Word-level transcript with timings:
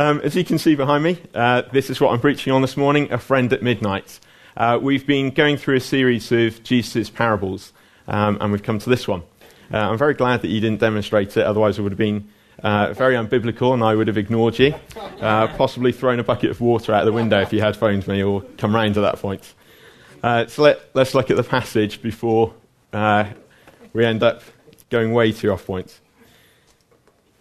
Um, 0.00 0.22
as 0.24 0.34
you 0.34 0.46
can 0.46 0.56
see 0.56 0.76
behind 0.76 1.04
me, 1.04 1.18
uh, 1.34 1.60
this 1.74 1.90
is 1.90 2.00
what 2.00 2.14
I'm 2.14 2.20
preaching 2.20 2.54
on 2.54 2.62
this 2.62 2.74
morning 2.74 3.12
A 3.12 3.18
Friend 3.18 3.52
at 3.52 3.62
Midnight. 3.62 4.18
Uh, 4.56 4.78
we've 4.80 5.06
been 5.06 5.28
going 5.28 5.58
through 5.58 5.76
a 5.76 5.80
series 5.80 6.32
of 6.32 6.62
Jesus' 6.62 7.10
parables, 7.10 7.74
um, 8.08 8.38
and 8.40 8.50
we've 8.50 8.62
come 8.62 8.78
to 8.78 8.88
this 8.88 9.06
one. 9.06 9.24
Uh, 9.70 9.76
I'm 9.76 9.98
very 9.98 10.14
glad 10.14 10.40
that 10.40 10.48
you 10.48 10.58
didn't 10.58 10.80
demonstrate 10.80 11.36
it, 11.36 11.44
otherwise, 11.44 11.78
it 11.78 11.82
would 11.82 11.92
have 11.92 11.98
been 11.98 12.26
uh, 12.62 12.94
very 12.94 13.14
unbiblical 13.14 13.74
and 13.74 13.84
I 13.84 13.94
would 13.94 14.08
have 14.08 14.16
ignored 14.16 14.58
you. 14.58 14.74
Uh, 15.20 15.48
possibly 15.48 15.92
thrown 15.92 16.18
a 16.18 16.24
bucket 16.24 16.48
of 16.48 16.62
water 16.62 16.94
out 16.94 17.04
the 17.04 17.12
window 17.12 17.38
if 17.42 17.52
you 17.52 17.60
had 17.60 17.76
phoned 17.76 18.08
me 18.08 18.22
or 18.22 18.40
come 18.56 18.74
round 18.74 18.96
at 18.96 19.02
that 19.02 19.18
point. 19.18 19.52
Uh, 20.22 20.46
so 20.46 20.62
let, 20.62 20.80
us 20.94 21.14
look 21.14 21.30
at 21.30 21.36
the 21.36 21.44
passage 21.44 22.00
before 22.00 22.54
we 23.92 24.06
end 24.06 24.22
up 24.22 24.44
going 24.88 25.12
way 25.12 25.30
too 25.30 25.52
off 25.52 25.66
point. 25.66 26.00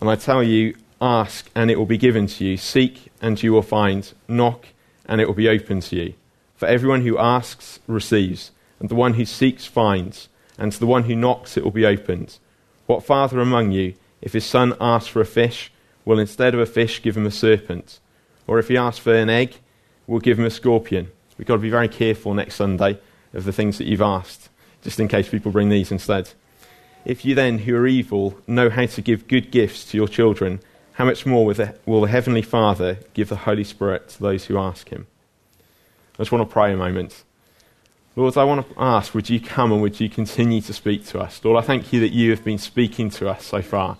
And 0.00 0.08
I 0.08 0.16
tell 0.16 0.42
you, 0.42 0.76
ask 1.00 1.50
and 1.54 1.70
it 1.70 1.78
will 1.78 1.86
be 1.86 1.98
given 1.98 2.26
to 2.26 2.44
you, 2.44 2.56
seek 2.56 3.10
and 3.20 3.40
you 3.42 3.52
will 3.52 3.62
find, 3.62 4.12
knock 4.28 4.66
and 5.06 5.20
it 5.20 5.26
will 5.26 5.34
be 5.34 5.48
opened 5.48 5.82
to 5.82 5.96
you. 5.96 6.14
For 6.56 6.66
everyone 6.66 7.02
who 7.02 7.18
asks 7.18 7.80
receives, 7.86 8.50
and 8.80 8.88
the 8.88 8.94
one 8.94 9.14
who 9.14 9.24
seeks 9.24 9.64
finds, 9.64 10.28
and 10.56 10.72
to 10.72 10.78
the 10.78 10.86
one 10.86 11.04
who 11.04 11.14
knocks 11.14 11.56
it 11.56 11.64
will 11.64 11.70
be 11.70 11.86
opened. 11.86 12.38
What 12.86 13.04
father 13.04 13.40
among 13.40 13.72
you, 13.72 13.94
if 14.20 14.32
his 14.32 14.44
son 14.44 14.74
asks 14.80 15.08
for 15.08 15.20
a 15.20 15.26
fish, 15.26 15.70
will 16.04 16.18
instead 16.18 16.54
of 16.54 16.60
a 16.60 16.66
fish 16.66 17.02
give 17.02 17.16
him 17.16 17.26
a 17.26 17.30
serpent? 17.30 18.00
Or 18.46 18.58
if 18.58 18.68
he 18.68 18.76
asks 18.76 18.98
for 18.98 19.14
an 19.14 19.30
egg, 19.30 19.56
will 20.06 20.20
give 20.20 20.38
him 20.38 20.44
a 20.44 20.50
scorpion? 20.50 21.10
We've 21.36 21.46
got 21.46 21.56
to 21.56 21.62
be 21.62 21.70
very 21.70 21.88
careful 21.88 22.34
next 22.34 22.56
Sunday 22.56 22.98
of 23.32 23.44
the 23.44 23.52
things 23.52 23.78
that 23.78 23.86
you've 23.86 24.02
asked, 24.02 24.48
just 24.82 24.98
in 24.98 25.06
case 25.06 25.28
people 25.28 25.52
bring 25.52 25.68
these 25.68 25.92
instead. 25.92 26.30
If 27.04 27.24
you 27.24 27.34
then, 27.34 27.58
who 27.58 27.74
are 27.76 27.86
evil, 27.86 28.38
know 28.46 28.70
how 28.70 28.86
to 28.86 29.02
give 29.02 29.28
good 29.28 29.50
gifts 29.50 29.84
to 29.90 29.96
your 29.96 30.08
children, 30.08 30.60
how 30.92 31.04
much 31.04 31.24
more 31.24 31.46
will 31.46 32.00
the 32.00 32.08
Heavenly 32.08 32.42
Father 32.42 32.98
give 33.14 33.28
the 33.28 33.36
Holy 33.36 33.64
Spirit 33.64 34.08
to 34.10 34.22
those 34.22 34.46
who 34.46 34.58
ask 34.58 34.88
Him? 34.88 35.06
I 36.14 36.22
just 36.22 36.32
want 36.32 36.48
to 36.48 36.52
pray 36.52 36.72
a 36.72 36.76
moment. 36.76 37.24
Lord, 38.16 38.36
I 38.36 38.42
want 38.42 38.68
to 38.68 38.74
ask, 38.76 39.14
would 39.14 39.30
you 39.30 39.40
come 39.40 39.70
and 39.70 39.80
would 39.80 40.00
you 40.00 40.10
continue 40.10 40.60
to 40.62 40.72
speak 40.72 41.06
to 41.06 41.20
us? 41.20 41.40
Lord, 41.44 41.62
I 41.62 41.64
thank 41.64 41.92
you 41.92 42.00
that 42.00 42.08
you 42.08 42.30
have 42.30 42.42
been 42.42 42.58
speaking 42.58 43.10
to 43.10 43.28
us 43.28 43.44
so 43.44 43.62
far. 43.62 43.96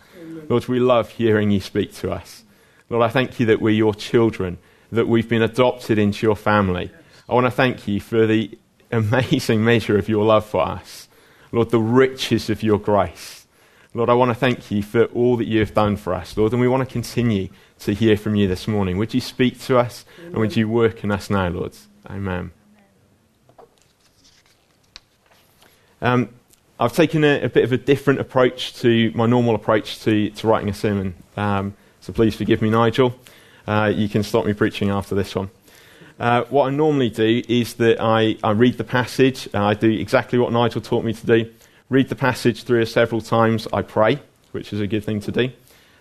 Lord, 0.48 0.66
we 0.66 0.80
love 0.80 1.10
hearing 1.10 1.52
you 1.52 1.60
speak 1.60 1.94
to 1.96 2.10
us. 2.10 2.42
Lord, 2.90 3.04
I 3.04 3.10
thank 3.10 3.38
you 3.38 3.46
that 3.46 3.60
we're 3.60 3.70
your 3.70 3.94
children, 3.94 4.58
that 4.90 5.06
we've 5.06 5.28
been 5.28 5.42
adopted 5.42 5.98
into 5.98 6.26
your 6.26 6.34
family. 6.34 6.90
I 7.28 7.34
want 7.34 7.46
to 7.46 7.50
thank 7.52 7.86
you 7.86 8.00
for 8.00 8.26
the 8.26 8.58
amazing 8.90 9.64
measure 9.64 9.98
of 9.98 10.08
your 10.08 10.24
love 10.24 10.46
for 10.46 10.62
us. 10.62 11.07
Lord, 11.52 11.70
the 11.70 11.80
riches 11.80 12.50
of 12.50 12.62
your 12.62 12.78
grace. 12.78 13.46
Lord, 13.94 14.10
I 14.10 14.14
want 14.14 14.30
to 14.30 14.34
thank 14.34 14.70
you 14.70 14.82
for 14.82 15.06
all 15.06 15.36
that 15.38 15.46
you 15.46 15.60
have 15.60 15.72
done 15.72 15.96
for 15.96 16.12
us, 16.12 16.36
Lord, 16.36 16.52
and 16.52 16.60
we 16.60 16.68
want 16.68 16.86
to 16.86 16.92
continue 16.92 17.48
to 17.80 17.94
hear 17.94 18.16
from 18.16 18.34
you 18.34 18.46
this 18.46 18.68
morning. 18.68 18.98
Would 18.98 19.14
you 19.14 19.20
speak 19.20 19.58
to 19.62 19.78
us 19.78 20.04
Amen. 20.18 20.32
and 20.32 20.40
would 20.40 20.56
you 20.56 20.68
work 20.68 21.02
in 21.04 21.10
us 21.10 21.30
now, 21.30 21.48
Lord? 21.48 21.72
Amen. 22.08 22.52
Um, 26.00 26.28
I've 26.78 26.92
taken 26.92 27.24
a, 27.24 27.42
a, 27.42 27.48
bit 27.48 27.64
of 27.64 27.72
a 27.72 27.78
different 27.78 28.20
approach 28.20 28.74
to 28.82 29.10
my 29.14 29.26
normal 29.26 29.54
approach 29.54 30.00
to, 30.00 30.30
to 30.30 30.46
writing 30.46 30.68
a 30.68 30.74
sermon, 30.74 31.14
um, 31.36 31.74
so 32.00 32.12
please 32.12 32.36
forgive 32.36 32.62
me, 32.62 32.70
Nigel. 32.70 33.14
Uh, 33.66 33.92
you 33.94 34.08
can 34.08 34.22
stop 34.22 34.46
me 34.46 34.52
preaching 34.52 34.90
after 34.90 35.14
this 35.14 35.34
one. 35.34 35.50
Uh, 36.18 36.42
what 36.44 36.66
I 36.66 36.70
normally 36.70 37.10
do 37.10 37.42
is 37.48 37.74
that 37.74 38.00
I, 38.00 38.36
I 38.42 38.50
read 38.50 38.76
the 38.76 38.84
passage. 38.84 39.48
Uh, 39.54 39.62
I 39.62 39.74
do 39.74 39.88
exactly 39.88 40.38
what 40.38 40.52
Nigel 40.52 40.80
taught 40.80 41.04
me 41.04 41.12
to 41.12 41.26
do. 41.26 41.50
Read 41.90 42.08
the 42.08 42.16
passage 42.16 42.64
through 42.64 42.84
several 42.86 43.20
times. 43.20 43.68
I 43.72 43.82
pray, 43.82 44.18
which 44.52 44.72
is 44.72 44.80
a 44.80 44.86
good 44.86 45.04
thing 45.04 45.20
to 45.20 45.32
do. 45.32 45.50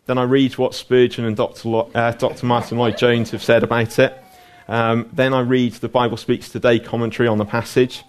Then 0.08 0.18
I 0.18 0.24
read 0.24 0.58
what 0.58 0.74
Spurgeon 0.74 1.26
and 1.26 1.38
Dr. 1.38 1.70
Lo- 1.70 1.92
uh, 1.94 2.12
Dr. 2.12 2.46
Martyn 2.46 2.78
Lloyd-Jones 2.78 3.32
have 3.32 3.44
said 3.44 3.64
about 3.64 4.00
it. 4.00 4.18
Um, 4.68 5.10
then 5.14 5.34
I 5.34 5.42
read 5.42 5.74
the 5.74 5.90
Bible 5.90 6.18
Speaks 6.18 6.50
Today 6.50 6.80
commentary 6.80 7.28
on 7.28 7.38
the 7.38 7.46
passage. 7.46 8.04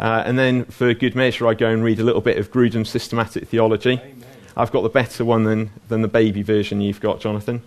Uh, 0.00 0.22
and 0.26 0.38
then, 0.38 0.64
for 0.64 0.92
good 0.94 1.14
measure, 1.14 1.46
I 1.46 1.54
go 1.54 1.68
and 1.68 1.84
read 1.84 2.00
a 2.00 2.04
little 2.04 2.20
bit 2.20 2.38
of 2.38 2.50
Grudem's 2.50 2.90
systematic 2.90 3.46
theology. 3.46 4.00
Amen. 4.02 4.24
I've 4.56 4.72
got 4.72 4.82
the 4.82 4.88
better 4.88 5.24
one 5.24 5.44
than, 5.44 5.70
than 5.88 6.02
the 6.02 6.08
baby 6.08 6.42
version 6.42 6.80
you've 6.80 7.00
got, 7.00 7.20
Jonathan. 7.20 7.62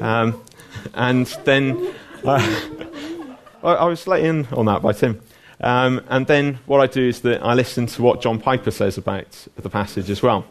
Um, 0.00 0.42
and 0.94 1.26
then. 1.44 1.94
Uh, 2.24 2.60
I, 3.62 3.72
I 3.72 3.84
was 3.84 4.06
let 4.06 4.20
in 4.20 4.46
on 4.52 4.66
that 4.66 4.82
by 4.82 4.92
Tim. 4.92 5.20
Um, 5.60 6.00
and 6.08 6.26
then 6.26 6.60
what 6.66 6.80
I 6.80 6.86
do 6.86 7.08
is 7.08 7.22
that 7.22 7.42
I 7.42 7.54
listen 7.54 7.86
to 7.86 8.02
what 8.02 8.20
John 8.20 8.40
Piper 8.40 8.70
says 8.70 8.96
about 8.96 9.46
the 9.56 9.68
passage 9.68 10.10
as 10.10 10.22
well. 10.22 10.44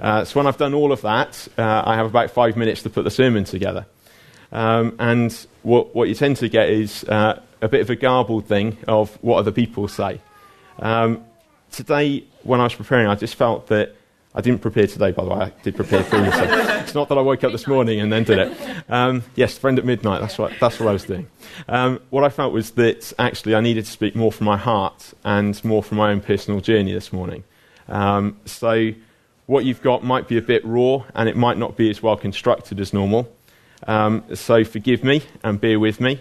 Uh, 0.00 0.24
so 0.24 0.40
when 0.40 0.46
I've 0.46 0.56
done 0.56 0.74
all 0.74 0.92
of 0.92 1.02
that, 1.02 1.48
uh, 1.58 1.82
I 1.84 1.96
have 1.96 2.06
about 2.06 2.30
five 2.30 2.56
minutes 2.56 2.82
to 2.84 2.90
put 2.90 3.04
the 3.04 3.10
sermon 3.10 3.44
together. 3.44 3.86
Um, 4.50 4.96
and 4.98 5.32
what, 5.62 5.94
what, 5.94 6.08
you 6.08 6.14
tend 6.14 6.38
to 6.38 6.48
get 6.48 6.70
is 6.70 7.04
uh, 7.04 7.42
a 7.60 7.68
bit 7.68 7.82
of 7.82 7.90
a 7.90 7.96
garbled 7.96 8.46
thing 8.46 8.78
of 8.86 9.14
what 9.22 9.38
other 9.38 9.52
people 9.52 9.88
say. 9.88 10.20
Um, 10.78 11.24
today, 11.70 12.24
when 12.44 12.60
I 12.60 12.64
was 12.64 12.74
preparing, 12.74 13.08
I 13.08 13.14
just 13.16 13.34
felt 13.34 13.66
that 13.66 13.94
I 14.38 14.40
didn't 14.40 14.60
prepare 14.60 14.86
today, 14.86 15.10
by 15.10 15.24
the 15.24 15.30
way. 15.30 15.36
I 15.46 15.52
did 15.64 15.74
prepare 15.74 16.04
for 16.04 16.10
previously. 16.10 16.46
it's 16.46 16.94
not 16.94 17.08
that 17.08 17.18
I 17.18 17.20
woke 17.20 17.42
up 17.42 17.50
this 17.50 17.66
morning 17.66 17.98
and 18.00 18.12
then 18.12 18.22
did 18.22 18.38
it. 18.38 18.56
Um, 18.88 19.24
yes, 19.34 19.58
friend 19.58 19.80
at 19.80 19.84
midnight. 19.84 20.20
That's 20.20 20.38
what, 20.38 20.52
that's 20.60 20.78
what 20.78 20.88
I 20.88 20.92
was 20.92 21.02
doing. 21.02 21.26
Um, 21.68 22.00
what 22.10 22.22
I 22.22 22.28
felt 22.28 22.52
was 22.52 22.70
that 22.72 23.12
actually 23.18 23.56
I 23.56 23.60
needed 23.60 23.84
to 23.84 23.90
speak 23.90 24.14
more 24.14 24.30
from 24.30 24.44
my 24.44 24.56
heart 24.56 25.12
and 25.24 25.62
more 25.64 25.82
from 25.82 25.98
my 25.98 26.12
own 26.12 26.20
personal 26.20 26.60
journey 26.60 26.92
this 26.92 27.12
morning. 27.12 27.42
Um, 27.88 28.38
so 28.44 28.92
what 29.46 29.64
you've 29.64 29.82
got 29.82 30.04
might 30.04 30.28
be 30.28 30.38
a 30.38 30.42
bit 30.42 30.64
raw 30.64 31.04
and 31.16 31.28
it 31.28 31.36
might 31.36 31.58
not 31.58 31.76
be 31.76 31.90
as 31.90 32.00
well 32.00 32.16
constructed 32.16 32.78
as 32.78 32.92
normal. 32.92 33.34
Um, 33.88 34.22
so 34.34 34.62
forgive 34.62 35.02
me 35.02 35.22
and 35.42 35.60
bear 35.60 35.80
with 35.80 36.00
me. 36.00 36.20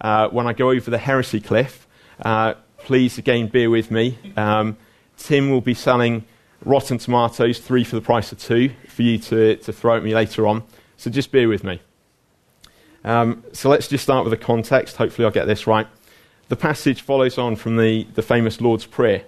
Uh, 0.00 0.28
when 0.28 0.46
I 0.46 0.54
go 0.54 0.70
over 0.70 0.90
the 0.90 0.96
heresy 0.96 1.40
cliff, 1.40 1.86
uh, 2.22 2.54
please 2.78 3.18
again 3.18 3.48
bear 3.48 3.68
with 3.68 3.90
me. 3.90 4.16
Um, 4.38 4.78
Tim 5.18 5.50
will 5.50 5.60
be 5.60 5.74
selling 5.74 6.24
rotten 6.64 6.98
tomatoes, 6.98 7.58
three 7.58 7.84
for 7.84 7.96
the 7.96 8.02
price 8.02 8.32
of 8.32 8.38
two, 8.38 8.70
for 8.88 9.02
you 9.02 9.18
to, 9.18 9.56
to 9.56 9.72
throw 9.72 9.96
at 9.96 10.02
me 10.02 10.14
later 10.14 10.46
on. 10.46 10.62
So 10.96 11.10
just 11.10 11.30
bear 11.30 11.48
with 11.48 11.64
me. 11.64 11.80
Um, 13.04 13.44
so 13.52 13.68
let's 13.68 13.88
just 13.88 14.02
start 14.04 14.24
with 14.24 14.32
the 14.32 14.44
context. 14.44 14.96
Hopefully, 14.96 15.24
I'll 15.24 15.32
get 15.32 15.46
this 15.46 15.66
right. 15.66 15.86
The 16.48 16.56
passage 16.56 17.02
follows 17.02 17.38
on 17.38 17.56
from 17.56 17.76
the, 17.76 18.04
the 18.14 18.22
famous 18.22 18.60
Lord's 18.60 18.86
Prayer. 18.86 19.24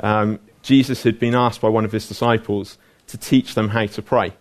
Um, 0.00 0.38
Jesus 0.62 1.04
had 1.04 1.18
been 1.18 1.34
asked 1.34 1.60
by 1.60 1.68
one 1.68 1.84
of 1.84 1.92
his 1.92 2.08
disciples 2.08 2.76
to 3.06 3.16
teach 3.16 3.54
them 3.54 3.70
how 3.70 3.86
to 3.86 4.02
pray. 4.02 4.34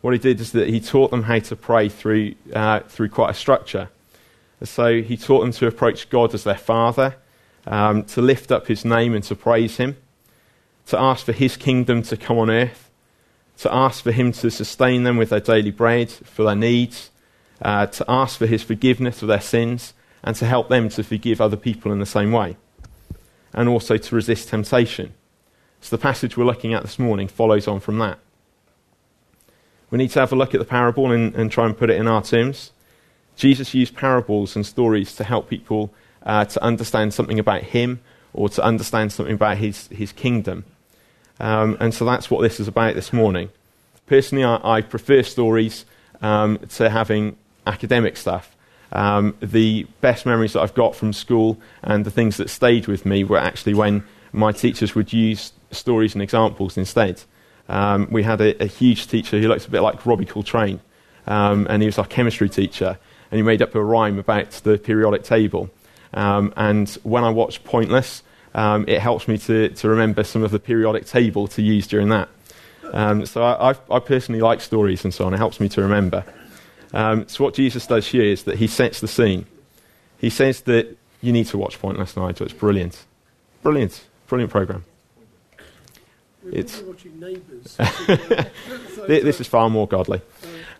What 0.00 0.12
he 0.12 0.18
did 0.18 0.40
is 0.40 0.52
that 0.52 0.68
he 0.68 0.80
taught 0.80 1.10
them 1.10 1.22
how 1.24 1.38
to 1.38 1.54
pray 1.54 1.88
through, 1.88 2.34
uh, 2.52 2.80
through 2.80 3.10
quite 3.10 3.30
a 3.30 3.34
structure. 3.34 3.90
So 4.64 5.02
he 5.02 5.16
taught 5.16 5.40
them 5.40 5.52
to 5.52 5.66
approach 5.66 6.08
God 6.08 6.34
as 6.34 6.44
their 6.44 6.56
Father, 6.56 7.16
um, 7.66 8.02
to 8.04 8.22
lift 8.22 8.50
up 8.50 8.66
his 8.66 8.84
name 8.84 9.14
and 9.14 9.22
to 9.24 9.36
praise 9.36 9.76
him 9.76 9.96
to 10.86 10.98
ask 10.98 11.24
for 11.24 11.32
his 11.32 11.56
kingdom 11.56 12.02
to 12.02 12.16
come 12.16 12.38
on 12.38 12.50
earth, 12.50 12.90
to 13.58 13.72
ask 13.72 14.02
for 14.02 14.12
him 14.12 14.32
to 14.32 14.50
sustain 14.50 15.04
them 15.04 15.16
with 15.16 15.30
their 15.30 15.40
daily 15.40 15.70
bread, 15.70 16.10
for 16.10 16.44
their 16.44 16.56
needs, 16.56 17.10
uh, 17.60 17.86
to 17.86 18.04
ask 18.08 18.38
for 18.38 18.46
his 18.46 18.62
forgiveness 18.62 19.22
of 19.22 19.28
their 19.28 19.40
sins, 19.40 19.94
and 20.22 20.36
to 20.36 20.46
help 20.46 20.68
them 20.68 20.88
to 20.88 21.02
forgive 21.02 21.40
other 21.40 21.56
people 21.56 21.92
in 21.92 21.98
the 21.98 22.06
same 22.06 22.32
way, 22.32 22.56
and 23.52 23.68
also 23.68 23.96
to 23.96 24.14
resist 24.14 24.48
temptation. 24.48 25.14
So 25.80 25.96
the 25.96 26.02
passage 26.02 26.36
we're 26.36 26.44
looking 26.44 26.74
at 26.74 26.82
this 26.82 26.98
morning 26.98 27.28
follows 27.28 27.66
on 27.66 27.80
from 27.80 27.98
that. 27.98 28.18
We 29.90 29.98
need 29.98 30.10
to 30.12 30.20
have 30.20 30.32
a 30.32 30.36
look 30.36 30.54
at 30.54 30.58
the 30.58 30.64
parable 30.64 31.10
and, 31.10 31.34
and 31.34 31.50
try 31.50 31.66
and 31.66 31.76
put 31.76 31.90
it 31.90 32.00
in 32.00 32.08
our 32.08 32.22
terms. 32.22 32.72
Jesus 33.36 33.74
used 33.74 33.94
parables 33.94 34.56
and 34.56 34.64
stories 34.64 35.14
to 35.16 35.24
help 35.24 35.50
people 35.50 35.92
uh, 36.24 36.44
to 36.46 36.62
understand 36.62 37.12
something 37.12 37.38
about 37.38 37.62
him 37.62 38.00
or 38.34 38.48
to 38.48 38.62
understand 38.62 39.12
something 39.12 39.34
about 39.34 39.58
his, 39.58 39.88
his 39.88 40.12
kingdom. 40.12 40.64
Um, 41.40 41.76
and 41.80 41.92
so 41.92 42.04
that's 42.04 42.30
what 42.30 42.42
this 42.42 42.60
is 42.60 42.68
about 42.68 42.94
this 42.94 43.12
morning. 43.12 43.50
Personally, 44.06 44.44
I, 44.44 44.60
I 44.62 44.80
prefer 44.82 45.22
stories 45.22 45.84
um, 46.20 46.58
to 46.70 46.90
having 46.90 47.36
academic 47.66 48.16
stuff. 48.16 48.56
Um, 48.92 49.36
the 49.40 49.86
best 50.00 50.26
memories 50.26 50.52
that 50.52 50.60
I've 50.60 50.74
got 50.74 50.94
from 50.94 51.12
school 51.12 51.58
and 51.82 52.04
the 52.04 52.10
things 52.10 52.36
that 52.36 52.50
stayed 52.50 52.86
with 52.86 53.06
me 53.06 53.24
were 53.24 53.38
actually 53.38 53.74
when 53.74 54.04
my 54.32 54.52
teachers 54.52 54.94
would 54.94 55.12
use 55.12 55.52
stories 55.70 56.14
and 56.14 56.22
examples 56.22 56.76
instead. 56.76 57.22
Um, 57.68 58.08
we 58.10 58.22
had 58.22 58.40
a, 58.40 58.62
a, 58.62 58.66
huge 58.66 59.06
teacher 59.06 59.40
who 59.40 59.48
looked 59.48 59.66
a 59.66 59.70
bit 59.70 59.80
like 59.80 60.04
Robbie 60.04 60.26
Coltrane. 60.26 60.80
um, 61.26 61.66
and 61.70 61.80
he 61.80 61.86
was 61.86 61.98
our 61.98 62.06
chemistry 62.06 62.48
teacher, 62.48 62.98
and 63.30 63.38
he 63.38 63.42
made 63.42 63.62
up 63.62 63.74
a 63.74 63.82
rhyme 63.82 64.18
about 64.18 64.50
the 64.50 64.76
periodic 64.78 65.22
table. 65.22 65.70
Um, 66.14 66.52
and 66.56 66.88
when 67.02 67.24
I 67.24 67.30
watch 67.30 67.64
Pointless, 67.64 68.22
um, 68.54 68.84
it 68.86 69.00
helps 69.00 69.28
me 69.28 69.38
to, 69.38 69.70
to 69.70 69.88
remember 69.88 70.24
some 70.24 70.42
of 70.42 70.50
the 70.50 70.58
periodic 70.58 71.06
table 71.06 71.48
to 71.48 71.62
use 71.62 71.86
during 71.86 72.10
that. 72.10 72.28
Um, 72.92 73.24
so 73.24 73.42
I, 73.42 73.74
I, 73.90 74.00
personally 74.00 74.42
like 74.42 74.60
stories 74.60 75.02
and 75.04 75.14
so 75.14 75.24
on. 75.24 75.32
It 75.32 75.38
helps 75.38 75.60
me 75.60 75.68
to 75.70 75.80
remember. 75.80 76.24
Um, 76.92 77.26
so 77.26 77.44
what 77.44 77.54
Jesus 77.54 77.86
does 77.86 78.06
here 78.06 78.24
is 78.24 78.42
that 78.42 78.58
he 78.58 78.66
sets 78.66 79.00
the 79.00 79.08
scene. 79.08 79.46
He 80.18 80.28
says 80.28 80.60
that 80.62 80.94
you 81.22 81.32
need 81.32 81.46
to 81.46 81.58
watch 81.58 81.78
Pointless 81.80 82.16
Nigel. 82.16 82.44
It's 82.44 82.54
brilliant. 82.54 83.02
Brilliant. 83.62 84.04
Brilliant 84.26 84.52
program. 84.52 84.84
It's 86.50 86.80
this 89.06 89.40
is 89.40 89.46
far 89.46 89.70
more 89.70 89.86
godly. 89.86 90.20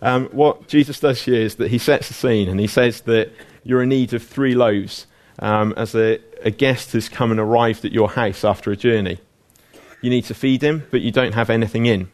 Um, 0.02 0.26
what 0.26 0.66
Jesus 0.68 1.00
does 1.00 1.22
here 1.22 1.40
is 1.40 1.54
that 1.56 1.70
he 1.70 1.78
sets 1.78 2.08
the 2.08 2.14
scene 2.14 2.48
and 2.48 2.58
he 2.58 2.66
says 2.66 3.02
that 3.02 3.30
you're 3.64 3.82
in 3.82 3.88
need 3.88 4.12
of 4.12 4.22
three 4.22 4.54
loaves 4.54 5.06
um, 5.42 5.74
as 5.76 5.94
a, 5.94 6.20
a 6.42 6.50
guest 6.50 6.92
has 6.92 7.08
come 7.08 7.30
and 7.32 7.40
arrived 7.40 7.84
at 7.84 7.92
your 7.92 8.08
house 8.10 8.44
after 8.44 8.70
a 8.70 8.76
journey. 8.76 9.18
You 10.00 10.08
need 10.08 10.24
to 10.26 10.34
feed 10.34 10.62
him, 10.62 10.86
but 10.90 11.02
you 11.02 11.10
don't 11.10 11.32
have 11.32 11.50
anything 11.50 11.84
in. 11.84 12.10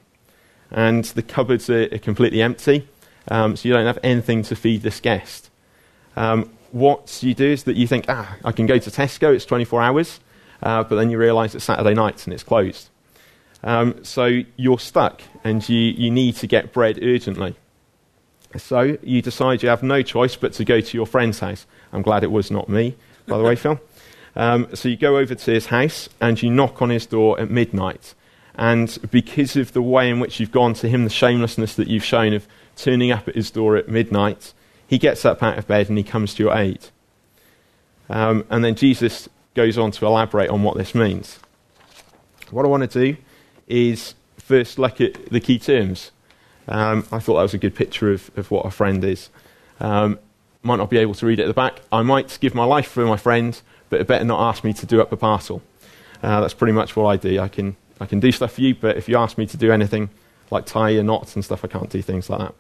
And 0.70 1.04
the 1.04 1.22
cupboards 1.22 1.70
are, 1.70 1.84
are 1.92 1.98
completely 1.98 2.42
empty, 2.42 2.88
um, 3.30 3.54
so 3.54 3.68
you 3.68 3.74
don't 3.74 3.86
have 3.86 3.98
anything 4.02 4.42
to 4.44 4.56
feed 4.56 4.82
this 4.82 4.98
guest. 4.98 5.50
Um, 6.16 6.50
what 6.72 7.22
you 7.22 7.34
do 7.34 7.46
is 7.46 7.64
that 7.64 7.76
you 7.76 7.86
think, 7.86 8.06
ah, 8.08 8.36
I 8.44 8.52
can 8.52 8.66
go 8.66 8.78
to 8.78 8.90
Tesco, 8.90 9.34
it's 9.34 9.44
24 9.44 9.82
hours, 9.82 10.20
uh, 10.62 10.82
but 10.84 10.96
then 10.96 11.10
you 11.10 11.18
realise 11.18 11.54
it's 11.54 11.64
Saturday 11.64 11.94
night 11.94 12.26
and 12.26 12.34
it's 12.34 12.42
closed. 12.42 12.88
Um, 13.62 14.02
so 14.04 14.40
you're 14.56 14.78
stuck 14.78 15.22
and 15.44 15.66
you, 15.68 15.78
you 15.78 16.10
need 16.10 16.36
to 16.36 16.46
get 16.46 16.72
bread 16.72 16.98
urgently. 17.02 17.56
So 18.56 18.96
you 19.02 19.20
decide 19.20 19.62
you 19.62 19.68
have 19.68 19.82
no 19.82 20.02
choice 20.02 20.36
but 20.36 20.54
to 20.54 20.64
go 20.64 20.80
to 20.80 20.96
your 20.96 21.06
friend's 21.06 21.40
house. 21.40 21.66
I'm 21.92 22.02
glad 22.02 22.24
it 22.24 22.30
was 22.30 22.50
not 22.50 22.68
me, 22.68 22.96
by 23.28 23.38
the 23.38 23.44
way, 23.44 23.56
Phil. 23.56 23.80
Um, 24.36 24.68
so 24.74 24.88
you 24.88 24.96
go 24.96 25.18
over 25.18 25.34
to 25.34 25.50
his 25.50 25.66
house 25.66 26.08
and 26.20 26.40
you 26.40 26.50
knock 26.50 26.80
on 26.80 26.90
his 26.90 27.06
door 27.06 27.40
at 27.40 27.50
midnight. 27.50 28.14
And 28.54 28.98
because 29.10 29.56
of 29.56 29.72
the 29.72 29.82
way 29.82 30.10
in 30.10 30.20
which 30.20 30.40
you've 30.40 30.52
gone 30.52 30.74
to 30.74 30.88
him, 30.88 31.04
the 31.04 31.10
shamelessness 31.10 31.74
that 31.76 31.88
you've 31.88 32.04
shown 32.04 32.32
of 32.32 32.46
turning 32.76 33.10
up 33.12 33.28
at 33.28 33.34
his 33.34 33.50
door 33.50 33.76
at 33.76 33.88
midnight, 33.88 34.52
he 34.86 34.98
gets 34.98 35.24
up 35.24 35.42
out 35.42 35.58
of 35.58 35.66
bed 35.66 35.88
and 35.88 35.98
he 35.98 36.04
comes 36.04 36.34
to 36.34 36.42
your 36.42 36.56
aid. 36.56 36.86
Um, 38.08 38.44
and 38.50 38.64
then 38.64 38.74
Jesus 38.74 39.28
goes 39.54 39.76
on 39.76 39.90
to 39.92 40.06
elaborate 40.06 40.50
on 40.50 40.62
what 40.62 40.76
this 40.76 40.94
means. 40.94 41.38
What 42.50 42.64
I 42.64 42.68
want 42.68 42.90
to 42.90 43.12
do 43.12 43.16
is 43.66 44.14
first 44.38 44.78
look 44.78 45.00
at 45.00 45.30
the 45.30 45.40
key 45.40 45.58
terms. 45.58 46.10
Um, 46.66 47.06
I 47.12 47.18
thought 47.18 47.36
that 47.36 47.42
was 47.42 47.54
a 47.54 47.58
good 47.58 47.74
picture 47.74 48.12
of, 48.12 48.30
of 48.36 48.50
what 48.50 48.66
a 48.66 48.70
friend 48.70 49.04
is. 49.04 49.30
Um, 49.80 50.18
might 50.68 50.76
not 50.76 50.90
be 50.90 50.98
able 50.98 51.14
to 51.14 51.26
read 51.26 51.40
it 51.40 51.42
at 51.42 51.48
the 51.48 51.54
back. 51.54 51.80
I 51.90 52.02
might 52.02 52.38
give 52.40 52.54
my 52.54 52.64
life 52.64 52.88
for 52.88 53.04
my 53.06 53.16
friend, 53.16 53.60
but 53.88 54.00
it 54.00 54.06
better 54.06 54.24
not 54.24 54.40
ask 54.48 54.62
me 54.62 54.72
to 54.74 54.86
do 54.86 55.00
up 55.00 55.10
a 55.10 55.16
parcel. 55.16 55.62
Uh, 56.22 56.40
that's 56.40 56.54
pretty 56.54 56.72
much 56.72 56.94
what 56.94 57.06
I 57.06 57.16
do. 57.16 57.40
I 57.40 57.48
can, 57.48 57.76
I 58.00 58.06
can 58.06 58.20
do 58.20 58.30
stuff 58.30 58.52
for 58.52 58.60
you, 58.60 58.74
but 58.74 58.96
if 58.96 59.08
you 59.08 59.16
ask 59.16 59.38
me 59.38 59.46
to 59.46 59.56
do 59.56 59.72
anything 59.72 60.10
like 60.50 60.66
tie 60.66 60.90
your 60.90 61.02
knots 61.02 61.34
and 61.34 61.44
stuff, 61.44 61.64
I 61.64 61.68
can't 61.68 61.90
do 61.90 62.02
things 62.02 62.30
like 62.30 62.40
that. 62.40 62.54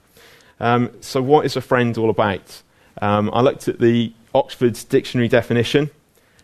Um, 0.60 0.90
so, 1.00 1.22
what 1.22 1.46
is 1.46 1.54
a 1.56 1.60
friend 1.60 1.96
all 1.98 2.10
about? 2.10 2.62
Um, 3.00 3.30
I 3.32 3.42
looked 3.42 3.68
at 3.68 3.78
the 3.78 4.12
Oxford's 4.34 4.84
dictionary 4.84 5.28
definition, 5.28 5.90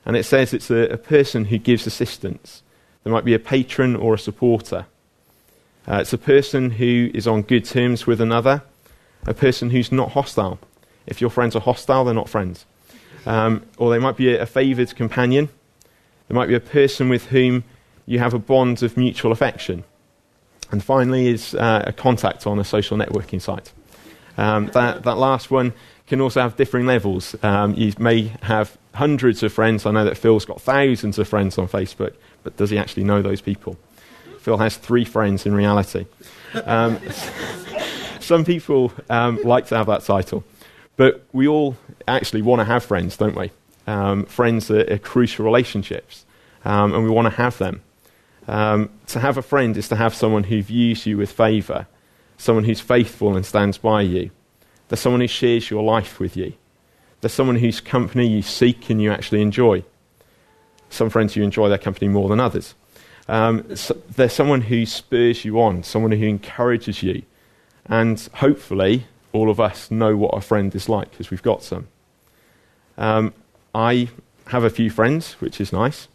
and 0.05 0.17
it 0.17 0.25
says 0.25 0.55
it's 0.55 0.71
a, 0.71 0.89
a, 0.91 0.97
person 0.97 1.47
who 1.47 1.59
gives 1.59 1.87
assistance. 1.87 2.63
There 3.03 3.13
might 3.13 3.25
be 3.25 3.35
a 3.35 3.39
patron 3.39 3.97
or 3.97 4.15
a 4.15 4.19
supporter. 4.19 4.87
Uh, 5.89 5.97
it's 5.97 6.13
a 6.13 6.19
person 6.19 6.71
who 6.71 7.11
is 7.13 7.27
on 7.27 7.43
good 7.43 7.65
terms 7.65 8.07
with 8.07 8.21
another, 8.21 8.63
a 9.27 9.35
person 9.35 9.71
who's 9.71 9.91
not 9.91 10.13
hostile. 10.13 10.59
If 11.07 11.21
your 11.21 11.31
friends 11.31 11.55
are 11.57 11.61
hostile, 11.61 12.05
they're 12.05 12.15
not 12.15 12.29
friends. 12.29 12.67
Um, 13.27 13.65
or 13.79 13.91
they 13.91 13.99
might 13.99 14.17
be 14.17 14.35
a, 14.35 14.43
a 14.43 14.47
favoured 14.47 14.95
companion. 14.95 15.49
There 16.29 16.35
might 16.35 16.49
be 16.49 16.55
a 16.55 16.61
person 16.61 17.09
with 17.09 17.27
whom 17.27 17.65
you 18.07 18.19
have 18.19 18.35
a 18.35 18.39
bond 18.39 18.83
of 18.83 18.97
mutual 18.97 19.33
affection. 19.33 19.85
And 20.71 20.83
finally, 20.83 21.29
is 21.29 21.55
uh, 21.55 21.85
a 21.87 21.93
contact 21.93 22.47
on 22.47 22.59
a 22.59 22.65
social 22.65 22.97
networking 22.97 23.41
site. 23.41 23.73
Um, 24.37 24.67
that, 24.69 25.05
that 25.05 25.17
last 25.17 25.51
one 25.51 25.73
can 26.07 26.21
also 26.21 26.41
have 26.41 26.57
differing 26.57 26.87
levels. 26.87 27.37
Um, 27.43 27.75
you 27.75 27.93
may 27.99 28.33
have 28.43 28.77
hundreds 28.95 29.43
of 29.43 29.53
friends. 29.53 29.87
I 29.87 29.91
know 29.91 30.05
that 30.05 30.17
Phil's 30.17 30.45
got 30.45 30.61
thousands 30.61 31.19
of 31.19 31.29
friends 31.29 31.59
on 31.59 31.69
Facebook, 31.69 32.15
but 32.43 32.57
does 32.57 32.71
he 32.71 32.79
actually 32.79 33.05
know 33.05 33.23
those 33.23 33.41
people? 33.41 33.77
Phil 34.39 34.59
has 34.59 34.77
three 34.77 35.05
friends 35.05 35.47
in 35.47 35.55
reality. 35.55 36.07
Um, 36.65 37.01
some 38.21 38.45
people 38.45 38.93
um, 39.09 39.41
like 39.43 39.67
to 39.69 39.77
have 39.77 39.87
that 39.87 40.03
title, 40.03 40.45
but 40.97 41.25
we 41.33 41.49
all 41.49 41.77
actually 42.07 42.43
want 42.43 42.61
to 42.61 42.65
have 42.65 42.85
friends, 42.85 43.17
don't 43.17 43.37
we? 43.37 43.51
Um, 43.87 44.25
friends 44.27 44.71
are, 44.71 44.91
are, 44.93 44.99
crucial 44.99 45.45
relationships, 45.45 46.25
um, 46.65 46.95
and 46.95 47.05
we 47.05 47.11
want 47.11 47.27
to 47.27 47.37
have 47.37 47.59
them. 47.59 47.83
Um, 48.47 48.91
to 49.09 49.21
have 49.21 49.37
a 49.37 49.43
friend 49.43 49.77
is 49.77 49.89
to 49.89 49.97
have 49.97 50.15
someone 50.15 50.45
who 50.45 50.63
views 50.63 51.07
you 51.07 51.17
with 51.17 51.33
favour, 51.33 51.87
someone 52.37 52.65
who's 52.65 52.81
faithful 52.81 53.37
and 53.37 53.45
stands 53.45 53.79
by 53.79 54.03
you. 54.03 54.31
There's 54.89 55.01
someone 55.01 55.21
who 55.21 55.27
shares 55.27 55.71
your 55.71 55.83
life 55.83 56.21
with 56.21 56.37
you. 56.37 56.55
There's 57.21 57.33
someone 57.33 57.57
whose 57.57 57.81
company 57.81 58.27
you 58.27 58.43
seek 58.43 58.91
and 58.91 59.01
you 59.01 59.11
actually 59.11 59.41
enjoy. 59.41 59.83
Some 60.91 61.11
friends 61.11 61.37
you 61.37 61.43
enjoy 61.43 61.69
their 61.69 61.79
company 61.79 62.09
more 62.09 62.29
than 62.29 62.39
others. 62.39 62.75
Um, 63.29 63.75
so 63.75 63.95
there's 64.11 64.33
someone 64.33 64.61
who 64.61 64.85
spurs 64.85 65.45
you 65.45 65.61
on, 65.61 65.83
someone 65.83 66.13
who 66.13 66.27
encourages 66.27 67.03
you. 67.03 67.23
And 67.87 68.21
hopefully, 68.35 69.07
all 69.35 69.51
of 69.51 69.61
us 69.61 69.91
know 69.91 70.17
what 70.17 70.31
a 70.31 70.41
friend 70.41 70.75
is 70.75 70.89
like 70.89 71.11
because 71.11 71.31
we've 71.31 71.43
got 71.43 71.63
some. 71.63 71.89
Um, 72.97 73.35
I 73.75 74.09
have 74.47 74.63
a 74.63 74.71
few 74.71 74.89
friends, 74.89 75.33
which 75.35 75.61
is 75.61 75.73
nice. 75.73 76.09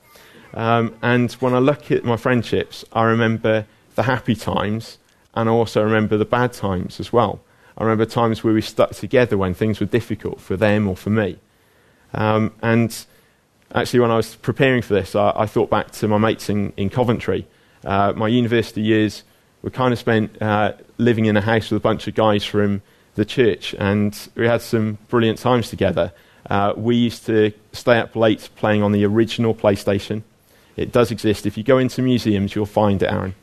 Um, 0.54 0.96
and 1.04 1.32
when 1.34 1.54
I 1.54 1.60
look 1.60 1.92
at 1.92 2.04
my 2.06 2.16
friendships, 2.16 2.86
I 2.94 3.04
remember 3.04 3.66
the 3.96 4.04
happy 4.04 4.36
times 4.36 4.98
and 5.36 5.50
I 5.50 5.52
also 5.52 5.84
remember 5.84 6.18
the 6.18 6.26
bad 6.26 6.54
times 6.54 7.00
as 7.00 7.14
well. 7.14 7.42
I 7.78 7.84
remember 7.84 8.06
times 8.06 8.44
where 8.44 8.54
we 8.54 8.62
stuck 8.62 8.92
together 8.92 9.38
when 9.38 9.54
things 9.54 9.80
were 9.80 9.86
difficult 9.86 10.40
for 10.40 10.56
them 10.56 10.88
or 10.88 10.96
for 10.96 11.10
me. 11.10 11.38
Um, 12.14 12.54
and 12.62 13.06
actually, 13.76 14.00
when 14.00 14.12
I 14.12 14.16
was 14.18 14.36
preparing 14.36 14.82
for 14.82 14.94
this, 14.94 15.14
I, 15.14 15.34
I 15.36 15.46
thought 15.46 15.70
back 15.70 15.92
to 15.92 16.08
my 16.08 16.18
mates 16.18 16.50
in, 16.50 16.74
in 16.78 16.90
Coventry. 16.90 17.46
Uh, 17.86 18.14
my 18.16 18.28
university 18.28 18.82
years 18.82 19.24
were 19.62 19.70
kind 19.70 19.92
of 19.92 20.00
spent 20.00 20.42
uh, 20.42 20.74
living 20.98 21.26
in 21.26 21.36
a 21.38 21.42
house 21.42 21.70
with 21.70 21.78
a 21.78 21.84
bunch 21.84 22.08
of 22.08 22.16
guys 22.16 22.44
from 22.44 22.82
the 23.20 23.26
church, 23.26 23.76
and 23.78 24.30
we 24.36 24.48
had 24.48 24.62
some 24.62 24.98
brilliant 25.10 25.38
times 25.38 25.70
together. 25.70 26.12
Uh, 26.50 26.74
we 26.76 26.96
used 26.96 27.26
to 27.28 27.52
stay 27.74 28.00
up 28.00 28.16
late 28.16 28.50
playing 28.56 28.82
on 28.82 28.92
the 28.92 29.06
original 29.06 29.54
PlayStation. 29.54 30.24
It 30.76 30.92
does 30.92 31.12
exist. 31.12 31.46
If 31.46 31.58
you 31.58 31.64
go 31.64 31.78
into 31.78 32.02
museums, 32.02 32.56
you'll 32.56 32.66
find 32.66 33.04
it, 33.04 33.12
Aaron. 33.12 33.36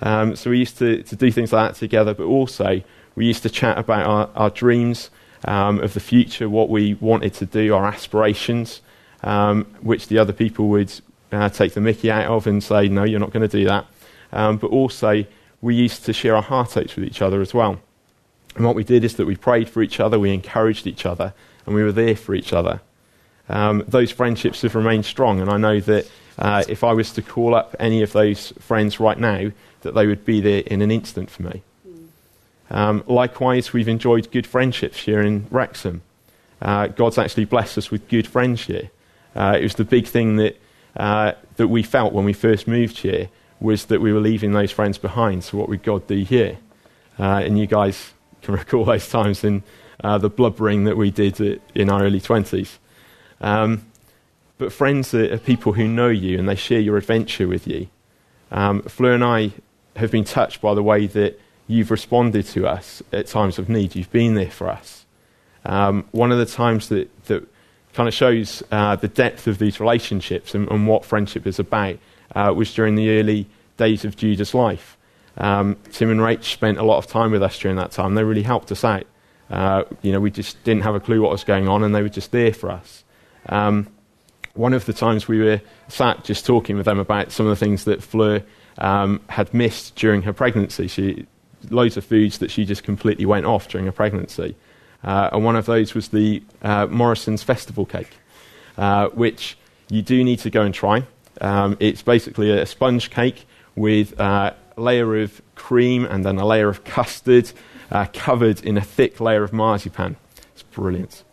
Um, 0.00 0.34
so 0.34 0.50
we 0.50 0.58
used 0.58 0.78
to, 0.78 1.02
to 1.04 1.14
do 1.14 1.30
things 1.30 1.52
like 1.52 1.72
that 1.72 1.78
together, 1.78 2.14
but 2.14 2.24
also 2.24 2.82
we 3.14 3.26
used 3.26 3.42
to 3.44 3.50
chat 3.50 3.78
about 3.78 4.06
our, 4.06 4.30
our 4.34 4.50
dreams 4.50 5.10
um, 5.44 5.78
of 5.80 5.94
the 5.94 6.00
future, 6.00 6.48
what 6.48 6.68
we 6.68 6.94
wanted 6.94 7.34
to 7.34 7.46
do, 7.46 7.74
our 7.74 7.86
aspirations, 7.86 8.80
um, 9.22 9.64
which 9.80 10.08
the 10.08 10.18
other 10.18 10.32
people 10.32 10.68
would 10.68 10.92
uh, 11.30 11.48
take 11.48 11.74
the 11.74 11.80
mickey 11.80 12.10
out 12.10 12.26
of 12.26 12.46
and 12.46 12.62
say, 12.64 12.88
no, 12.88 13.04
you're 13.04 13.20
not 13.20 13.32
going 13.32 13.48
to 13.48 13.56
do 13.58 13.64
that. 13.66 13.86
Um, 14.32 14.56
but 14.56 14.68
also, 14.68 15.24
we 15.60 15.74
used 15.76 16.04
to 16.06 16.12
share 16.12 16.34
our 16.34 16.42
heartaches 16.42 16.96
with 16.96 17.04
each 17.04 17.22
other 17.22 17.40
as 17.40 17.54
well. 17.54 17.78
And 18.54 18.64
what 18.64 18.74
we 18.74 18.84
did 18.84 19.04
is 19.04 19.16
that 19.16 19.26
we 19.26 19.36
prayed 19.36 19.68
for 19.68 19.82
each 19.82 20.00
other, 20.00 20.18
we 20.18 20.32
encouraged 20.32 20.86
each 20.86 21.06
other, 21.06 21.32
and 21.66 21.74
we 21.74 21.82
were 21.82 21.92
there 21.92 22.16
for 22.16 22.34
each 22.34 22.52
other. 22.52 22.80
Um, 23.48 23.84
those 23.88 24.10
friendships 24.10 24.62
have 24.62 24.74
remained 24.74 25.04
strong, 25.04 25.40
and 25.40 25.50
I 25.50 25.56
know 25.56 25.80
that 25.80 26.10
uh, 26.38 26.64
if 26.68 26.84
I 26.84 26.92
was 26.92 27.12
to 27.12 27.22
call 27.22 27.54
up 27.54 27.74
any 27.78 28.02
of 28.02 28.12
those 28.12 28.52
friends 28.58 29.00
right 29.00 29.18
now, 29.18 29.50
that 29.82 29.94
they 29.94 30.06
would 30.06 30.24
be 30.24 30.40
there 30.40 30.62
in 30.66 30.82
an 30.82 30.90
instant 30.90 31.30
for 31.30 31.42
me. 31.42 31.62
Um, 32.70 33.04
likewise, 33.06 33.72
we've 33.72 33.88
enjoyed 33.88 34.30
good 34.30 34.46
friendships 34.46 34.98
here 34.98 35.20
in 35.20 35.46
Wrexham. 35.50 36.02
Uh, 36.60 36.86
God's 36.86 37.18
actually 37.18 37.44
blessed 37.44 37.76
us 37.76 37.90
with 37.90 38.08
good 38.08 38.26
friends 38.26 38.62
here. 38.64 38.90
Uh, 39.34 39.56
it 39.58 39.62
was 39.62 39.74
the 39.74 39.84
big 39.84 40.06
thing 40.06 40.36
that, 40.36 40.60
uh, 40.96 41.32
that 41.56 41.68
we 41.68 41.82
felt 41.82 42.12
when 42.12 42.24
we 42.24 42.32
first 42.32 42.66
moved 42.66 42.98
here 42.98 43.28
was 43.60 43.86
that 43.86 44.00
we 44.00 44.12
were 44.12 44.20
leaving 44.20 44.52
those 44.52 44.70
friends 44.70 44.96
behind. 44.98 45.44
So 45.44 45.58
what 45.58 45.68
would 45.68 45.82
God 45.82 46.06
do 46.06 46.18
here? 46.18 46.58
Uh, 47.18 47.42
and 47.44 47.58
you 47.58 47.66
guys 47.66 48.12
can 48.42 48.54
recall 48.54 48.84
those 48.84 49.08
times 49.08 49.44
in 49.44 49.62
uh, 50.02 50.18
the 50.18 50.28
blubbering 50.28 50.84
that 50.84 50.96
we 50.96 51.10
did 51.10 51.60
in 51.74 51.90
our 51.90 52.02
early 52.02 52.20
20s. 52.20 52.78
Um, 53.40 53.86
but 54.58 54.72
friends 54.72 55.14
are, 55.14 55.34
are, 55.34 55.38
people 55.38 55.72
who 55.72 55.88
know 55.88 56.08
you 56.08 56.38
and 56.38 56.48
they 56.48 56.54
share 56.54 56.80
your 56.80 56.96
adventure 56.96 57.48
with 57.48 57.66
you. 57.66 57.88
Um, 58.50 58.82
Fleur 58.82 59.14
and 59.14 59.24
I 59.24 59.52
have 59.96 60.10
been 60.10 60.24
touched 60.24 60.60
by 60.60 60.74
the 60.74 60.82
way 60.82 61.06
that 61.08 61.40
you've 61.66 61.90
responded 61.90 62.46
to 62.46 62.66
us 62.66 63.02
at 63.12 63.26
times 63.26 63.58
of 63.58 63.68
need. 63.68 63.96
You've 63.96 64.12
been 64.12 64.34
there 64.34 64.50
for 64.50 64.68
us. 64.68 65.04
Um, 65.64 66.06
one 66.12 66.32
of 66.32 66.38
the 66.38 66.46
times 66.46 66.88
that, 66.88 67.08
that 67.26 67.46
kind 67.92 68.08
of 68.08 68.14
shows 68.14 68.62
uh, 68.70 68.96
the 68.96 69.08
depth 69.08 69.46
of 69.46 69.58
these 69.58 69.80
relationships 69.80 70.54
and, 70.54 70.68
and 70.70 70.86
what 70.86 71.04
friendship 71.04 71.46
is 71.46 71.58
about 71.58 71.98
uh, 72.34 72.52
was 72.54 72.72
during 72.74 72.94
the 72.94 73.18
early 73.18 73.46
days 73.76 74.04
of 74.04 74.16
Judah's 74.16 74.54
life. 74.54 74.96
Um, 75.38 75.76
Tim 75.92 76.10
and 76.10 76.20
Rach 76.20 76.44
spent 76.44 76.78
a 76.78 76.82
lot 76.82 76.98
of 76.98 77.06
time 77.06 77.30
with 77.30 77.42
us 77.42 77.58
during 77.58 77.76
that 77.76 77.90
time. 77.90 78.14
They 78.14 78.24
really 78.24 78.42
helped 78.42 78.70
us 78.70 78.84
out. 78.84 79.06
Uh, 79.50 79.84
you 80.02 80.12
know, 80.12 80.20
we 80.20 80.30
just 80.30 80.62
didn't 80.64 80.82
have 80.82 80.94
a 80.94 81.00
clue 81.00 81.20
what 81.20 81.30
was 81.30 81.44
going 81.44 81.68
on, 81.68 81.82
and 81.82 81.94
they 81.94 82.02
were 82.02 82.08
just 82.08 82.32
there 82.32 82.52
for 82.52 82.70
us. 82.70 83.04
Um, 83.48 83.88
one 84.54 84.74
of 84.74 84.84
the 84.84 84.92
times 84.92 85.28
we 85.28 85.40
were 85.40 85.60
sat 85.88 86.24
just 86.24 86.44
talking 86.44 86.76
with 86.76 86.86
them 86.86 86.98
about 86.98 87.32
some 87.32 87.46
of 87.46 87.50
the 87.50 87.64
things 87.64 87.84
that 87.84 88.02
Fleur 88.02 88.42
um, 88.78 89.20
had 89.28 89.52
missed 89.54 89.96
during 89.96 90.22
her 90.22 90.32
pregnancy. 90.32 90.88
She, 90.88 91.26
loads 91.70 91.96
of 91.96 92.04
foods 92.04 92.38
that 92.38 92.50
she 92.50 92.64
just 92.64 92.82
completely 92.82 93.24
went 93.24 93.46
off 93.46 93.68
during 93.68 93.86
her 93.86 93.92
pregnancy. 93.92 94.56
Uh, 95.04 95.30
and 95.32 95.44
one 95.44 95.56
of 95.56 95.66
those 95.66 95.94
was 95.94 96.08
the 96.08 96.42
uh, 96.62 96.86
Morrisons 96.86 97.42
Festival 97.42 97.86
Cake, 97.86 98.16
uh, 98.78 99.08
which 99.08 99.56
you 99.88 100.02
do 100.02 100.22
need 100.22 100.38
to 100.40 100.50
go 100.50 100.62
and 100.62 100.74
try. 100.74 101.04
Um, 101.40 101.76
it's 101.80 102.02
basically 102.02 102.50
a 102.50 102.66
sponge 102.66 103.10
cake 103.10 103.46
with 103.74 104.18
uh, 104.20 104.52
layer 104.76 105.20
of 105.22 105.42
cream 105.54 106.04
and 106.04 106.24
then 106.24 106.38
a 106.38 106.46
layer 106.46 106.68
of 106.68 106.84
custard 106.84 107.50
uh, 107.90 108.06
covered 108.12 108.64
in 108.64 108.76
a 108.76 108.80
thick 108.80 109.20
layer 109.20 109.42
of 109.42 109.52
marzipan. 109.52 110.16
It's 110.52 110.62
brilliant. 110.62 111.24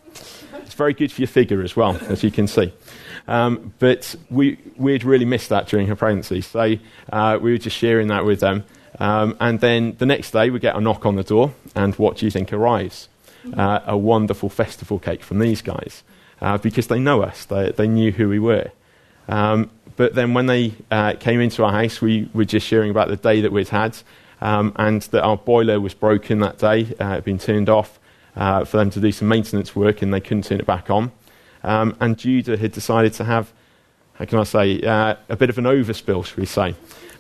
It's 0.54 0.74
very 0.74 0.94
good 0.94 1.12
for 1.12 1.22
your 1.22 1.28
figure 1.28 1.62
as 1.64 1.76
well, 1.76 1.98
as 2.08 2.24
you 2.24 2.32
can 2.32 2.48
see. 2.48 2.74
Um, 3.28 3.74
but 3.80 4.16
we, 4.30 4.58
we'd 4.76 5.04
really 5.04 5.26
missed 5.26 5.50
that 5.50 5.68
during 5.68 5.88
her 5.88 5.96
pregnancy, 5.96 6.42
so 6.42 6.76
uh, 7.12 7.40
we 7.42 7.52
were 7.52 7.58
just 7.58 7.78
sharing 7.78 8.08
that 8.08 8.26
with 8.26 8.40
them. 8.40 8.66
Um, 9.00 9.38
and 9.40 9.60
then 9.60 9.96
the 9.98 10.06
next 10.06 10.32
day, 10.32 10.50
we 10.50 10.60
get 10.60 10.76
a 10.76 10.82
knock 10.82 11.06
on 11.06 11.16
the 11.16 11.24
door, 11.24 11.54
and 11.76 11.96
what 11.96 12.18
do 12.18 12.26
you 12.26 12.32
think 12.32 12.52
arrives? 12.52 13.08
Uh, 13.56 13.80
a 13.86 13.98
wonderful 13.98 14.50
festival 14.50 15.00
cake 15.00 15.24
from 15.24 15.40
these 15.40 15.62
guys, 15.62 16.04
uh, 16.42 16.58
because 16.58 16.88
they 16.88 17.00
know 17.00 17.22
us, 17.22 17.46
they, 17.46 17.72
they 17.72 17.88
knew 17.88 18.12
who 18.12 18.28
we 18.28 18.40
were. 18.40 18.72
Um, 19.28 19.70
but 20.00 20.16
then 20.16 20.34
when 20.34 20.46
they 20.46 20.74
uh, 20.92 21.12
came 21.20 21.42
into 21.42 21.62
our 21.66 21.74
house, 21.74 22.02
we 22.02 22.30
were 22.34 22.46
just 22.46 22.66
sharing 22.66 22.90
about 22.90 23.10
the 23.10 23.18
day 23.18 23.42
that 23.42 23.52
we'd 23.52 23.68
had, 23.68 23.98
um, 24.40 24.72
and 24.78 25.02
that 25.02 25.24
our 25.24 25.36
boiler 25.36 25.82
was 25.82 25.94
broken 25.94 26.40
that 26.40 26.58
day, 26.58 26.86
uh, 27.02 27.04
it 27.04 27.16
had 27.16 27.24
been 27.26 27.38
turned 27.38 27.68
off 27.68 28.00
uh, 28.38 28.64
for 28.64 28.78
them 28.78 28.90
to 28.92 29.02
do 29.02 29.12
some 29.12 29.28
maintenance 29.28 29.76
work, 29.76 30.02
and 30.02 30.14
they 30.14 30.22
couldn't 30.22 30.44
turn 30.44 30.62
it 30.62 30.66
back 30.66 30.90
on. 30.90 31.12
Um, 31.66 31.98
and 32.00 32.18
Judah 32.18 32.56
had 32.56 32.72
decided 32.72 33.12
to 33.16 33.26
have, 33.26 33.52
how 34.14 34.24
can 34.24 34.40
I 34.40 34.46
say, 34.46 34.82
uh, 34.84 35.18
a 35.28 35.36
bit 35.36 35.50
of 35.50 35.58
an 35.58 35.66
overspill, 35.66 36.24
shall 36.24 36.38
we 36.38 36.46
say, 36.46 36.76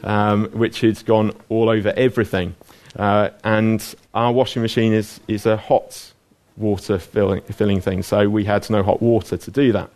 um, 0.05 0.45
which 0.53 0.79
had 0.79 1.03
gone 1.05 1.33
all 1.49 1.67
over 1.67 1.91
everything. 1.97 2.55
Uh, 2.95 3.31
and 3.43 3.93
our 4.13 4.31
washing 4.31 4.61
machine 4.61 4.93
is, 4.93 5.19
is 5.27 5.45
a 5.45 5.57
hot 5.57 6.13
water 6.55 6.97
filling, 6.97 7.41
filling 7.41 7.81
thing, 7.81 8.03
so 8.03 8.29
we 8.29 8.45
had 8.45 8.69
no 8.69 8.83
hot 8.83 9.01
water 9.01 9.35
to 9.35 9.51
do 9.51 9.73
that. 9.73 9.89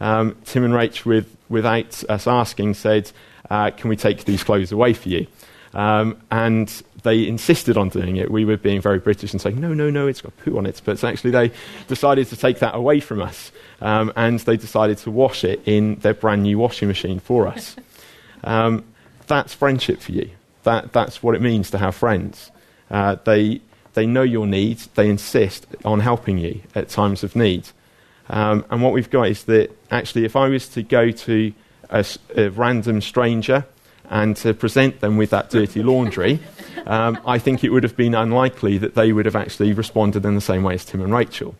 Um, 0.00 0.36
Tim 0.44 0.64
and 0.64 0.74
Rach, 0.74 1.04
with, 1.04 1.34
without 1.48 2.04
us 2.08 2.26
asking, 2.26 2.74
said, 2.74 3.10
uh, 3.50 3.70
Can 3.70 3.90
we 3.90 3.96
take 3.96 4.24
these 4.24 4.44
clothes 4.44 4.72
away 4.72 4.92
for 4.92 5.08
you? 5.08 5.26
Um, 5.74 6.20
and 6.30 6.82
they 7.02 7.26
insisted 7.26 7.76
on 7.76 7.88
doing 7.88 8.16
it. 8.16 8.30
We 8.30 8.44
were 8.44 8.56
being 8.56 8.80
very 8.80 8.98
British 8.98 9.32
and 9.32 9.40
saying, 9.40 9.60
no, 9.60 9.74
no, 9.74 9.90
no, 9.90 10.06
it's 10.06 10.20
got 10.20 10.36
poo 10.38 10.58
on 10.58 10.66
it. 10.66 10.80
But 10.84 11.02
actually, 11.04 11.30
they 11.30 11.52
decided 11.86 12.26
to 12.28 12.36
take 12.36 12.58
that 12.58 12.74
away 12.74 13.00
from 13.00 13.22
us. 13.22 13.52
Um, 13.80 14.12
and 14.16 14.40
they 14.40 14.56
decided 14.56 14.98
to 14.98 15.10
wash 15.10 15.44
it 15.44 15.60
in 15.66 15.96
their 15.96 16.14
brand 16.14 16.42
new 16.42 16.58
washing 16.58 16.88
machine 16.88 17.20
for 17.20 17.46
us. 17.46 17.76
Um, 18.44 18.84
that's 19.26 19.52
friendship 19.52 20.00
for 20.00 20.12
you. 20.12 20.30
That, 20.62 20.92
that's 20.92 21.24
what 21.24 21.34
it 21.34 21.42
means 21.42 21.72
to 21.72 21.78
have 21.78 21.96
friends. 21.96 22.52
Uh, 22.88 23.16
they, 23.24 23.60
they 23.94 24.06
know 24.06 24.22
your 24.22 24.46
needs, 24.46 24.86
they 24.94 25.10
insist 25.10 25.66
on 25.84 25.98
helping 25.98 26.38
you 26.38 26.60
at 26.76 26.88
times 26.88 27.24
of 27.24 27.34
need. 27.34 27.68
Um, 28.30 28.64
and 28.70 28.82
what 28.82 28.92
we've 28.92 29.10
got 29.10 29.28
is 29.28 29.44
that 29.44 29.70
actually, 29.90 30.24
if 30.24 30.36
I 30.36 30.48
was 30.48 30.68
to 30.70 30.82
go 30.82 31.10
to 31.10 31.52
a, 31.90 32.04
a 32.36 32.48
random 32.50 33.00
stranger 33.00 33.64
and 34.10 34.36
to 34.38 34.54
present 34.54 35.00
them 35.00 35.16
with 35.16 35.30
that 35.30 35.50
dirty 35.50 35.82
laundry, 35.82 36.40
um, 36.86 37.18
I 37.26 37.38
think 37.38 37.64
it 37.64 37.70
would 37.70 37.82
have 37.82 37.96
been 37.96 38.14
unlikely 38.14 38.78
that 38.78 38.94
they 38.94 39.12
would 39.12 39.26
have 39.26 39.36
actually 39.36 39.72
responded 39.72 40.24
in 40.24 40.34
the 40.34 40.40
same 40.40 40.62
way 40.62 40.74
as 40.74 40.84
Tim 40.84 41.00
and 41.00 41.12
Rachel. 41.12 41.54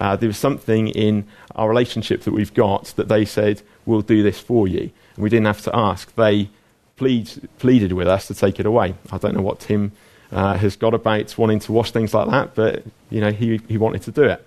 Uh, 0.00 0.16
there 0.16 0.28
was 0.28 0.38
something 0.38 0.88
in 0.88 1.26
our 1.56 1.68
relationship 1.68 2.22
that 2.22 2.32
we've 2.32 2.54
got 2.54 2.86
that 2.96 3.08
they 3.08 3.24
said, 3.24 3.62
We'll 3.86 4.02
do 4.02 4.22
this 4.22 4.38
for 4.38 4.68
you. 4.68 4.90
And 5.14 5.22
we 5.22 5.30
didn't 5.30 5.46
have 5.46 5.62
to 5.62 5.74
ask. 5.74 6.14
They 6.14 6.48
plead, 6.96 7.48
pleaded 7.58 7.92
with 7.92 8.06
us 8.06 8.26
to 8.28 8.34
take 8.34 8.60
it 8.60 8.66
away. 8.66 8.94
I 9.10 9.18
don't 9.18 9.34
know 9.34 9.42
what 9.42 9.60
Tim 9.60 9.92
uh, 10.30 10.56
has 10.58 10.76
got 10.76 10.94
about 10.94 11.36
wanting 11.36 11.58
to 11.60 11.72
wash 11.72 11.90
things 11.90 12.14
like 12.14 12.28
that, 12.30 12.54
but 12.54 12.84
you 13.08 13.20
know, 13.20 13.32
he, 13.32 13.60
he 13.68 13.78
wanted 13.78 14.02
to 14.02 14.12
do 14.12 14.24
it. 14.24 14.46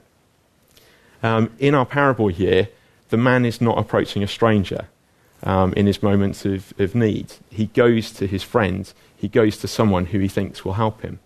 Um, 1.23 1.49
in 1.57 1.73
our 1.73 1.85
parable 1.85 2.27
here, 2.27 2.67
the 3.09 3.17
man 3.17 3.45
is 3.45 3.61
not 3.61 3.77
approaching 3.77 4.21
a 4.21 4.27
stranger 4.27 4.87
um, 5.43 5.73
in 5.73 5.87
his 5.87 6.03
moments 6.03 6.45
of, 6.45 6.73
of 6.77 6.93
need. 6.93 7.33
He 7.49 7.67
goes 7.67 8.11
to 8.13 8.27
his 8.27 8.43
friend, 8.43 8.91
he 9.15 9.29
goes 9.29 9.57
to 9.59 9.67
someone 9.67 10.07
who 10.07 10.19
he 10.19 10.27
thinks 10.27 10.63
will 10.63 10.73
help 10.73 11.01
him. 11.01 11.19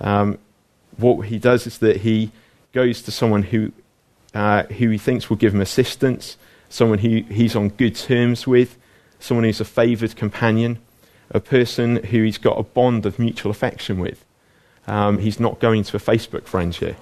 Um, 0.00 0.38
what 0.96 1.28
he 1.28 1.38
does 1.38 1.66
is 1.66 1.78
that 1.78 1.98
he 1.98 2.32
goes 2.72 3.02
to 3.02 3.12
someone 3.12 3.44
who, 3.44 3.72
uh, 4.34 4.64
who 4.64 4.90
he 4.90 4.98
thinks 4.98 5.30
will 5.30 5.36
give 5.36 5.54
him 5.54 5.60
assistance, 5.60 6.36
someone 6.68 6.98
who 6.98 7.22
he's 7.28 7.54
on 7.54 7.68
good 7.68 7.94
terms 7.94 8.46
with, 8.46 8.76
someone 9.20 9.44
who's 9.44 9.60
a 9.60 9.64
favoured 9.64 10.16
companion, 10.16 10.78
a 11.30 11.40
person 11.40 11.96
who 12.04 12.22
he's 12.24 12.38
got 12.38 12.58
a 12.58 12.62
bond 12.62 13.06
of 13.06 13.18
mutual 13.18 13.50
affection 13.50 13.98
with. 13.98 14.24
Um, 14.86 15.18
he's 15.18 15.40
not 15.40 15.60
going 15.60 15.84
to 15.84 15.96
a 15.96 16.00
Facebook 16.00 16.44
friend 16.44 16.74
here. 16.74 16.96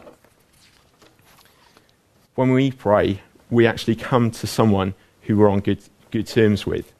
When 2.34 2.50
we 2.52 2.70
pray, 2.70 3.20
we 3.50 3.66
actually 3.66 3.96
come 3.96 4.30
to 4.30 4.46
someone 4.46 4.94
who 5.22 5.36
we're 5.36 5.50
on 5.50 5.60
good, 5.60 5.82
good 6.10 6.26
terms 6.26 6.66
with. 6.66 6.92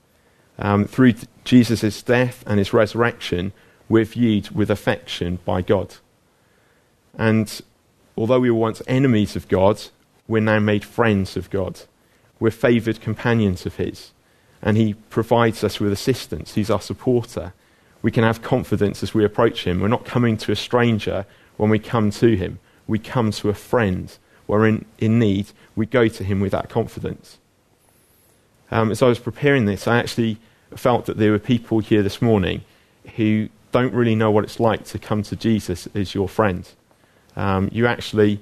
Um, 0.58 0.84
through 0.84 1.14
Jesus' 1.44 2.02
death 2.02 2.44
and 2.46 2.58
his 2.58 2.74
resurrection, 2.74 3.52
we're 3.88 4.04
viewed 4.04 4.50
with 4.50 4.70
affection 4.70 5.38
by 5.44 5.62
God. 5.62 5.96
And 7.16 7.60
although 8.16 8.40
we 8.40 8.50
were 8.50 8.58
once 8.58 8.82
enemies 8.86 9.34
of 9.34 9.48
God, 9.48 9.82
we're 10.28 10.40
now 10.40 10.58
made 10.58 10.84
friends 10.84 11.36
of 11.36 11.48
God. 11.50 11.80
We're 12.38 12.50
favoured 12.50 13.00
companions 13.00 13.64
of 13.64 13.76
his. 13.76 14.12
And 14.60 14.76
he 14.76 14.94
provides 14.94 15.64
us 15.64 15.80
with 15.80 15.92
assistance. 15.92 16.54
He's 16.54 16.70
our 16.70 16.80
supporter. 16.80 17.54
We 18.02 18.10
can 18.10 18.24
have 18.24 18.42
confidence 18.42 19.02
as 19.02 19.14
we 19.14 19.24
approach 19.24 19.64
him. 19.64 19.80
We're 19.80 19.88
not 19.88 20.04
coming 20.04 20.36
to 20.38 20.52
a 20.52 20.56
stranger 20.56 21.24
when 21.56 21.70
we 21.70 21.78
come 21.78 22.10
to 22.10 22.36
him. 22.36 22.58
We 22.86 22.98
come 22.98 23.30
to 23.32 23.48
a 23.48 23.54
friend. 23.54 24.16
We're 24.58 24.68
in, 24.68 24.84
in 24.98 25.18
need. 25.18 25.48
We 25.76 25.86
go 25.86 26.08
to 26.08 26.24
him 26.24 26.40
with 26.40 26.52
that 26.52 26.68
confidence 26.68 27.38
um, 28.72 28.90
as 28.90 29.02
I 29.02 29.06
was 29.06 29.18
preparing 29.18 29.66
this, 29.66 29.86
I 29.86 29.98
actually 29.98 30.38
felt 30.74 31.04
that 31.04 31.18
there 31.18 31.30
were 31.30 31.38
people 31.38 31.80
here 31.80 32.02
this 32.02 32.22
morning 32.22 32.62
who 33.16 33.50
don't 33.70 33.92
really 33.92 34.14
know 34.14 34.30
what 34.30 34.44
it's 34.44 34.58
like 34.58 34.84
to 34.86 34.98
come 34.98 35.22
to 35.24 35.36
Jesus 35.36 35.86
as 35.94 36.14
your 36.14 36.28
friend. 36.28 36.66
Um, 37.36 37.68
you 37.70 37.86
actually 37.86 38.40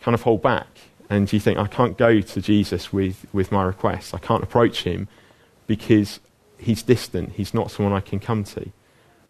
kind 0.00 0.16
of 0.16 0.22
hold 0.22 0.42
back 0.42 0.66
and 1.08 1.32
you 1.32 1.38
think, 1.38 1.58
I 1.58 1.68
can't 1.68 1.96
go 1.96 2.20
to 2.20 2.40
Jesus 2.40 2.92
with, 2.92 3.24
with 3.32 3.52
my 3.52 3.62
requests. 3.62 4.12
I 4.12 4.18
can't 4.18 4.42
approach 4.42 4.82
him 4.82 5.06
because 5.68 6.18
he's 6.58 6.82
distant. 6.82 7.32
He's 7.32 7.54
not 7.54 7.70
someone 7.70 7.94
I 7.94 8.00
can 8.00 8.18
come 8.18 8.42
to. 8.44 8.70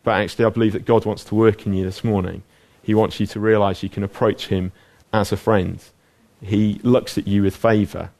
But 0.03 0.13
actually, 0.13 0.47
I 0.47 0.49
believe 0.49 0.73
that 0.73 0.87
God 0.87 1.05
wants 1.05 1.25
to 1.25 1.35
work 1.35 1.67
in 1.67 1.75
you 1.75 1.85
this 1.85 2.03
morning. 2.03 2.43
He 2.83 2.95
wants 2.95 3.21
you 3.21 3.27
to 3.27 3.41
realize 3.41 3.83
you 3.83 3.91
can 3.91 4.03
approach 4.03 4.47
him 4.47 4.73
as 5.13 5.31
a 5.31 5.37
friend. 5.37 5.79
He 6.43 6.81
looks 6.83 7.19
at 7.19 7.27
you 7.27 7.43
with 7.43 7.57
favor 7.57 8.11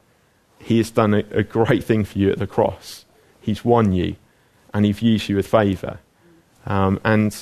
he 0.59 0.77
has 0.77 0.91
done 0.91 1.13
a, 1.13 1.23
a 1.31 1.43
great 1.43 1.83
thing 1.83 2.03
for 2.03 2.17
you 2.17 2.29
at 2.29 2.37
the 2.37 2.47
cross. 2.47 3.05
He's 3.41 3.63
won 3.63 3.93
you, 3.93 4.15
and 4.73 4.85
he 4.85 4.91
views 4.91 5.29
you 5.29 5.35
with 5.35 5.47
favour. 5.47 5.99
Um, 6.65 6.99
and 7.03 7.35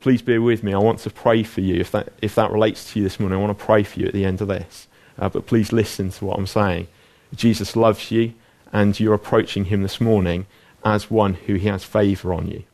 please 0.00 0.22
bear 0.22 0.40
with 0.40 0.62
me. 0.62 0.74
I 0.74 0.78
want 0.78 1.00
to 1.00 1.10
pray 1.10 1.42
for 1.42 1.62
you. 1.62 1.76
If 1.76 1.90
that, 1.92 2.12
if 2.20 2.34
that 2.34 2.50
relates 2.50 2.92
to 2.92 2.98
you 2.98 3.04
this 3.04 3.18
morning, 3.18 3.38
I 3.38 3.42
want 3.42 3.58
to 3.58 3.64
pray 3.64 3.82
for 3.82 4.00
you 4.00 4.06
at 4.06 4.12
the 4.12 4.24
end 4.24 4.40
of 4.40 4.48
this. 4.48 4.86
Uh, 5.18 5.28
but 5.28 5.46
please 5.46 5.72
listen 5.72 6.10
to 6.10 6.24
what 6.24 6.38
I'm 6.38 6.46
saying. 6.46 6.88
Jesus 7.34 7.74
loves 7.74 8.10
you, 8.10 8.34
and 8.72 8.98
you're 9.00 9.14
approaching 9.14 9.66
him 9.66 9.82
this 9.82 10.00
morning 10.00 10.46
as 10.84 11.10
one 11.10 11.34
who 11.34 11.54
he 11.54 11.68
has 11.68 11.84
favour 11.84 12.34
on 12.34 12.48
you. 12.48 12.64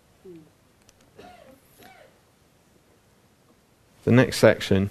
The 4.05 4.13
next 4.13 4.39
section 4.39 4.91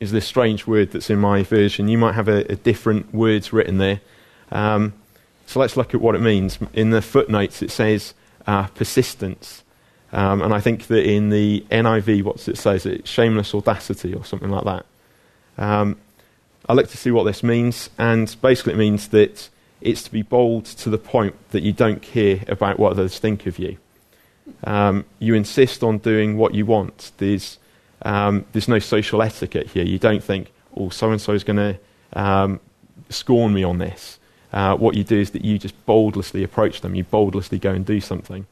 is 0.00 0.12
this 0.12 0.26
strange 0.26 0.66
word 0.66 0.92
that's 0.92 1.10
in 1.10 1.18
my 1.18 1.42
version. 1.42 1.88
You 1.88 1.98
might 1.98 2.14
have 2.14 2.28
a, 2.28 2.50
a 2.52 2.56
different 2.56 3.14
words 3.14 3.52
written 3.52 3.78
there. 3.78 4.00
Um, 4.50 4.92
so 5.46 5.60
let's 5.60 5.76
look 5.76 5.94
at 5.94 6.00
what 6.00 6.14
it 6.14 6.20
means. 6.20 6.58
In 6.72 6.90
the 6.90 7.02
footnotes, 7.02 7.62
it 7.62 7.70
says 7.70 8.14
uh, 8.46 8.66
persistence. 8.68 9.62
Um, 10.12 10.42
and 10.42 10.54
I 10.54 10.60
think 10.60 10.86
that 10.86 11.04
in 11.04 11.30
the 11.30 11.64
NIV, 11.70 12.22
what's 12.22 12.48
it 12.48 12.56
say? 12.56 12.78
says? 12.78 12.86
It's 12.86 13.10
shameless 13.10 13.54
audacity 13.54 14.14
or 14.14 14.24
something 14.24 14.50
like 14.50 14.64
that. 14.64 14.86
Um, 15.58 15.96
I 16.68 16.72
look 16.72 16.88
to 16.88 16.96
see 16.96 17.10
what 17.10 17.24
this 17.24 17.42
means, 17.42 17.90
and 17.98 18.34
basically 18.40 18.74
it 18.74 18.78
means 18.78 19.08
that 19.08 19.48
it's 19.80 20.02
to 20.04 20.12
be 20.12 20.22
bold 20.22 20.64
to 20.64 20.88
the 20.88 20.98
point 20.98 21.34
that 21.50 21.62
you 21.62 21.72
don't 21.72 22.00
care 22.00 22.42
about 22.48 22.78
what 22.78 22.92
others 22.92 23.18
think 23.18 23.46
of 23.46 23.58
you. 23.58 23.76
Um, 24.62 25.04
you 25.18 25.34
insist 25.34 25.82
on 25.82 25.98
doing 25.98 26.36
what 26.36 26.54
you 26.54 26.64
want. 26.64 27.12
There's 27.18 27.58
um, 28.04 28.44
there's 28.52 28.68
no 28.68 28.78
social 28.78 29.22
etiquette 29.22 29.68
here. 29.68 29.84
You 29.84 29.98
don't 29.98 30.22
think, 30.22 30.52
oh, 30.76 30.90
so 30.90 31.10
and 31.10 31.20
so 31.20 31.32
is 31.32 31.44
going 31.44 31.56
to 31.56 31.78
um, 32.12 32.60
scorn 33.08 33.54
me 33.54 33.64
on 33.64 33.78
this. 33.78 34.18
Uh, 34.52 34.76
what 34.76 34.94
you 34.94 35.02
do 35.02 35.18
is 35.18 35.30
that 35.32 35.44
you 35.44 35.58
just 35.58 35.74
boldlessly 35.86 36.44
approach 36.44 36.80
them. 36.80 36.94
You 36.94 37.04
boldlessly 37.04 37.58
go 37.58 37.70
and 37.72 37.84
do 37.84 38.00
something. 38.00 38.46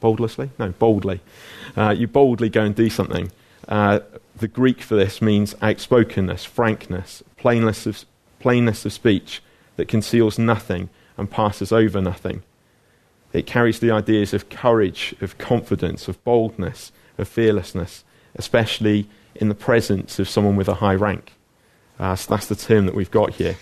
boldlessly? 0.00 0.50
No, 0.58 0.70
boldly. 0.70 1.20
Uh, 1.76 1.94
you 1.96 2.06
boldly 2.06 2.48
go 2.50 2.62
and 2.62 2.74
do 2.74 2.90
something. 2.90 3.32
Uh, 3.68 4.00
the 4.36 4.48
Greek 4.48 4.82
for 4.82 4.94
this 4.94 5.22
means 5.22 5.54
outspokenness, 5.62 6.44
frankness, 6.44 7.22
plainness 7.36 7.86
of, 7.86 8.04
plainness 8.38 8.84
of 8.84 8.92
speech 8.92 9.42
that 9.76 9.88
conceals 9.88 10.38
nothing 10.38 10.90
and 11.16 11.30
passes 11.30 11.72
over 11.72 12.00
nothing. 12.02 12.42
It 13.32 13.46
carries 13.46 13.80
the 13.80 13.90
ideas 13.90 14.34
of 14.34 14.48
courage, 14.48 15.14
of 15.20 15.38
confidence, 15.38 16.08
of 16.08 16.22
boldness, 16.24 16.92
of 17.18 17.28
fearlessness, 17.28 18.04
especially 18.36 19.08
in 19.34 19.48
the 19.48 19.54
presence 19.54 20.18
of 20.18 20.28
someone 20.28 20.56
with 20.56 20.68
a 20.68 20.74
high 20.74 20.94
rank. 20.94 21.32
Uh, 21.98 22.14
so 22.14 22.34
that's 22.34 22.46
the 22.46 22.56
term 22.56 22.86
that 22.86 22.94
we've 22.94 23.10
got 23.10 23.34
here. 23.34 23.56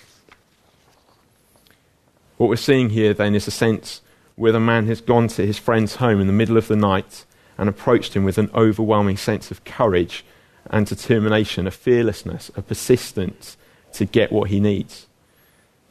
What 2.37 2.49
we're 2.49 2.57
seeing 2.57 2.91
here 2.91 3.15
then 3.15 3.35
is 3.35 3.47
a 3.47 3.53
sense 3.53 4.01
where 4.37 4.53
the 4.53 4.61
man 4.61 4.87
has 4.87 5.01
gone 5.01 5.29
to 5.29 5.47
his 5.47 5.59
friend's 5.59 5.97
home 5.97 6.21
in 6.21 6.27
the 6.27 6.33
middle 6.33 6.57
of 6.57 6.69
the 6.69 6.77
night 6.77 7.25
and 7.57 7.69
approached 7.69 8.15
him 8.15 8.25
with 8.25 8.39
an 8.39 8.51
overwhelming 8.55 9.17
sense 9.17 9.51
of 9.51 9.65
courage 9.65 10.25
and 10.71 10.87
determination, 10.87 11.67
a 11.67 11.71
fearlessness, 11.71 12.51
a 12.57 12.63
persistence 12.63 13.57
to 13.93 14.05
get 14.05 14.33
what 14.33 14.51
he 14.51 14.59
needs. 14.59 15.07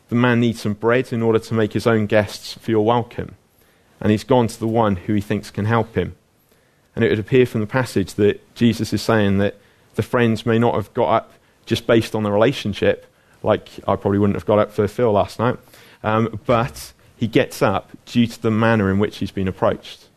The 0.10 0.16
man 0.16 0.42
needs 0.42 0.62
some 0.62 0.74
bread 0.74 1.14
in 1.14 1.22
order 1.22 1.40
to 1.40 1.54
make 1.54 1.74
his 1.74 1.88
own 1.88 2.06
guests 2.06 2.56
feel 2.56 2.84
welcome, 2.84 3.36
and 4.02 4.12
he's 4.12 4.26
gone 4.26 4.48
to 4.48 4.60
the 4.60 4.68
one 4.68 4.98
who 4.98 5.14
he 5.14 5.22
thinks 5.22 5.50
can 5.50 5.66
help 5.66 5.96
him. 5.96 6.16
And 6.96 7.04
it 7.04 7.10
would 7.10 7.20
appear 7.20 7.46
from 7.46 7.62
the 7.62 7.68
passage 7.68 8.14
that 8.16 8.56
Jesus 8.56 8.94
is 8.94 9.02
saying 9.02 9.40
that 9.40 9.58
the 9.96 10.04
friends 10.04 10.46
may 10.46 10.60
not 10.60 10.76
have 10.76 10.94
got 10.94 11.10
up 11.10 11.34
just 11.66 11.88
based 11.88 12.14
on 12.16 12.24
the 12.24 12.32
relationship, 12.32 13.06
like 13.42 13.70
I 13.88 13.96
probably 13.96 14.20
wouldn't 14.20 14.36
have 14.36 14.46
got 14.46 14.60
up 14.60 14.72
for 14.72 14.88
Phil 14.88 15.12
last 15.12 15.40
night, 15.40 15.58
um, 16.04 16.40
but 16.46 16.94
he 17.18 17.28
gets 17.28 17.62
up 17.62 17.92
due 18.06 18.28
to 18.28 18.42
the 18.42 18.52
manner 18.52 18.92
in 18.92 19.00
which 19.00 19.18
he's 19.18 19.32
been 19.32 19.48
approached. 19.48 20.10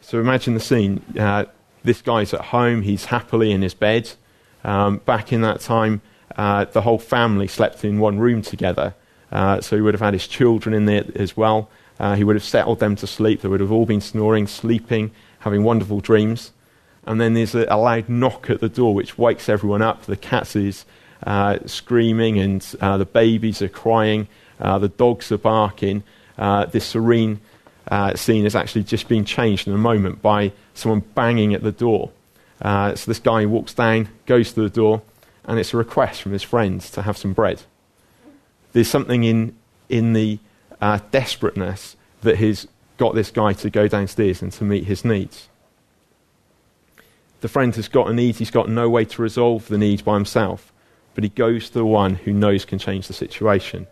So 0.00 0.20
imagine 0.20 0.54
the 0.54 0.60
scene. 0.60 1.02
Uh, 1.18 1.46
this 1.82 2.02
guy's 2.02 2.34
at 2.34 2.40
home, 2.46 2.82
he's 2.82 3.06
happily 3.06 3.52
in 3.52 3.62
his 3.62 3.74
bed. 3.74 4.10
Um, 4.64 4.98
back 4.98 5.32
in 5.32 5.40
that 5.42 5.60
time, 5.60 6.02
uh, 6.36 6.66
the 6.66 6.82
whole 6.82 6.98
family 6.98 7.48
slept 7.48 7.84
in 7.84 7.98
one 7.98 8.18
room 8.18 8.42
together. 8.42 8.94
Uh, 9.32 9.60
so 9.60 9.76
he 9.76 9.82
would 9.82 9.94
have 9.94 10.00
had 10.00 10.12
his 10.12 10.26
children 10.26 10.74
in 10.74 10.84
there 10.86 11.04
as 11.16 11.36
well. 11.36 11.68
Uh, 11.98 12.14
he 12.14 12.24
would 12.24 12.36
have 12.36 12.44
settled 12.44 12.80
them 12.80 12.96
to 12.96 13.06
sleep. 13.06 13.40
They 13.40 13.48
would 13.48 13.60
have 13.60 13.72
all 13.72 13.86
been 13.86 14.00
snoring, 14.00 14.46
sleeping, 14.46 15.10
having 15.40 15.62
wonderful 15.62 16.00
dreams. 16.00 16.52
And 17.04 17.20
then 17.20 17.34
there's 17.34 17.54
a, 17.54 17.66
a 17.68 17.78
loud 17.78 18.08
knock 18.08 18.50
at 18.50 18.60
the 18.60 18.68
door, 18.68 18.94
which 18.94 19.16
wakes 19.16 19.48
everyone 19.48 19.82
up. 19.82 20.02
The 20.02 20.16
cat 20.16 20.56
is 20.56 20.84
uh, 21.24 21.58
screaming, 21.66 22.38
and 22.38 22.74
uh, 22.80 22.98
the 22.98 23.06
babies 23.06 23.62
are 23.62 23.68
crying. 23.68 24.28
Uh, 24.60 24.78
the 24.78 24.88
dogs 24.88 25.30
are 25.32 25.38
barking. 25.38 26.02
this 26.36 26.86
serene 26.86 27.40
scene 28.14 28.44
is 28.44 28.56
actually 28.56 28.82
just 28.82 29.08
being 29.08 29.24
changed 29.24 29.68
in 29.68 29.74
a 29.74 29.78
moment 29.78 30.20
by 30.20 30.52
someone 30.74 31.00
banging 31.14 31.54
at 31.54 31.62
the 31.62 31.72
door. 31.72 32.10
so 32.62 32.94
this 33.06 33.20
guy 33.20 33.46
walks 33.46 33.74
down, 33.74 34.08
goes 34.26 34.52
to 34.52 34.60
the 34.60 34.70
door, 34.70 35.02
and 35.44 35.58
it's 35.58 35.72
a 35.72 35.76
request 35.76 36.22
from 36.22 36.32
his 36.32 36.42
friends 36.42 36.90
to 36.90 37.02
have 37.02 37.16
some 37.16 37.32
bread. 37.32 37.62
There's 38.72 38.88
something 38.88 39.24
in, 39.24 39.56
in 39.88 40.12
the 40.12 40.38
uh, 40.80 41.00
desperateness 41.10 41.96
that 42.22 42.36
has 42.36 42.66
got 42.96 43.14
this 43.14 43.30
guy 43.30 43.52
to 43.52 43.70
go 43.70 43.88
downstairs 43.88 44.42
and 44.42 44.52
to 44.52 44.64
meet 44.64 44.84
his 44.84 45.04
needs. 45.04 45.48
The 47.40 47.48
friend 47.48 47.74
has 47.76 47.88
got 47.88 48.08
a 48.08 48.14
need, 48.14 48.36
he's 48.36 48.50
got 48.50 48.68
no 48.68 48.88
way 48.88 49.04
to 49.04 49.22
resolve 49.22 49.68
the 49.68 49.78
need 49.78 50.04
by 50.04 50.14
himself, 50.14 50.72
but 51.14 51.24
he 51.24 51.30
goes 51.30 51.68
to 51.68 51.74
the 51.74 51.86
one 51.86 52.16
who 52.16 52.32
knows 52.32 52.64
can 52.64 52.78
change 52.78 53.06
the 53.06 53.12
situation. 53.12 53.86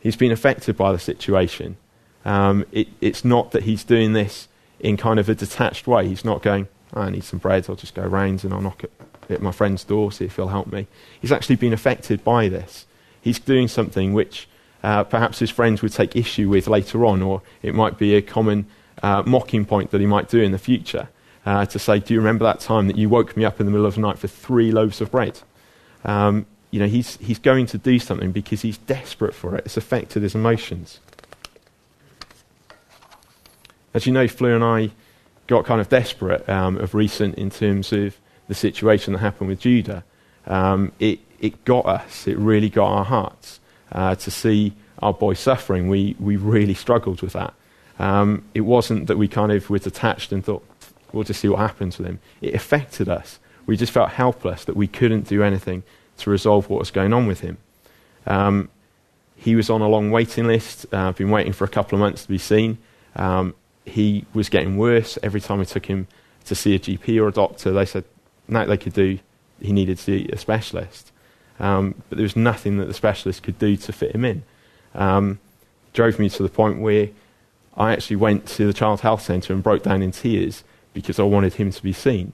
He's 0.00 0.16
been 0.16 0.32
affected 0.32 0.76
by 0.76 0.92
the 0.92 0.98
situation. 0.98 1.76
Um, 2.24 2.66
it, 2.72 2.88
it's 3.00 3.24
not 3.24 3.52
that 3.52 3.64
he's 3.64 3.84
doing 3.84 4.12
this 4.12 4.48
in 4.78 4.96
kind 4.96 5.18
of 5.18 5.28
a 5.28 5.34
detached 5.34 5.86
way. 5.86 6.06
He's 6.06 6.24
not 6.24 6.42
going, 6.42 6.68
oh, 6.94 7.02
I 7.02 7.10
need 7.10 7.24
some 7.24 7.38
bread, 7.38 7.66
I'll 7.68 7.76
just 7.76 7.94
go 7.94 8.02
around 8.02 8.44
and 8.44 8.52
I'll 8.52 8.60
knock 8.60 8.84
at 8.84 8.90
at 9.30 9.42
my 9.42 9.52
friend's 9.52 9.84
door, 9.84 10.12
see 10.12 10.24
if 10.24 10.36
he'll 10.36 10.48
help 10.48 10.72
me. 10.72 10.86
He's 11.20 11.32
actually 11.32 11.56
been 11.56 11.72
affected 11.72 12.22
by 12.24 12.48
this. 12.48 12.86
He's 13.20 13.38
doing 13.38 13.68
something 13.68 14.12
which 14.12 14.48
uh, 14.86 15.02
perhaps 15.02 15.40
his 15.40 15.50
friends 15.50 15.82
would 15.82 15.92
take 15.92 16.14
issue 16.14 16.48
with 16.48 16.68
later 16.68 17.04
on, 17.04 17.20
or 17.20 17.42
it 17.60 17.74
might 17.74 17.98
be 17.98 18.14
a 18.14 18.22
common 18.22 18.64
uh, 19.02 19.20
mocking 19.26 19.64
point 19.64 19.90
that 19.90 20.00
he 20.00 20.06
might 20.06 20.28
do 20.28 20.40
in 20.40 20.52
the 20.52 20.58
future. 20.58 21.08
Uh, 21.44 21.66
to 21.66 21.76
say, 21.76 21.98
Do 21.98 22.14
you 22.14 22.20
remember 22.20 22.44
that 22.44 22.60
time 22.60 22.86
that 22.86 22.96
you 22.96 23.08
woke 23.08 23.36
me 23.36 23.44
up 23.44 23.58
in 23.58 23.66
the 23.66 23.72
middle 23.72 23.86
of 23.86 23.96
the 23.96 24.00
night 24.00 24.16
for 24.16 24.28
three 24.28 24.70
loaves 24.70 25.00
of 25.00 25.10
bread? 25.10 25.40
Um, 26.04 26.46
you 26.70 26.78
know, 26.78 26.86
he's, 26.86 27.16
he's 27.16 27.40
going 27.40 27.66
to 27.66 27.78
do 27.78 27.98
something 27.98 28.30
because 28.30 28.62
he's 28.62 28.78
desperate 28.78 29.34
for 29.34 29.56
it. 29.56 29.64
It's 29.66 29.76
affected 29.76 30.22
his 30.22 30.36
emotions. 30.36 31.00
As 33.92 34.06
you 34.06 34.12
know, 34.12 34.28
Fleur 34.28 34.54
and 34.54 34.62
I 34.62 34.92
got 35.48 35.64
kind 35.64 35.80
of 35.80 35.88
desperate 35.88 36.48
um, 36.48 36.76
of 36.76 36.94
recent 36.94 37.34
in 37.34 37.50
terms 37.50 37.92
of 37.92 38.16
the 38.46 38.54
situation 38.54 39.14
that 39.14 39.18
happened 39.18 39.48
with 39.48 39.58
Judah, 39.58 40.04
um, 40.46 40.92
it, 41.00 41.18
it 41.40 41.64
got 41.64 41.86
us, 41.86 42.28
it 42.28 42.38
really 42.38 42.70
got 42.70 42.86
our 42.86 43.04
hearts 43.04 43.58
uh, 43.92 44.14
to 44.16 44.30
see 44.30 44.74
our 45.00 45.12
boy 45.12 45.34
suffering. 45.34 45.88
We, 45.88 46.16
we 46.18 46.36
really 46.36 46.74
struggled 46.74 47.22
with 47.22 47.32
that. 47.34 47.54
Um, 47.98 48.44
it 48.54 48.62
wasn't 48.62 49.06
that 49.06 49.16
we 49.16 49.28
kind 49.28 49.52
of 49.52 49.68
were 49.70 49.78
detached 49.78 50.32
and 50.32 50.44
thought, 50.44 50.64
we'll 51.12 51.24
just 51.24 51.40
see 51.40 51.48
what 51.48 51.58
happens 51.58 51.98
with 51.98 52.06
him. 52.06 52.20
It 52.40 52.54
affected 52.54 53.08
us. 53.08 53.38
We 53.66 53.76
just 53.76 53.92
felt 53.92 54.10
helpless 54.10 54.64
that 54.64 54.76
we 54.76 54.86
couldn't 54.86 55.28
do 55.28 55.42
anything 55.42 55.82
to 56.18 56.30
resolve 56.30 56.68
what 56.68 56.78
was 56.78 56.90
going 56.90 57.12
on 57.12 57.26
with 57.26 57.40
him. 57.40 57.58
Um, 58.26 58.68
he 59.36 59.54
was 59.54 59.70
on 59.70 59.82
a 59.82 59.88
long 59.88 60.10
waiting 60.10 60.46
list, 60.46 60.86
uh, 60.92 61.12
been 61.12 61.30
waiting 61.30 61.52
for 61.52 61.64
a 61.64 61.68
couple 61.68 61.96
of 61.96 62.00
months 62.00 62.22
to 62.22 62.28
be 62.28 62.38
seen. 62.38 62.78
Um, 63.14 63.54
he 63.84 64.24
was 64.34 64.48
getting 64.48 64.76
worse. 64.76 65.18
Every 65.22 65.40
time 65.40 65.58
we 65.58 65.66
took 65.66 65.86
him 65.86 66.06
to 66.46 66.54
see 66.54 66.74
a 66.74 66.78
GP 66.78 67.20
or 67.20 67.28
a 67.28 67.32
doctor, 67.32 67.72
they 67.72 67.84
said, 67.84 68.04
nothing 68.48 68.70
they 68.70 68.76
could 68.76 68.92
do. 68.92 69.18
He 69.60 69.72
needed 69.72 69.98
to 69.98 70.02
see 70.02 70.28
a 70.32 70.38
specialist. 70.38 71.12
Um, 71.58 71.94
but 72.08 72.18
there 72.18 72.24
was 72.24 72.36
nothing 72.36 72.78
that 72.78 72.86
the 72.86 72.94
specialist 72.94 73.42
could 73.42 73.58
do 73.58 73.76
to 73.76 73.92
fit 73.92 74.14
him 74.14 74.24
in. 74.24 74.42
Um, 74.94 75.38
drove 75.92 76.18
me 76.18 76.28
to 76.30 76.42
the 76.42 76.48
point 76.48 76.80
where 76.80 77.08
I 77.76 77.92
actually 77.92 78.16
went 78.16 78.46
to 78.48 78.66
the 78.66 78.72
Child 78.72 79.00
Health 79.00 79.22
Centre 79.22 79.52
and 79.52 79.62
broke 79.62 79.82
down 79.82 80.02
in 80.02 80.10
tears 80.10 80.64
because 80.92 81.18
I 81.18 81.24
wanted 81.24 81.54
him 81.54 81.70
to 81.70 81.82
be 81.82 81.92
seen. 81.92 82.32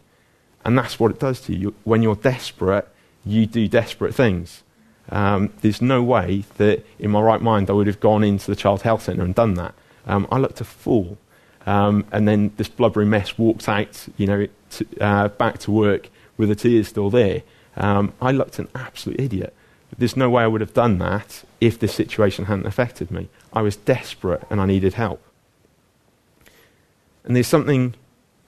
And 0.64 0.78
that's 0.78 1.00
what 1.00 1.10
it 1.10 1.18
does 1.18 1.40
to 1.42 1.56
you. 1.56 1.74
When 1.84 2.02
you're 2.02 2.16
desperate, 2.16 2.88
you 3.24 3.46
do 3.46 3.66
desperate 3.68 4.14
things. 4.14 4.62
Um, 5.08 5.52
there's 5.60 5.82
no 5.82 6.02
way 6.02 6.44
that 6.58 6.86
in 6.98 7.10
my 7.10 7.20
right 7.20 7.42
mind 7.42 7.68
I 7.68 7.72
would 7.72 7.88
have 7.88 8.00
gone 8.00 8.22
into 8.22 8.50
the 8.50 8.56
Child 8.56 8.82
Health 8.82 9.02
Centre 9.02 9.22
and 9.22 9.34
done 9.34 9.54
that. 9.54 9.74
Um, 10.06 10.28
I 10.30 10.38
looked 10.38 10.60
a 10.60 10.64
fool. 10.64 11.18
Um, 11.66 12.04
and 12.10 12.26
then 12.26 12.52
this 12.56 12.68
blubbering 12.68 13.10
mess 13.10 13.38
walked 13.38 13.68
out, 13.68 14.08
you 14.16 14.26
know, 14.26 14.46
to, 14.70 14.86
uh, 15.00 15.28
back 15.28 15.58
to 15.60 15.70
work 15.70 16.08
with 16.36 16.48
the 16.48 16.54
tears 16.54 16.88
still 16.88 17.10
there. 17.10 17.42
Um, 17.76 18.12
I 18.20 18.32
looked 18.32 18.58
an 18.58 18.68
absolute 18.74 19.20
idiot. 19.20 19.54
There's 19.96 20.16
no 20.16 20.30
way 20.30 20.42
I 20.42 20.46
would 20.46 20.60
have 20.60 20.74
done 20.74 20.98
that 20.98 21.44
if 21.60 21.78
this 21.78 21.94
situation 21.94 22.46
hadn't 22.46 22.66
affected 22.66 23.10
me. 23.10 23.28
I 23.52 23.62
was 23.62 23.76
desperate 23.76 24.42
and 24.48 24.60
I 24.60 24.66
needed 24.66 24.94
help. 24.94 25.22
And 27.24 27.36
there's 27.36 27.46
something 27.46 27.94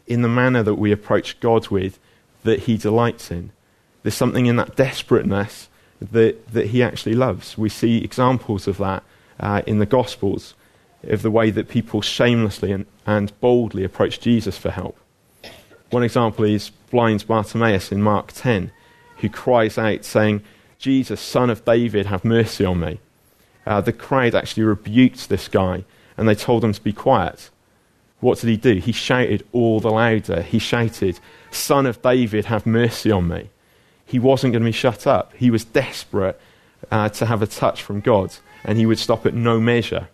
in 0.07 0.23
the 0.23 0.29
manner 0.29 0.63
that 0.63 0.75
we 0.75 0.93
approach 0.93 1.39
God 1.41 1.69
with 1.69 1.99
that 2.43 2.61
He 2.61 2.77
delights 2.77 3.31
in. 3.31 3.53
There's 4.03 4.15
something 4.15 4.47
in 4.47 4.57
that 4.57 4.77
desperateness 4.77 5.69
that, 6.01 6.49
that 6.53 6.69
He 6.69 6.83
actually 6.83 7.15
loves. 7.15 7.57
We 7.57 7.69
see 7.69 7.99
examples 7.99 8.67
of 8.67 8.79
that 8.79 9.03
uh, 9.41 9.63
in 9.67 9.79
the 9.79 9.87
Gospels, 9.87 10.55
of 11.03 11.23
the 11.23 11.31
way 11.31 11.51
that 11.51 11.69
people 11.69 12.01
shamelessly 12.01 12.73
and, 12.73 12.87
and 13.07 13.39
boldly 13.41 13.85
approach 13.85 14.21
Jesus 14.21 14.57
for 14.57 14.71
help. 14.71 14.99
One 15.91 16.03
example 16.03 16.45
is 16.45 16.71
blind 16.91 17.27
Bartimaeus 17.27 17.93
in 17.93 18.03
Mark 18.03 18.33
10, 18.33 18.73
who 19.25 19.31
cries 19.31 19.79
out, 19.79 20.05
saying, 20.05 20.43
Jesus, 20.79 21.21
son 21.21 21.51
of 21.51 21.65
David, 21.65 22.07
have 22.07 22.25
mercy 22.25 22.65
on 22.65 22.81
me. 22.81 23.01
Uh, 23.67 23.81
the 23.81 23.93
crowd 23.93 24.35
actually 24.35 24.65
rebuked 24.65 25.29
this 25.29 25.49
guy 25.49 25.85
and 26.17 26.29
they 26.29 26.35
told 26.35 26.63
him 26.63 26.73
to 26.73 26.83
be 26.83 26.93
quiet. 26.93 27.51
What 28.21 28.39
did 28.39 28.49
he 28.49 28.57
do? 28.57 28.75
He 28.77 28.93
shouted 28.93 29.47
all 29.53 29.81
the 29.81 29.91
louder. 29.91 30.43
He 30.43 30.59
shouted, 30.59 31.19
Son 31.51 31.87
of 31.87 32.01
David, 32.03 32.47
have 32.47 32.67
mercy 32.67 33.11
on 33.11 33.29
me. 33.29 33.51
He 34.07 34.19
wasn't 34.19 34.53
going 34.53 34.63
to 34.63 34.69
be 34.69 34.73
shut 34.73 35.07
up. 35.07 35.33
He 35.35 35.51
was 35.51 35.65
desperate 35.65 36.41
uh, 36.91 37.09
to 37.11 37.27
have 37.27 37.43
a 37.43 37.47
touch 37.47 37.83
from 37.83 38.01
God, 38.01 38.35
and 38.65 38.79
he 38.79 38.87
would 38.87 38.99
stop 38.99 39.27
at 39.27 39.35
no 39.35 39.61
measure. 39.61 40.09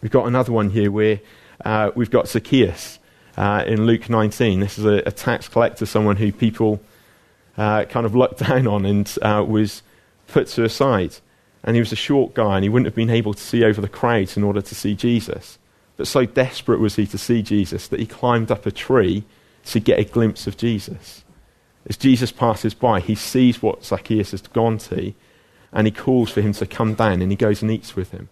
We've 0.00 0.10
got 0.10 0.26
another 0.26 0.52
one 0.52 0.70
here 0.70 0.90
where 0.90 1.20
uh, 1.64 1.90
we've 1.94 2.10
got 2.10 2.28
Zacchaeus 2.28 2.98
uh, 3.36 3.64
in 3.66 3.86
Luke 3.86 4.08
19. 4.08 4.60
This 4.60 4.78
is 4.78 4.84
a, 4.84 5.02
a, 5.06 5.12
tax 5.12 5.48
collector, 5.48 5.86
someone 5.86 6.16
who 6.16 6.32
people 6.32 6.80
uh, 7.56 7.84
kind 7.84 8.06
of 8.06 8.14
looked 8.14 8.38
down 8.48 8.66
on 8.66 8.84
and 8.84 9.16
uh, 9.22 9.44
was 9.46 9.82
put 10.28 10.48
to 10.48 10.64
a 10.64 10.68
side. 10.68 11.16
And 11.64 11.76
he 11.76 11.80
was 11.80 11.92
a 11.92 11.96
short 11.96 12.34
guy, 12.34 12.56
and 12.56 12.64
he 12.64 12.68
wouldn't 12.68 12.86
have 12.86 12.94
been 12.94 13.10
able 13.10 13.34
to 13.34 13.42
see 13.42 13.62
over 13.62 13.80
the 13.80 13.88
crowds 13.88 14.36
in 14.36 14.42
order 14.42 14.60
to 14.60 14.74
see 14.74 14.94
Jesus. 14.94 15.58
But 15.96 16.08
so 16.08 16.24
desperate 16.24 16.80
was 16.80 16.96
he 16.96 17.06
to 17.06 17.18
see 17.18 17.42
Jesus 17.42 17.86
that 17.88 18.00
he 18.00 18.06
climbed 18.06 18.50
up 18.50 18.66
a 18.66 18.72
tree 18.72 19.24
to 19.66 19.78
get 19.78 20.00
a 20.00 20.04
glimpse 20.04 20.48
of 20.48 20.56
Jesus. 20.56 21.22
As 21.88 21.96
Jesus 21.96 22.32
passes 22.32 22.74
by, 22.74 22.98
he 22.98 23.14
sees 23.14 23.62
what 23.62 23.84
Zacchaeus 23.84 24.32
has 24.32 24.42
gone 24.42 24.78
to, 24.78 25.12
and 25.72 25.86
he 25.86 25.92
calls 25.92 26.30
for 26.30 26.40
him 26.40 26.52
to 26.54 26.66
come 26.66 26.94
down, 26.94 27.22
and 27.22 27.30
he 27.30 27.36
goes 27.36 27.62
and 27.62 27.70
eats 27.70 27.94
with 27.94 28.10
him. 28.10 28.28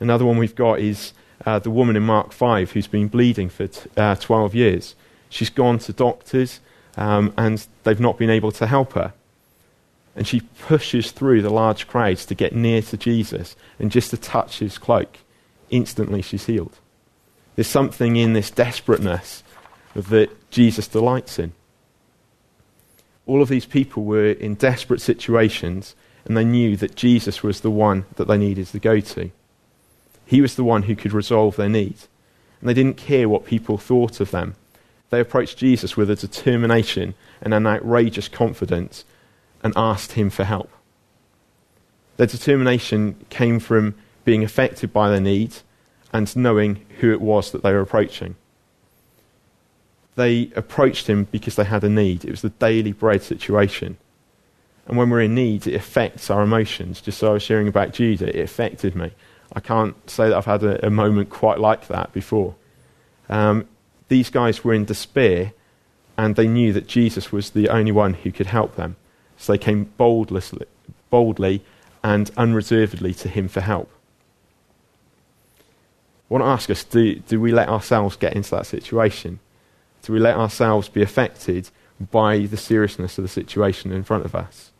Another 0.00 0.24
one 0.24 0.38
we've 0.38 0.54
got 0.54 0.80
is 0.80 1.12
uh, 1.44 1.58
the 1.58 1.70
woman 1.70 1.96
in 1.96 2.02
Mark 2.02 2.32
5 2.32 2.72
who's 2.72 2.86
been 2.86 3.08
bleeding 3.08 3.48
for 3.48 3.66
t- 3.66 3.90
uh, 3.96 4.14
12 4.14 4.54
years. 4.54 4.94
She's 5.28 5.50
gone 5.50 5.78
to 5.80 5.92
doctors 5.92 6.60
um, 6.98 7.32
and 7.38 7.64
they've 7.84 8.00
not 8.00 8.18
been 8.18 8.28
able 8.28 8.52
to 8.52 8.66
help 8.66 8.92
her. 8.94 9.14
And 10.16 10.26
she 10.26 10.40
pushes 10.40 11.12
through 11.12 11.42
the 11.42 11.50
large 11.50 11.86
crowds 11.86 12.26
to 12.26 12.34
get 12.34 12.54
near 12.54 12.82
to 12.82 12.96
Jesus 12.96 13.54
and 13.78 13.92
just 13.92 14.10
to 14.10 14.16
touch 14.16 14.58
his 14.58 14.78
cloak. 14.78 15.18
Instantly, 15.70 16.22
she's 16.22 16.46
healed. 16.46 16.78
There's 17.54 17.68
something 17.68 18.16
in 18.16 18.32
this 18.32 18.50
desperateness 18.50 19.44
that 19.94 20.50
Jesus 20.50 20.88
delights 20.88 21.38
in. 21.38 21.52
All 23.26 23.42
of 23.42 23.48
these 23.48 23.66
people 23.66 24.04
were 24.04 24.32
in 24.32 24.54
desperate 24.54 25.00
situations 25.00 25.94
and 26.24 26.36
they 26.36 26.44
knew 26.44 26.76
that 26.76 26.96
Jesus 26.96 27.44
was 27.44 27.60
the 27.60 27.70
one 27.70 28.06
that 28.16 28.26
they 28.26 28.38
needed 28.38 28.66
to 28.68 28.80
go 28.80 28.98
to. 28.98 29.30
He 30.26 30.40
was 30.40 30.56
the 30.56 30.64
one 30.64 30.82
who 30.82 30.96
could 30.96 31.12
resolve 31.12 31.54
their 31.54 31.68
need. 31.68 31.96
And 32.60 32.68
they 32.68 32.74
didn't 32.74 32.96
care 32.96 33.28
what 33.28 33.44
people 33.44 33.78
thought 33.78 34.18
of 34.18 34.32
them. 34.32 34.56
They 35.10 35.20
approached 35.20 35.58
Jesus 35.58 35.96
with 35.96 36.10
a 36.10 36.16
determination 36.16 37.14
and 37.40 37.54
an 37.54 37.66
outrageous 37.66 38.28
confidence 38.28 39.04
and 39.62 39.72
asked 39.76 40.12
him 40.12 40.30
for 40.30 40.44
help. 40.44 40.70
Their 42.16 42.26
determination 42.26 43.24
came 43.30 43.60
from 43.60 43.94
being 44.24 44.44
affected 44.44 44.92
by 44.92 45.08
their 45.08 45.20
need 45.20 45.56
and 46.12 46.34
knowing 46.36 46.84
who 47.00 47.12
it 47.12 47.20
was 47.20 47.52
that 47.52 47.62
they 47.62 47.72
were 47.72 47.80
approaching. 47.80 48.34
They 50.16 50.50
approached 50.56 51.06
him 51.06 51.28
because 51.30 51.56
they 51.56 51.64
had 51.64 51.84
a 51.84 51.88
need. 51.88 52.24
It 52.24 52.30
was 52.30 52.42
the 52.42 52.50
daily 52.50 52.92
bread 52.92 53.22
situation. 53.22 53.96
And 54.86 54.96
when 54.96 55.10
we're 55.10 55.22
in 55.22 55.34
need, 55.34 55.66
it 55.66 55.74
affects 55.74 56.28
our 56.30 56.42
emotions. 56.42 57.00
Just 57.00 57.18
so 57.18 57.30
I 57.30 57.32
was 57.34 57.42
sharing 57.42 57.68
about 57.68 57.92
Judah, 57.92 58.36
it 58.36 58.42
affected 58.42 58.96
me. 58.96 59.12
I 59.52 59.60
can't 59.60 59.94
say 60.10 60.28
that 60.28 60.36
I've 60.36 60.44
had 60.44 60.62
a, 60.62 60.86
a 60.86 60.90
moment 60.90 61.30
quite 61.30 61.60
like 61.60 61.88
that 61.88 62.12
before. 62.12 62.54
Um, 63.28 63.68
these 64.08 64.30
guys 64.30 64.64
were 64.64 64.74
in 64.74 64.84
despair, 64.84 65.52
and 66.16 66.34
they 66.34 66.48
knew 66.48 66.72
that 66.72 66.86
Jesus 66.86 67.30
was 67.30 67.50
the 67.50 67.68
only 67.68 67.92
one 67.92 68.14
who 68.14 68.32
could 68.32 68.46
help 68.46 68.76
them. 68.76 68.96
So 69.36 69.52
they 69.52 69.58
came 69.58 69.92
boldly 69.96 71.62
and 72.02 72.30
unreservedly 72.36 73.14
to 73.14 73.28
him 73.28 73.48
for 73.48 73.60
help. 73.60 73.90
I 76.28 76.34
want 76.34 76.42
to 76.42 76.48
ask 76.48 76.68
us 76.70 76.84
do, 76.84 77.16
do 77.20 77.40
we 77.40 77.52
let 77.52 77.68
ourselves 77.68 78.16
get 78.16 78.34
into 78.34 78.50
that 78.50 78.66
situation? 78.66 79.38
Do 80.02 80.12
we 80.12 80.18
let 80.18 80.36
ourselves 80.36 80.88
be 80.88 81.02
affected 81.02 81.70
by 82.10 82.40
the 82.40 82.56
seriousness 82.56 83.18
of 83.18 83.22
the 83.22 83.28
situation 83.28 83.92
in 83.92 84.04
front 84.04 84.24
of 84.24 84.34
us? 84.34 84.72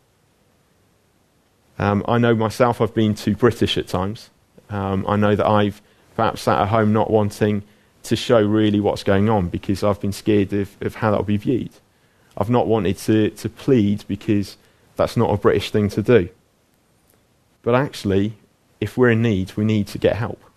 Um, 1.77 2.03
I 2.07 2.17
know 2.17 2.35
myself, 2.35 2.81
I've 2.81 2.93
been 2.93 3.15
too 3.15 3.35
British 3.35 3.77
at 3.77 3.87
times. 3.87 4.29
Um, 4.69 5.05
I 5.07 5.15
know 5.15 5.35
that 5.35 5.47
I've 5.47 5.81
perhaps 6.15 6.41
sat 6.41 6.61
at 6.61 6.67
home 6.67 6.91
not 6.91 7.09
wanting 7.09 7.63
to 8.03 8.15
show 8.15 8.41
really 8.41 8.79
what's 8.79 9.03
going 9.03 9.29
on 9.29 9.49
because 9.49 9.83
I've 9.83 9.99
been 9.99 10.13
scared 10.13 10.53
of, 10.53 10.75
of 10.81 10.95
how 10.95 11.11
that'll 11.11 11.25
be 11.25 11.37
viewed. 11.37 11.71
I've 12.37 12.49
not 12.49 12.67
wanted 12.67 12.97
to, 12.99 13.29
to 13.31 13.49
plead 13.49 14.05
because 14.07 14.57
that's 14.95 15.17
not 15.17 15.33
a 15.33 15.37
British 15.37 15.71
thing 15.71 15.89
to 15.89 16.01
do. 16.01 16.29
But 17.61 17.75
actually, 17.75 18.33
if 18.79 18.97
we're 18.97 19.11
in 19.11 19.21
need, 19.21 19.55
we 19.57 19.65
need 19.65 19.87
to 19.87 19.97
get 19.97 20.15
help. 20.15 20.41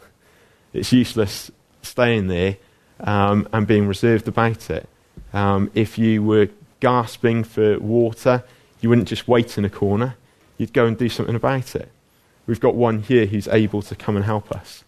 It's 0.75 0.91
useless 0.91 1.51
staying 1.83 2.29
there 2.29 2.57
um, 3.01 3.47
and 3.53 3.67
being 3.67 3.87
reserved 3.87 4.27
about 4.27 4.71
it. 4.71 4.89
Um, 5.35 5.71
if 5.75 5.99
you 5.99 6.23
were 6.23 6.49
gasping 6.81 7.45
for 7.45 7.79
water, 7.79 8.43
you 8.81 8.89
wouldn't 8.89 9.09
just 9.09 9.29
wait 9.29 9.59
in 9.59 9.67
a 9.67 9.71
corner, 9.71 10.17
you'd 10.57 10.73
go 10.73 10.87
and 10.87 10.97
do 10.97 11.11
something 11.11 11.35
about 11.35 11.77
it. 11.77 11.91
We've 12.47 12.59
got 12.59 12.75
one 12.75 13.03
here 13.03 13.27
who's 13.27 13.49
able 13.49 13.83
to 13.83 13.95
come 13.95 14.17
and 14.17 14.25
help 14.25 14.51
us. 14.51 14.83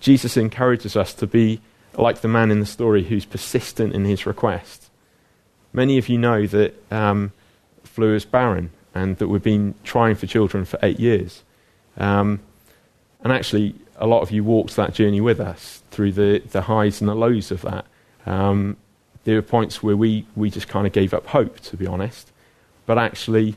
Jesus 0.00 0.36
encourages 0.36 0.96
us 0.96 1.12
to 1.14 1.26
be 1.26 1.60
like 1.96 2.20
the 2.20 2.28
man 2.28 2.50
in 2.50 2.60
the 2.60 2.66
story 2.66 3.04
who's 3.04 3.24
persistent 3.24 3.94
in 3.94 4.04
his 4.04 4.26
request. 4.26 4.90
Many 5.72 5.98
of 5.98 6.08
you 6.08 6.18
know 6.18 6.46
that 6.46 6.74
um, 6.92 7.32
Fleur 7.84 8.14
is 8.14 8.24
barren 8.24 8.70
and 8.94 9.16
that 9.18 9.28
we've 9.28 9.42
been 9.42 9.74
trying 9.84 10.14
for 10.14 10.26
children 10.26 10.64
for 10.64 10.78
eight 10.82 11.00
years. 11.00 11.42
Um, 11.96 12.40
and 13.22 13.32
actually, 13.32 13.74
a 13.96 14.06
lot 14.06 14.22
of 14.22 14.30
you 14.30 14.44
walked 14.44 14.76
that 14.76 14.94
journey 14.94 15.20
with 15.20 15.40
us 15.40 15.82
through 15.90 16.12
the, 16.12 16.42
the 16.50 16.62
highs 16.62 17.00
and 17.00 17.08
the 17.08 17.14
lows 17.14 17.50
of 17.50 17.62
that. 17.62 17.84
Um, 18.26 18.76
there 19.24 19.34
were 19.34 19.42
points 19.42 19.82
where 19.82 19.96
we, 19.96 20.26
we 20.36 20.50
just 20.50 20.68
kind 20.68 20.86
of 20.86 20.92
gave 20.92 21.12
up 21.12 21.26
hope, 21.26 21.60
to 21.60 21.76
be 21.76 21.86
honest. 21.86 22.30
But 22.86 22.98
actually, 22.98 23.56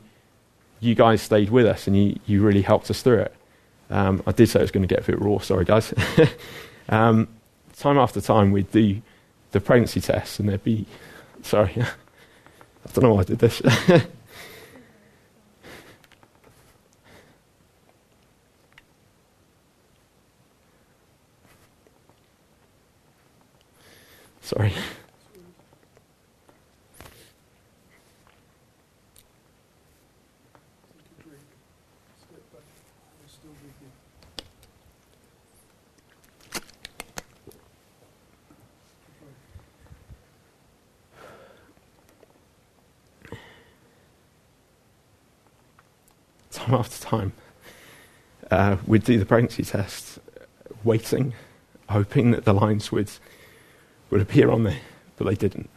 you 0.80 0.94
guys 0.94 1.22
stayed 1.22 1.50
with 1.50 1.66
us 1.66 1.86
and 1.86 1.96
you, 1.96 2.18
you 2.26 2.42
really 2.42 2.62
helped 2.62 2.90
us 2.90 3.02
through 3.02 3.20
it. 3.20 3.34
Um, 3.92 4.22
I 4.26 4.32
did 4.32 4.48
say 4.48 4.58
it 4.58 4.62
was 4.62 4.70
going 4.70 4.88
to 4.88 4.92
get 4.92 5.04
a 5.04 5.06
bit 5.06 5.20
raw, 5.20 5.38
sorry 5.38 5.66
guys. 5.66 5.92
um, 6.88 7.28
time 7.76 7.98
after 7.98 8.22
time, 8.22 8.50
we'd 8.50 8.72
do 8.72 9.02
the 9.50 9.60
pregnancy 9.60 10.00
tests 10.00 10.40
and 10.40 10.48
there'd 10.48 10.64
be, 10.64 10.86
sorry, 11.42 11.74
I 11.78 11.86
don't 12.94 13.04
know 13.04 13.12
why 13.12 13.20
I 13.20 13.24
did 13.24 13.38
this. 13.38 13.60
sorry. 24.40 24.72
time 46.62 46.74
after 46.74 47.04
time, 47.04 47.32
uh, 48.62 48.76
we'd 48.86 49.02
do 49.02 49.18
the 49.18 49.26
pregnancy 49.26 49.64
test, 49.64 50.20
waiting, 50.84 51.34
hoping 51.88 52.30
that 52.30 52.44
the 52.44 52.52
lines 52.52 52.92
would, 52.92 53.10
would 54.08 54.20
appear 54.20 54.48
on 54.50 54.62
there, 54.62 54.78
but 55.16 55.26
they 55.26 55.34
didn't. 55.34 55.68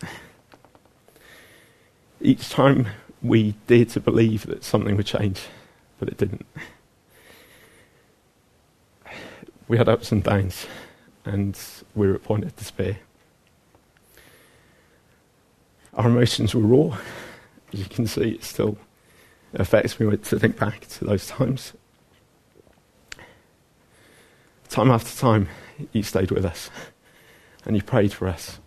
Each 2.22 2.48
time 2.48 2.88
we 3.24 3.56
dared 3.66 3.90
to 3.90 4.00
believe 4.00 4.46
that 4.46 4.64
something 4.64 4.96
would 4.96 5.08
change, 5.08 5.42
but 6.00 6.10
it 6.10 6.18
didn't. 6.18 6.46
We 9.68 9.80
had 9.80 9.90
ups 9.90 10.12
and 10.12 10.24
downs, 10.24 10.68
and 11.26 11.60
we 11.96 12.08
were 12.08 12.14
at 12.14 12.24
point 12.24 12.44
of 12.44 12.56
despair. 12.56 13.00
Our 15.96 16.08
emotions 16.08 16.54
were 16.54 16.62
raw. 16.62 17.00
As 17.74 17.80
you 17.80 17.86
can 17.86 18.06
see, 18.06 18.36
it 18.36 18.44
still 18.44 18.78
affects 19.56 20.00
me 20.00 20.16
to 20.16 20.40
think 20.40 20.60
back 20.60 20.88
to 20.90 21.06
those 21.06 21.26
times. 21.26 21.74
Time 24.76 24.92
after 24.92 25.18
time, 25.18 25.48
you 25.94 26.04
stayed 26.04 26.32
with 26.32 26.44
us 26.44 26.70
and 27.64 27.78
you 27.78 27.82
prayed 27.82 28.12
for 28.12 28.28
us. 28.28 28.60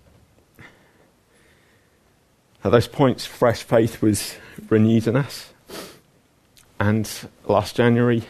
At 2.65 2.73
those 2.73 2.89
points, 2.89 3.27
fresh 3.27 3.63
faith 3.63 4.01
was 4.01 4.35
renewed 4.71 5.07
in 5.07 5.17
us. 5.17 5.53
And 6.81 7.11
last 7.45 7.77
January, 7.77 8.23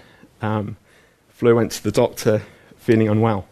um, 0.42 0.76
went 1.40 1.70
to 1.70 1.84
the 1.84 1.92
doctor 1.92 2.42
feeling 2.78 3.08
unwell. 3.08 3.46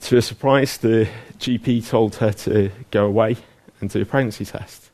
To 0.00 0.14
her 0.14 0.22
surprise, 0.22 0.78
the 0.78 1.06
GP 1.38 1.86
told 1.86 2.14
her 2.16 2.32
to 2.32 2.70
go 2.90 3.04
away 3.04 3.36
and 3.78 3.90
do 3.90 4.00
a 4.00 4.06
pregnancy 4.06 4.46
test 4.46 4.90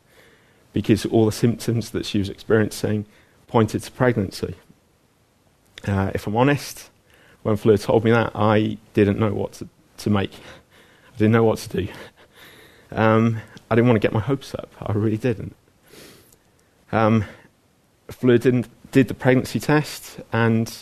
because 0.73 1.07
all 1.07 1.25
the 1.25 1.31
symptoms 1.31 1.91
that 1.91 2.05
she 2.05 2.19
was 2.19 2.29
experiencing 2.29 3.07
pointed 3.47 3.85
to 3.85 3.93
pregnancy. 3.93 4.57
Uh, 5.87 6.11
if 6.13 6.27
I'm 6.27 6.37
honest, 6.37 6.91
when 7.47 7.57
Fleur 7.57 7.77
told 7.77 8.05
me 8.05 8.11
that, 8.11 8.33
I 8.35 8.77
didn't 8.93 9.21
know 9.21 9.33
what 9.33 9.53
to, 9.55 9.69
to 9.99 10.11
make. 10.11 10.33
I 10.35 11.17
didn't 11.17 11.31
know 11.31 11.45
what 11.45 11.59
to 11.59 11.69
do. 11.69 11.89
Um, 12.91 13.41
I 13.71 13.77
didn't 13.77 13.87
want 13.87 13.97
to 13.97 14.07
get 14.07 14.13
my 14.13 14.21
hopes 14.21 14.53
up. 14.55 14.69
I 14.83 14.93
really 14.95 15.17
didn't. 15.17 15.55
Um, 16.91 17.25
Fleur 18.09 18.39
didn't, 18.39 18.69
did 18.91 19.07
the 19.07 19.15
pregnancy 19.15 19.61
test, 19.61 20.19
and 20.33 20.73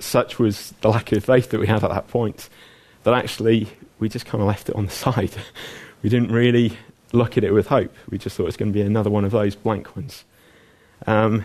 such 0.00 0.40
was 0.40 0.74
the 0.80 0.88
lack 0.88 1.12
of 1.12 1.24
faith 1.24 1.50
that 1.50 1.60
we 1.60 1.68
had 1.68 1.84
at 1.84 1.90
that 1.90 2.08
point 2.08 2.48
that 3.04 3.14
actually 3.14 3.68
we 4.00 4.08
just 4.08 4.26
kind 4.26 4.42
of 4.42 4.48
left 4.48 4.68
it 4.68 4.74
on 4.74 4.86
the 4.86 4.90
side. 5.04 5.36
we 6.02 6.08
didn't 6.08 6.32
really 6.32 6.76
look 7.12 7.38
at 7.38 7.44
it 7.44 7.52
with 7.52 7.68
hope. 7.68 7.94
We 8.10 8.18
just 8.18 8.36
thought 8.36 8.42
it 8.42 8.46
was 8.46 8.56
going 8.56 8.72
to 8.72 8.76
be 8.76 8.82
another 8.82 9.10
one 9.10 9.24
of 9.24 9.30
those 9.30 9.54
blank 9.54 9.94
ones. 9.94 10.24
Um, 11.06 11.44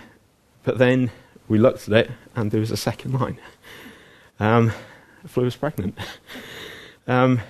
but 0.63 0.79
then 0.79 1.11
we 1.47 1.59
looked 1.59 1.87
at 1.87 1.93
it, 1.93 2.11
and 2.35 2.49
there 2.49 2.59
was 2.59 2.71
a 2.71 2.77
second 2.77 3.13
line. 3.19 3.37
Um, 4.39 4.71
was 5.35 5.55
pregnant. 5.55 5.97
Um, 7.07 7.41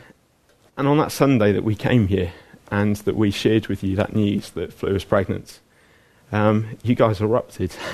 and 0.77 0.87
on 0.87 0.97
that 0.97 1.11
Sunday 1.11 1.51
that 1.51 1.63
we 1.63 1.75
came 1.75 2.07
here 2.07 2.33
and 2.69 2.95
that 2.97 3.15
we 3.15 3.31
shared 3.31 3.67
with 3.67 3.83
you 3.83 3.95
that 3.97 4.15
news 4.15 4.51
that 4.51 4.73
Fleur 4.73 4.93
was 4.93 5.03
pregnant, 5.03 5.59
um, 6.31 6.77
you 6.83 6.95
guys 6.95 7.21
erupted. 7.21 7.75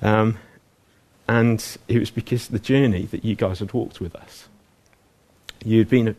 Um, 0.00 0.38
and 1.26 1.76
it 1.88 1.98
was 1.98 2.10
because 2.10 2.46
of 2.46 2.52
the 2.52 2.58
journey 2.58 3.06
that 3.06 3.24
you 3.24 3.34
guys 3.34 3.58
had 3.58 3.72
walked 3.72 4.00
with 4.00 4.14
us. 4.14 4.48
You 5.64 5.78
had 5.78 5.88
been 5.88 6.16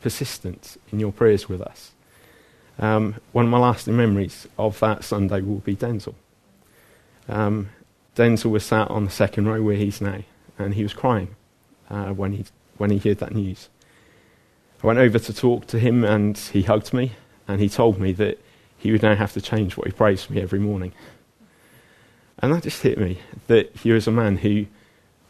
persistent 0.00 0.76
in 0.92 1.00
your 1.00 1.10
prayers 1.10 1.48
with 1.48 1.62
us. 1.62 1.92
Um, 2.78 3.16
one 3.32 3.46
of 3.46 3.50
my 3.50 3.58
lasting 3.58 3.96
memories 3.96 4.46
of 4.58 4.78
that 4.80 5.04
Sunday 5.04 5.40
will 5.40 5.60
be 5.60 5.74
Denzel. 5.74 6.14
Um, 7.28 7.70
Denzel 8.14 8.50
was 8.50 8.64
sat 8.64 8.90
on 8.90 9.06
the 9.06 9.10
second 9.10 9.48
row 9.48 9.62
where 9.62 9.76
he's 9.76 10.00
now, 10.00 10.20
and 10.58 10.74
he 10.74 10.82
was 10.82 10.92
crying 10.92 11.36
uh, 11.90 12.12
when, 12.12 12.32
he, 12.32 12.44
when 12.76 12.90
he 12.90 12.98
heard 12.98 13.18
that 13.18 13.34
news. 13.34 13.68
I 14.82 14.86
went 14.86 14.98
over 14.98 15.18
to 15.18 15.32
talk 15.32 15.66
to 15.68 15.78
him, 15.78 16.04
and 16.04 16.36
he 16.36 16.62
hugged 16.62 16.92
me, 16.92 17.12
and 17.48 17.60
he 17.60 17.68
told 17.68 17.98
me 17.98 18.12
that 18.12 18.38
he 18.76 18.92
would 18.92 19.02
now 19.02 19.14
have 19.14 19.32
to 19.32 19.40
change 19.40 19.76
what 19.76 19.86
he 19.86 19.92
prays 19.92 20.24
for 20.24 20.34
me 20.34 20.42
every 20.42 20.58
morning. 20.58 20.92
And 22.38 22.52
that 22.52 22.64
just 22.64 22.82
hit 22.82 22.98
me 22.98 23.18
that 23.46 23.74
he 23.76 23.92
was 23.92 24.06
a 24.06 24.10
man 24.10 24.38
who 24.38 24.66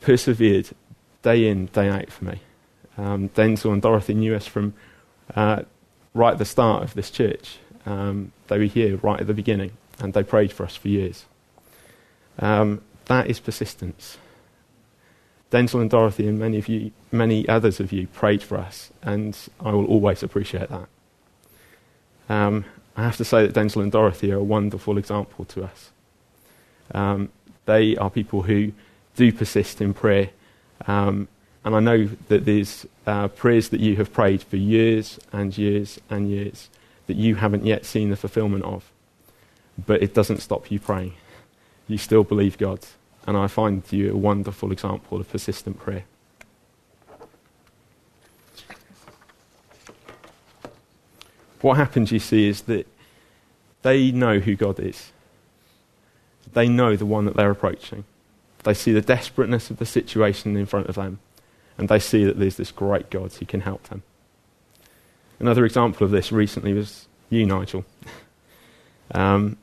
persevered 0.00 0.70
day 1.22 1.48
in, 1.48 1.66
day 1.66 1.88
out 1.88 2.10
for 2.10 2.24
me. 2.24 2.40
Um, 2.98 3.28
Denzel 3.30 3.72
and 3.72 3.82
Dorothy 3.82 4.14
knew 4.14 4.34
us 4.34 4.46
from 4.46 4.74
uh, 5.36 5.62
right 6.14 6.32
at 6.32 6.38
the 6.38 6.44
start 6.44 6.82
of 6.82 6.94
this 6.94 7.10
church. 7.10 7.58
Um, 7.86 8.32
they 8.48 8.58
were 8.58 8.64
here 8.64 8.96
right 8.96 9.20
at 9.20 9.26
the 9.26 9.34
beginning, 9.34 9.72
and 10.00 10.12
they 10.12 10.22
prayed 10.22 10.52
for 10.52 10.64
us 10.64 10.76
for 10.76 10.88
years. 10.88 11.24
Um, 12.38 12.82
that 13.06 13.28
is 13.28 13.38
persistence. 13.38 14.18
Denzel 15.54 15.80
and 15.80 15.88
Dorothy 15.88 16.26
and 16.26 16.36
many 16.36 16.58
of 16.58 16.66
you, 16.68 16.90
many 17.12 17.48
others 17.48 17.78
of 17.78 17.92
you, 17.92 18.08
prayed 18.08 18.42
for 18.42 18.58
us, 18.58 18.90
and 19.04 19.38
I 19.60 19.70
will 19.70 19.84
always 19.84 20.24
appreciate 20.24 20.68
that. 20.68 20.88
Um, 22.28 22.64
I 22.96 23.04
have 23.04 23.16
to 23.18 23.24
say 23.24 23.46
that 23.46 23.54
Denzel 23.54 23.82
and 23.82 23.92
Dorothy 23.92 24.32
are 24.32 24.38
a 24.38 24.42
wonderful 24.42 24.98
example 24.98 25.44
to 25.44 25.62
us. 25.62 25.90
Um, 26.92 27.28
they 27.66 27.96
are 27.96 28.10
people 28.10 28.42
who 28.42 28.72
do 29.14 29.32
persist 29.32 29.80
in 29.80 29.94
prayer, 29.94 30.30
um, 30.88 31.28
and 31.64 31.76
I 31.76 31.78
know 31.78 32.08
that 32.26 32.44
there's 32.44 32.84
uh, 33.06 33.28
prayers 33.28 33.68
that 33.68 33.78
you 33.78 33.94
have 33.94 34.12
prayed 34.12 34.42
for 34.42 34.56
years 34.56 35.20
and 35.32 35.56
years 35.56 36.00
and 36.10 36.28
years 36.28 36.68
that 37.06 37.16
you 37.16 37.36
haven't 37.36 37.64
yet 37.64 37.84
seen 37.84 38.10
the 38.10 38.16
fulfillment 38.16 38.64
of. 38.64 38.90
But 39.86 40.02
it 40.02 40.14
doesn't 40.14 40.38
stop 40.38 40.72
you 40.72 40.80
praying. 40.80 41.14
You 41.86 41.98
still 41.98 42.24
believe 42.24 42.58
God. 42.58 42.80
And 43.26 43.36
I 43.36 43.46
find 43.46 43.82
you 43.90 44.12
a 44.12 44.16
wonderful 44.16 44.70
example 44.72 45.20
of 45.20 45.30
persistent 45.30 45.78
prayer. 45.78 46.04
What 51.60 51.78
happens, 51.78 52.12
you 52.12 52.18
see, 52.18 52.48
is 52.48 52.62
that 52.62 52.86
they 53.82 54.10
know 54.10 54.38
who 54.38 54.54
God 54.54 54.78
is. 54.78 55.12
They 56.52 56.68
know 56.68 56.94
the 56.96 57.06
one 57.06 57.24
that 57.24 57.36
they're 57.36 57.50
approaching. 57.50 58.04
They 58.64 58.74
see 58.74 58.92
the 58.92 59.00
desperateness 59.00 59.70
of 59.70 59.78
the 59.78 59.86
situation 59.86 60.56
in 60.56 60.66
front 60.66 60.88
of 60.88 60.96
them 60.96 61.18
and 61.76 61.88
they 61.88 61.98
see 61.98 62.24
that 62.24 62.38
there's 62.38 62.56
this 62.56 62.70
great 62.70 63.10
God 63.10 63.32
who 63.32 63.46
can 63.46 63.62
help 63.62 63.84
them. 63.84 64.02
Another 65.40 65.64
example 65.64 66.04
of 66.04 66.10
this 66.10 66.30
recently 66.30 66.72
was 66.72 67.08
you, 67.30 67.46
Nigel. 67.46 67.84
um, 69.10 69.56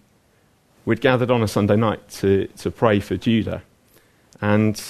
we'd 0.86 1.02
gathered 1.02 1.32
on 1.32 1.42
a 1.42 1.48
Sunday 1.48 1.76
night 1.76 2.10
to, 2.10 2.48
to 2.58 2.72
pray 2.72 3.00
for 3.00 3.18
Judah, 3.18 3.64
and 4.42 4.82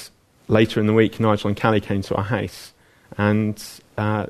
later 0.47 0.80
in 0.80 0.88
the 0.88 0.93
week, 0.93 1.19
Nigel 1.19 1.49
and 1.49 1.60
Callie 1.60 1.82
came 1.82 2.01
to 2.04 2.15
our 2.15 2.23
house, 2.23 2.73
and 3.17 3.62
uh, 3.97 4.27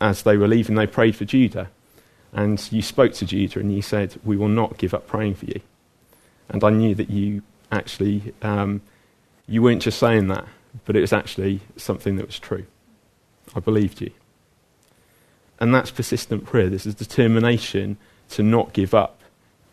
as 0.00 0.22
they 0.22 0.36
were 0.36 0.48
leaving, 0.48 0.76
they 0.76 0.86
prayed 0.86 1.16
for 1.16 1.24
Judah. 1.24 1.70
And 2.32 2.70
you 2.70 2.82
spoke 2.82 3.14
to 3.14 3.24
Judah 3.24 3.60
and 3.60 3.74
you 3.74 3.82
said, 3.82 4.20
We 4.24 4.36
will 4.36 4.48
not 4.48 4.78
give 4.78 4.92
up 4.92 5.06
praying 5.06 5.36
for 5.36 5.46
you. 5.46 5.60
And 6.48 6.62
I 6.62 6.70
knew 6.70 6.94
that 6.94 7.10
you 7.10 7.42
actually, 7.72 8.34
um, 8.42 8.82
you 9.48 9.62
weren't 9.62 9.82
just 9.82 9.98
saying 9.98 10.28
that, 10.28 10.46
but 10.84 10.96
it 10.96 11.00
was 11.00 11.12
actually 11.12 11.60
something 11.76 12.16
that 12.16 12.26
was 12.26 12.38
true. 12.38 12.66
I 13.54 13.60
believed 13.60 14.00
you. 14.00 14.10
And 15.58 15.74
that's 15.74 15.90
persistent 15.90 16.44
prayer. 16.44 16.68
This 16.68 16.84
is 16.84 16.94
determination 16.94 17.96
to 18.30 18.42
not 18.42 18.74
give 18.74 18.92
up 18.92 19.20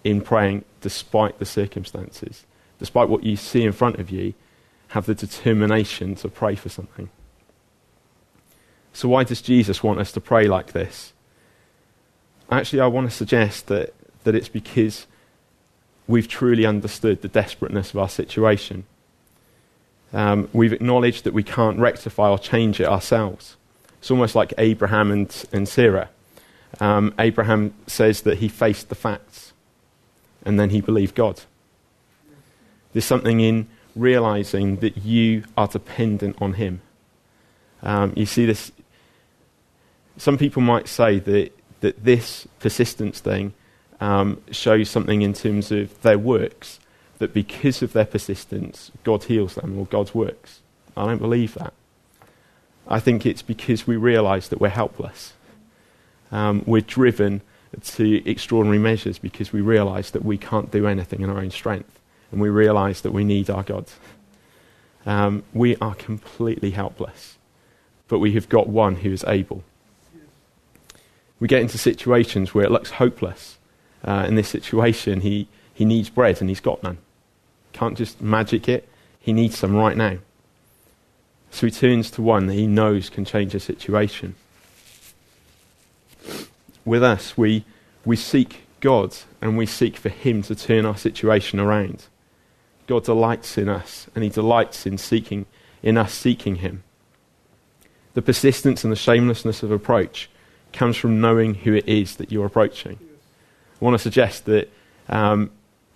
in 0.03 0.21
praying 0.21 0.65
despite 0.81 1.39
the 1.39 1.45
circumstances. 1.45 2.45
Despite 2.79 3.09
what 3.09 3.23
you 3.23 3.35
see 3.35 3.63
in 3.63 3.71
front 3.71 3.99
of 3.99 4.09
you, 4.09 4.33
have 4.89 5.05
the 5.05 5.15
determination 5.15 6.15
to 6.15 6.29
pray 6.29 6.55
for 6.55 6.69
something. 6.69 7.09
So, 8.93 9.09
why 9.09 9.23
does 9.23 9.41
Jesus 9.41 9.81
want 9.81 9.99
us 9.99 10.11
to 10.11 10.21
pray 10.21 10.47
like 10.47 10.73
this? 10.73 11.13
Actually, 12.51 12.81
I 12.81 12.87
want 12.87 13.09
to 13.09 13.15
suggest 13.15 13.67
that, 13.67 13.93
that 14.23 14.35
it's 14.35 14.49
because 14.49 15.07
we've 16.07 16.27
truly 16.27 16.65
understood 16.65 17.21
the 17.21 17.27
desperateness 17.27 17.91
of 17.91 17.97
our 17.97 18.09
situation. 18.09 18.85
Um, 20.13 20.47
we've 20.53 20.73
acknowledged 20.73 21.23
that 21.23 21.33
we 21.33 21.43
can't 21.43 21.79
rectify 21.79 22.29
or 22.29 22.37
change 22.37 22.79
it 22.79 22.87
ourselves. 22.87 23.57
It's 23.97 24.11
almost 24.11 24.35
like 24.35 24.53
Abraham 24.59 25.11
and, 25.11 25.45
and 25.51 25.67
Sarah. 25.67 26.09
Um, 26.79 27.13
Abraham 27.17 27.73
says 27.87 28.21
that 28.21 28.37
he 28.37 28.47
faced 28.47 28.89
the 28.89 28.95
facts 28.95 29.42
and 30.45 30.59
then 30.59 30.69
he 30.69 30.81
believed 30.81 31.15
God. 31.15 31.41
There's 32.91 33.05
something 33.05 33.39
in 33.39 33.67
realizing 33.95 34.77
that 34.77 34.97
you 34.97 35.43
are 35.57 35.67
dependent 35.67 36.41
on 36.41 36.53
him. 36.53 36.81
Um, 37.81 38.13
you 38.15 38.25
see 38.25 38.45
this. 38.45 38.71
Some 40.17 40.37
people 40.37 40.61
might 40.61 40.87
say 40.87 41.19
that, 41.19 41.51
that 41.81 42.03
this 42.03 42.47
persistence 42.59 43.19
thing 43.19 43.53
um, 43.99 44.41
shows 44.51 44.89
something 44.89 45.21
in 45.21 45.33
terms 45.33 45.71
of 45.71 46.01
their 46.01 46.19
works 46.19 46.79
that 47.19 47.33
because 47.33 47.81
of 47.81 47.93
their 47.93 48.05
persistence, 48.05 48.91
God 49.03 49.23
heals 49.23 49.55
them 49.55 49.77
or 49.77 49.85
God 49.85 50.13
works. 50.13 50.61
I 50.95 51.05
don't 51.05 51.19
believe 51.19 51.53
that. 51.55 51.73
I 52.87 52.99
think 52.99 53.25
it's 53.25 53.41
because 53.41 53.87
we 53.87 53.95
realize 53.95 54.49
that 54.49 54.59
we're 54.59 54.69
helpless. 54.69 55.33
Um, 56.31 56.63
we're 56.65 56.81
driven 56.81 57.41
to 57.81 58.29
extraordinary 58.29 58.79
measures 58.79 59.17
because 59.17 59.51
we 59.51 59.61
realize 59.61 60.11
that 60.11 60.23
we 60.23 60.37
can't 60.37 60.71
do 60.71 60.87
anything 60.87 61.21
in 61.21 61.29
our 61.29 61.39
own 61.39 61.51
strength. 61.51 61.99
And 62.31 62.41
we 62.41 62.49
realize 62.49 63.01
that 63.01 63.11
we 63.11 63.23
need 63.23 63.49
our 63.49 63.63
God. 63.63 63.85
Um, 65.05 65.43
we 65.53 65.75
are 65.77 65.95
completely 65.95 66.71
helpless, 66.71 67.37
but 68.07 68.19
we 68.19 68.33
have 68.33 68.49
got 68.49 68.67
one 68.67 68.95
who 68.97 69.11
is 69.11 69.23
able. 69.27 69.63
We 71.39 71.47
get 71.47 71.61
into 71.61 71.77
situations 71.77 72.53
where 72.53 72.65
it 72.65 72.71
looks 72.71 72.91
hopeless. 72.91 73.57
Uh, 74.03 74.25
in 74.27 74.35
this 74.35 74.47
situation, 74.47 75.21
he, 75.21 75.47
he 75.73 75.85
needs 75.85 76.09
bread 76.09 76.39
and 76.39 76.49
he's 76.49 76.59
got 76.59 76.81
none. 76.83 76.97
Can't 77.73 77.97
just 77.97 78.21
magic 78.21 78.69
it. 78.69 78.87
He 79.19 79.33
needs 79.33 79.57
some 79.57 79.75
right 79.75 79.97
now. 79.97 80.17
So 81.51 81.67
he 81.67 81.71
turns 81.71 82.09
to 82.11 82.21
one 82.21 82.47
that 82.47 82.53
he 82.53 82.65
knows 82.65 83.09
can 83.09 83.25
change 83.25 83.53
a 83.53 83.59
situation. 83.59 84.35
With 86.85 87.03
us, 87.03 87.37
we, 87.37 87.65
we 88.05 88.15
seek 88.15 88.63
God 88.79 89.15
and 89.41 89.57
we 89.57 89.65
seek 89.65 89.97
for 89.97 90.09
him 90.09 90.41
to 90.43 90.55
turn 90.55 90.85
our 90.85 90.97
situation 90.97 91.59
around. 91.59 92.07
God 92.87 93.05
delights 93.05 93.57
in 93.57 93.69
us 93.69 94.07
and 94.13 94.23
he 94.23 94.29
delights 94.29 94.85
in 94.85 94.97
seeking 94.97 95.45
in 95.83 95.97
us 95.97 96.13
seeking 96.13 96.55
him. 96.55 96.83
The 98.13 98.21
persistence 98.21 98.83
and 98.83 98.91
the 98.91 98.97
shamelessness 98.97 99.61
of 99.61 99.71
approach 99.71 100.29
comes 100.71 100.95
from 100.95 101.21
knowing 101.21 101.55
who 101.55 101.73
it 101.73 101.87
is 101.87 102.15
that 102.15 102.31
you're 102.31 102.45
approaching. 102.45 102.97
I 103.81 103.85
want 103.85 103.95
to 103.95 103.99
suggest 103.99 104.45
that 104.45 104.71
um, 105.09 105.51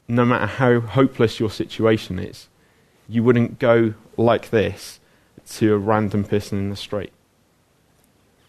no 0.07 0.25
matter 0.25 0.45
how 0.45 0.81
hopeless 0.81 1.39
your 1.39 1.49
situation 1.49 2.19
is, 2.19 2.47
you 3.07 3.23
wouldn't 3.23 3.59
go 3.59 3.93
like 4.17 4.49
this 4.49 4.99
to 5.51 5.73
a 5.73 5.77
random 5.77 6.25
person 6.25 6.59
in 6.59 6.69
the 6.69 6.75
street. 6.75 7.13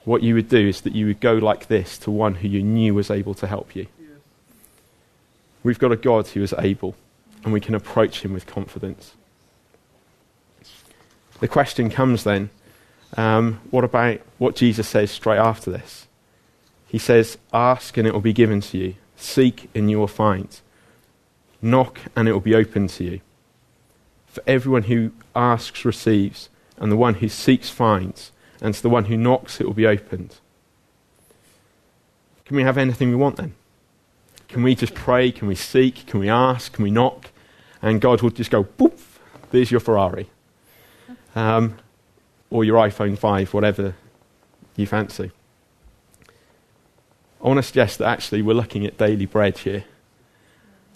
What 0.09 0.23
you 0.23 0.35
would 0.37 0.49
do 0.49 0.67
is 0.67 0.81
that 0.81 0.95
you 0.95 1.05
would 1.05 1.21
go 1.21 1.35
like 1.35 1.67
this 1.67 1.99
to 1.99 2.11
one 2.11 2.37
who 2.37 2.49
you 2.49 2.63
knew 2.63 2.95
was 2.95 3.11
able 3.11 3.35
to 3.35 3.47
help 3.47 3.77
you. 3.77 3.89
Yes. 4.01 4.09
We've 5.63 5.79
got 5.79 5.93
a 5.93 5.97
God 5.97 6.29
who 6.29 6.43
is 6.43 6.55
able, 6.59 6.95
and 7.45 7.53
we 7.53 7.61
can 7.61 7.75
approach 7.75 8.23
him 8.23 8.33
with 8.33 8.47
confidence. 8.47 9.13
The 11.41 11.47
question 11.47 11.91
comes 11.91 12.25
then 12.25 12.49
um, 13.19 13.61
what 13.71 13.85
about 13.85 14.23
what 14.39 14.57
Jesus 14.57 14.89
says 14.89 15.11
straight 15.11 15.37
after 15.37 15.71
this? 15.71 16.07
He 16.87 16.97
says, 16.97 17.37
Ask 17.53 17.99
and 17.99 18.09
it 18.09 18.15
will 18.15 18.23
be 18.23 18.33
given 18.33 18.63
to 18.63 18.79
you, 18.79 18.95
seek 19.15 19.69
and 19.75 19.91
you 19.91 19.99
will 19.99 20.07
find 20.07 20.59
Knock, 21.61 22.01
and 22.17 22.27
it 22.27 22.33
will 22.33 22.41
be 22.41 22.55
open 22.55 22.89
to 22.89 23.05
you. 23.05 23.21
For 24.27 24.43
everyone 24.47 24.85
who 24.85 25.13
asks 25.37 25.85
receives, 25.85 26.49
and 26.79 26.91
the 26.91 26.97
one 26.97 27.17
who 27.17 27.29
seeks 27.29 27.69
finds, 27.69 28.33
and 28.61 28.75
to 28.75 28.83
the 28.83 28.91
one 28.91 29.07
who 29.07 29.17
knocks 29.17 29.61
it 29.61 29.67
will 29.67 29.75
be 29.75 29.87
opened. 29.87 30.37
Can 32.45 32.57
we 32.57 32.63
have 32.63 32.79
anything 32.79 33.11
we 33.11 33.17
want 33.17 33.37
then? 33.37 33.55
Can 34.49 34.63
we 34.63 34.75
just 34.75 34.95
pray? 34.95 35.31
Can 35.31 35.47
we 35.49 35.55
seek? 35.55 36.07
Can 36.07 36.21
we 36.21 36.29
ask? 36.29 36.73
Can 36.73 36.83
we 36.83 36.91
knock? 36.91 37.31
And 37.83 38.01
God 38.01 38.23
will 38.23 38.31
just 38.31 38.51
go, 38.51 38.65
poof, 38.65 39.21
there's 39.51 39.71
your 39.71 39.81
Ferrari. 39.81 40.31
Um, 41.37 41.79
or 42.51 42.65
your 42.65 42.77
iPhone 42.77 43.19
5, 43.19 43.53
whatever 43.53 43.95
you 44.77 44.87
fancy. 44.87 45.31
I 47.43 47.47
want 47.47 47.59
to 47.59 47.63
suggest 47.63 47.99
that 47.99 48.09
actually 48.09 48.43
we're 48.43 48.55
looking 48.55 48.87
at 48.87 48.97
daily 48.97 49.27
bread 49.27 49.59
here. 49.59 49.85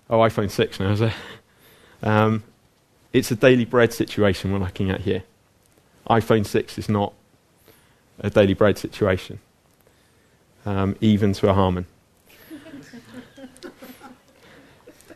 Oh, 0.08 0.18
iPhone 0.18 0.50
6 0.50 0.80
now, 0.80 0.92
is 0.92 1.00
it? 1.00 1.12
Um, 2.02 2.42
it's 3.12 3.30
a 3.30 3.36
daily 3.36 3.64
bread 3.64 3.92
situation 3.92 4.52
we're 4.52 4.58
looking 4.58 4.90
at 4.90 5.02
here. 5.02 5.22
iPhone 6.08 6.44
6 6.44 6.78
is 6.78 6.88
not 6.88 7.12
a 8.20 8.30
daily 8.30 8.54
bread 8.54 8.78
situation, 8.78 9.38
um, 10.66 10.96
even 11.00 11.32
to 11.34 11.48
a 11.48 11.52
Harmon. 11.52 11.86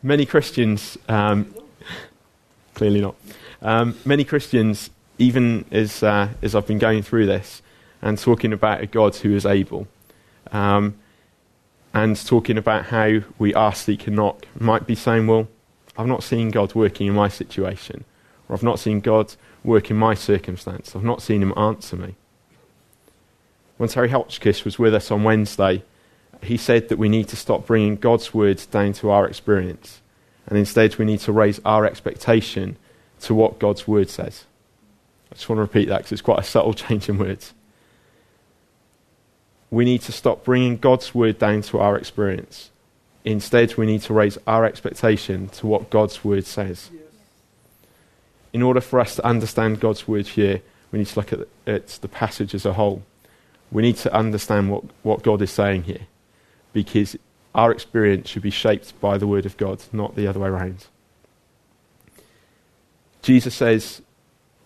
many 0.03 0.27
Christians, 0.27 0.99
um, 1.09 1.55
clearly 2.75 3.01
not, 3.01 3.17
um, 3.63 3.97
many 4.05 4.25
Christians, 4.25 4.91
even 5.19 5.65
as, 5.71 6.03
uh, 6.03 6.29
as 6.43 6.55
I've 6.55 6.67
been 6.67 6.79
going 6.79 7.03
through 7.03 7.27
this 7.27 7.63
and 8.03 8.19
talking 8.19 8.53
about 8.53 8.83
a 8.83 8.87
God 8.87 9.17
who 9.17 9.35
is 9.35 9.47
able, 9.47 9.89
um, 10.53 10.97
and 11.95 12.17
talking 12.27 12.59
about 12.59 12.87
how 12.87 13.21
we 13.39 13.55
ask, 13.55 13.87
seek, 13.87 14.07
and 14.07 14.17
knock, 14.17 14.47
might 14.59 14.87
be 14.87 14.95
saying, 14.95 15.27
well, 15.27 15.49
I've 15.97 16.07
not 16.07 16.23
seen 16.23 16.51
God 16.51 16.75
working 16.75 17.07
in 17.07 17.15
my 17.15 17.29
situation, 17.29 18.05
or 18.49 18.55
I've 18.55 18.63
not 18.63 18.79
seen 18.79 19.01
God 19.01 19.35
work 19.65 19.91
in 19.91 19.97
my 19.97 20.15
circumstance. 20.15 20.95
I've 20.95 21.05
not 21.05 21.23
seen 21.23 21.43
him 21.43 21.55
answer 21.57 21.97
me. 21.97 22.17
When 23.77 23.89
Terry 23.89 24.09
Hotchkiss 24.09 24.65
was 24.65 24.79
with 24.79 24.95
us 24.95 25.11
on 25.11 25.25
Wednesday, 25.25 25.83
he 26.43 26.57
said 26.57 26.89
that 26.89 26.99
we 26.99 27.09
need 27.09 27.29
to 27.29 27.37
stop 27.37 27.67
bringing 27.67 27.97
God's 27.97 28.33
words 28.33 28.67
down 28.67 28.93
to 28.95 29.11
our 29.11 29.27
experience, 29.27 30.01
and 30.47 30.59
instead 30.59 30.97
we 30.97 31.05
need 31.05 31.21
to 31.21 31.33
raise 31.33 31.61
our 31.65 31.85
expectation 31.85 32.77
to 33.21 33.35
what 33.35 33.59
God's 33.59 33.87
word 33.87 34.09
says. 34.09 34.45
I 35.31 35.35
just 35.35 35.49
want 35.49 35.59
to 35.59 35.63
repeat 35.63 35.89
that 35.89 35.99
because 35.99 36.13
it's 36.13 36.23
quite 36.23 36.39
a 36.39 36.45
subtle 36.45 36.75
change 36.75 37.09
in 37.09 37.19
words. 37.19 37.53
We 39.71 39.85
need 39.85 40.03
to 40.03 40.13
stop 40.13 40.45
bringing 40.45 40.77
God's 40.77 41.15
word 41.15 41.39
down 41.39 41.63
to 41.63 41.81
our 41.81 41.99
experience. 41.99 42.71
Instead, 43.25 43.77
we 43.77 43.87
need 43.87 44.03
to 44.03 44.15
raise 44.15 44.39
our 44.47 44.65
expectation 44.65 45.49
to 45.49 45.67
what 45.67 45.91
God's 45.91 46.25
word 46.25 46.47
says. 46.47 46.91
In 48.53 48.63
order 48.63 48.81
for 48.81 49.01
us 49.01 49.17
to 49.17 49.27
understand 49.27 49.81
God's 49.81 50.07
word 50.07 50.29
here, 50.29 50.63
we 50.93 51.01
need 51.01 51.09
to 51.09 51.19
look 51.19 51.33
at, 51.33 51.41
at 51.67 51.89
the 51.89 52.09
passage 52.09 52.55
as 52.55 52.65
a 52.65 52.75
whole. 52.75 53.03
We 53.77 53.83
need 53.83 53.99
to 53.99 54.15
understand 54.15 54.71
what, 54.71 54.85
what 55.03 55.23
God 55.23 55.43
is 55.43 55.51
saying 55.51 55.83
here 55.83 56.07
because 56.73 57.15
our 57.55 57.71
experience 57.71 58.31
should 58.31 58.41
be 58.41 58.49
shaped 58.49 58.99
by 59.03 59.19
the 59.19 59.27
word 59.27 59.45
of 59.45 59.59
God, 59.59 59.85
not 59.93 60.17
the 60.17 60.27
other 60.27 60.41
way 60.41 60.49
around. 60.49 60.87
Jesus 63.21 63.55
says, 63.55 64.01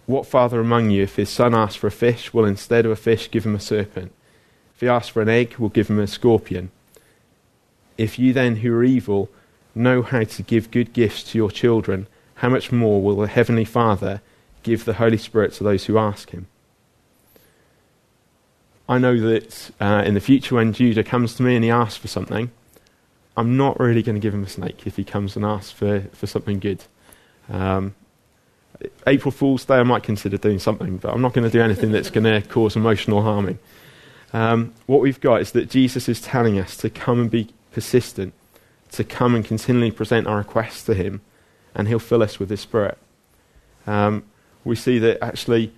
What 0.07 0.27
father 0.27 0.61
among 0.61 0.90
you, 0.90 1.03
if 1.03 1.16
his 1.16 1.29
son 1.29 1.57
asks 1.57 1.75
for 1.75 1.88
a 1.88 1.90
fish, 1.90 2.33
will 2.33 2.44
instead 2.44 2.87
of 2.87 2.92
a 2.92 2.96
fish 2.96 3.29
give 3.29 3.44
him 3.44 3.57
a 3.57 3.59
serpent? 3.59 4.12
If 4.77 4.83
he 4.83 4.87
asks 4.87 5.09
for 5.09 5.23
an 5.23 5.29
egg, 5.29 5.57
will 5.57 5.70
give 5.70 5.90
him 5.90 5.99
a 5.99 6.07
scorpion? 6.07 6.70
If 7.99 8.16
you 8.16 8.33
then, 8.33 8.59
who 8.59 8.73
are 8.77 8.85
evil, 8.85 9.29
know 9.75 10.03
how 10.03 10.23
to 10.23 10.42
give 10.44 10.70
good 10.70 10.92
gifts 10.92 11.25
to 11.33 11.38
your 11.38 11.51
children, 11.51 12.07
how 12.35 12.49
much 12.49 12.70
more 12.70 13.03
will 13.03 13.16
the 13.16 13.27
Heavenly 13.27 13.64
Father 13.64 14.23
give 14.62 14.85
the 14.85 14.94
Holy 15.03 15.18
Spirit 15.18 15.53
to 15.55 15.64
those 15.64 15.87
who 15.87 15.99
ask 15.99 16.31
him? 16.31 16.46
I 18.90 18.98
know 18.98 19.16
that 19.20 19.70
uh, 19.81 20.03
in 20.05 20.14
the 20.14 20.20
future, 20.20 20.57
when 20.57 20.72
Judah 20.72 21.05
comes 21.05 21.37
to 21.37 21.44
me 21.44 21.55
and 21.55 21.62
he 21.62 21.70
asks 21.70 21.96
for 21.96 22.09
something, 22.09 22.50
I'm 23.37 23.57
not 23.57 23.79
really 23.79 24.03
going 24.03 24.16
to 24.16 24.20
give 24.20 24.35
him 24.35 24.42
a 24.42 24.48
snake 24.48 24.85
if 24.85 24.96
he 24.96 25.05
comes 25.05 25.37
and 25.37 25.44
asks 25.44 25.70
for, 25.70 26.00
for 26.12 26.26
something 26.26 26.59
good. 26.59 26.83
Um, 27.48 27.94
April 29.07 29.31
Fool's 29.31 29.64
Day, 29.64 29.76
I 29.76 29.85
might 29.85 30.03
consider 30.03 30.38
doing 30.38 30.59
something, 30.59 30.96
but 30.96 31.14
I'm 31.14 31.22
not 31.22 31.35
going 31.35 31.44
to 31.44 31.50
do 31.50 31.62
anything 31.62 31.92
that's 31.92 32.11
going 32.11 32.24
to 32.24 32.46
cause 32.48 32.74
emotional 32.74 33.22
harming. 33.22 33.61
Um, 34.33 34.74
what 34.87 35.00
we've 35.00 35.20
got 35.20 35.40
is 35.40 35.53
that 35.53 35.70
Jesus 35.70 36.09
is 36.09 36.20
telling 36.20 36.59
us 36.59 36.76
to 36.79 36.90
come 36.90 37.20
and 37.20 37.31
be 37.31 37.48
persistent, 37.70 38.35
to 38.90 39.05
come 39.05 39.37
and 39.37 39.44
continually 39.44 39.92
present 39.92 40.26
our 40.26 40.38
requests 40.38 40.83
to 40.87 40.94
Him, 40.94 41.20
and 41.76 41.87
He'll 41.87 42.00
fill 42.00 42.24
us 42.24 42.40
with 42.40 42.50
His 42.50 42.61
Spirit. 42.61 42.98
Um, 43.87 44.24
we 44.64 44.74
see 44.74 44.98
that 44.98 45.22
actually 45.22 45.72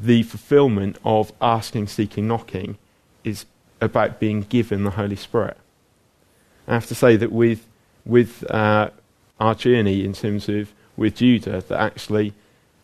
the 0.00 0.22
fulfillment 0.22 0.98
of 1.04 1.32
asking, 1.40 1.88
seeking, 1.88 2.28
knocking 2.28 2.78
is 3.24 3.46
about 3.80 4.20
being 4.20 4.42
given 4.42 4.84
the 4.84 4.90
Holy 4.90 5.16
Spirit. 5.16 5.56
I 6.66 6.74
have 6.74 6.86
to 6.86 6.94
say 6.94 7.16
that 7.16 7.32
with, 7.32 7.66
with 8.04 8.48
uh, 8.50 8.90
our 9.40 9.54
journey 9.54 10.04
in 10.04 10.12
terms 10.12 10.48
of 10.48 10.72
with 10.96 11.16
Judah 11.16 11.62
that 11.68 11.80
actually 11.80 12.34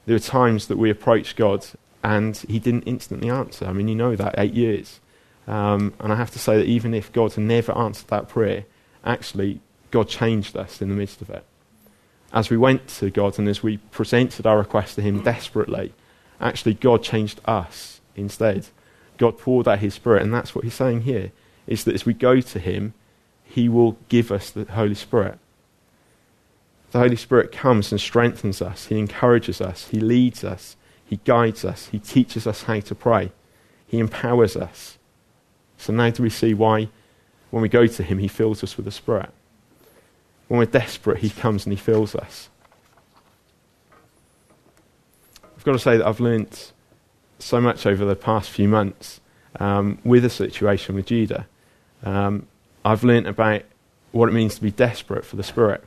there 0.06 0.14
were 0.14 0.20
times 0.20 0.68
that 0.68 0.78
we 0.78 0.90
approached 0.90 1.36
God 1.36 1.66
and 2.02 2.36
he 2.48 2.58
didn't 2.58 2.82
instantly 2.82 3.30
answer. 3.30 3.66
I 3.66 3.72
mean, 3.72 3.88
you 3.88 3.94
know 3.94 4.14
that, 4.16 4.34
eight 4.38 4.54
years. 4.54 5.00
Um, 5.46 5.94
and 6.00 6.12
I 6.12 6.16
have 6.16 6.30
to 6.32 6.38
say 6.38 6.56
that 6.56 6.66
even 6.66 6.94
if 6.94 7.12
God 7.12 7.36
never 7.36 7.76
answered 7.76 8.08
that 8.08 8.28
prayer, 8.28 8.64
actually, 9.04 9.60
God 9.90 10.08
changed 10.08 10.56
us 10.56 10.82
in 10.82 10.88
the 10.88 10.94
midst 10.94 11.22
of 11.22 11.30
it. 11.30 11.44
As 12.32 12.50
we 12.50 12.56
went 12.56 12.88
to 12.88 13.10
God 13.10 13.38
and 13.38 13.48
as 13.48 13.62
we 13.62 13.78
presented 13.78 14.46
our 14.46 14.58
request 14.58 14.96
to 14.96 15.02
him 15.02 15.22
desperately, 15.22 15.92
actually, 16.40 16.74
God 16.74 17.02
changed 17.02 17.40
us 17.44 18.00
instead. 18.16 18.66
God 19.18 19.38
poured 19.38 19.68
out 19.68 19.78
his 19.78 19.94
Spirit, 19.94 20.22
and 20.22 20.34
that's 20.34 20.54
what 20.54 20.64
he's 20.64 20.74
saying 20.74 21.02
here, 21.02 21.32
is 21.66 21.84
that 21.84 21.94
as 21.94 22.04
we 22.04 22.14
go 22.14 22.40
to 22.40 22.58
him, 22.58 22.94
he 23.44 23.68
will 23.68 23.96
give 24.08 24.32
us 24.32 24.50
the 24.50 24.64
Holy 24.64 24.94
Spirit. 24.94 25.38
The 26.90 26.98
Holy 26.98 27.16
Spirit 27.16 27.52
comes 27.52 27.90
and 27.90 28.00
strengthens 28.00 28.62
us. 28.62 28.86
He 28.86 28.98
encourages 28.98 29.60
us. 29.60 29.88
He 29.88 30.00
leads 30.00 30.44
us. 30.44 30.76
He 31.04 31.16
guides 31.24 31.64
us. 31.64 31.88
He 31.88 31.98
teaches 31.98 32.46
us 32.46 32.64
how 32.64 32.80
to 32.80 32.94
pray. 32.94 33.32
He 33.86 33.98
empowers 33.98 34.56
us. 34.56 34.98
So 35.76 35.92
now 35.92 36.10
do 36.10 36.22
we 36.22 36.30
see 36.30 36.54
why, 36.54 36.88
when 37.50 37.62
we 37.62 37.68
go 37.68 37.86
to 37.86 38.02
Him, 38.02 38.18
He 38.18 38.28
fills 38.28 38.62
us 38.64 38.76
with 38.76 38.86
the 38.86 38.92
Spirit? 38.92 39.30
When 40.48 40.58
we're 40.58 40.66
desperate, 40.66 41.18
He 41.18 41.30
comes 41.30 41.66
and 41.66 41.72
He 41.72 41.78
fills 41.78 42.14
us. 42.14 42.48
I've 45.64 45.72
got 45.72 45.72
to 45.72 45.78
say 45.78 45.96
that 45.96 46.06
I've 46.06 46.20
learnt 46.20 46.72
so 47.38 47.58
much 47.58 47.86
over 47.86 48.04
the 48.04 48.14
past 48.14 48.50
few 48.50 48.68
months 48.68 49.22
um, 49.58 49.96
with 50.04 50.22
the 50.22 50.28
situation 50.28 50.94
with 50.94 51.06
Judah. 51.06 51.46
Um, 52.02 52.48
I've 52.84 53.02
learnt 53.02 53.26
about 53.26 53.62
what 54.12 54.28
it 54.28 54.32
means 54.32 54.56
to 54.56 54.60
be 54.60 54.70
desperate 54.70 55.24
for 55.24 55.36
the 55.36 55.42
Spirit. 55.42 55.82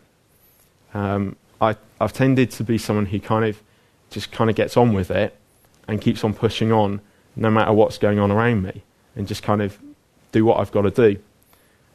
Um, 0.96 1.36
I, 1.62 1.76
I've 2.02 2.12
tended 2.12 2.50
to 2.54 2.64
be 2.64 2.80
someone 2.80 3.06
who 3.06 3.20
kind 3.20 3.46
of 3.46 3.62
just 4.10 4.32
kind 4.32 4.50
of 4.50 4.56
gets 4.56 4.78
on 4.78 4.94
with 4.94 5.12
it 5.12 5.38
and 5.88 6.02
keeps 6.02 6.24
on 6.24 6.34
pushing 6.34 6.72
on 6.72 7.00
no 7.36 7.52
matter 7.52 7.72
what's 7.72 8.00
going 8.00 8.18
on 8.18 8.32
around 8.32 8.64
me 8.64 8.82
and 9.16 9.28
just 9.28 9.44
kind 9.44 9.62
of 9.62 9.78
do 10.32 10.44
what 10.44 10.60
I've 10.60 10.72
got 10.72 10.82
to 10.82 10.90
do. 10.90 11.20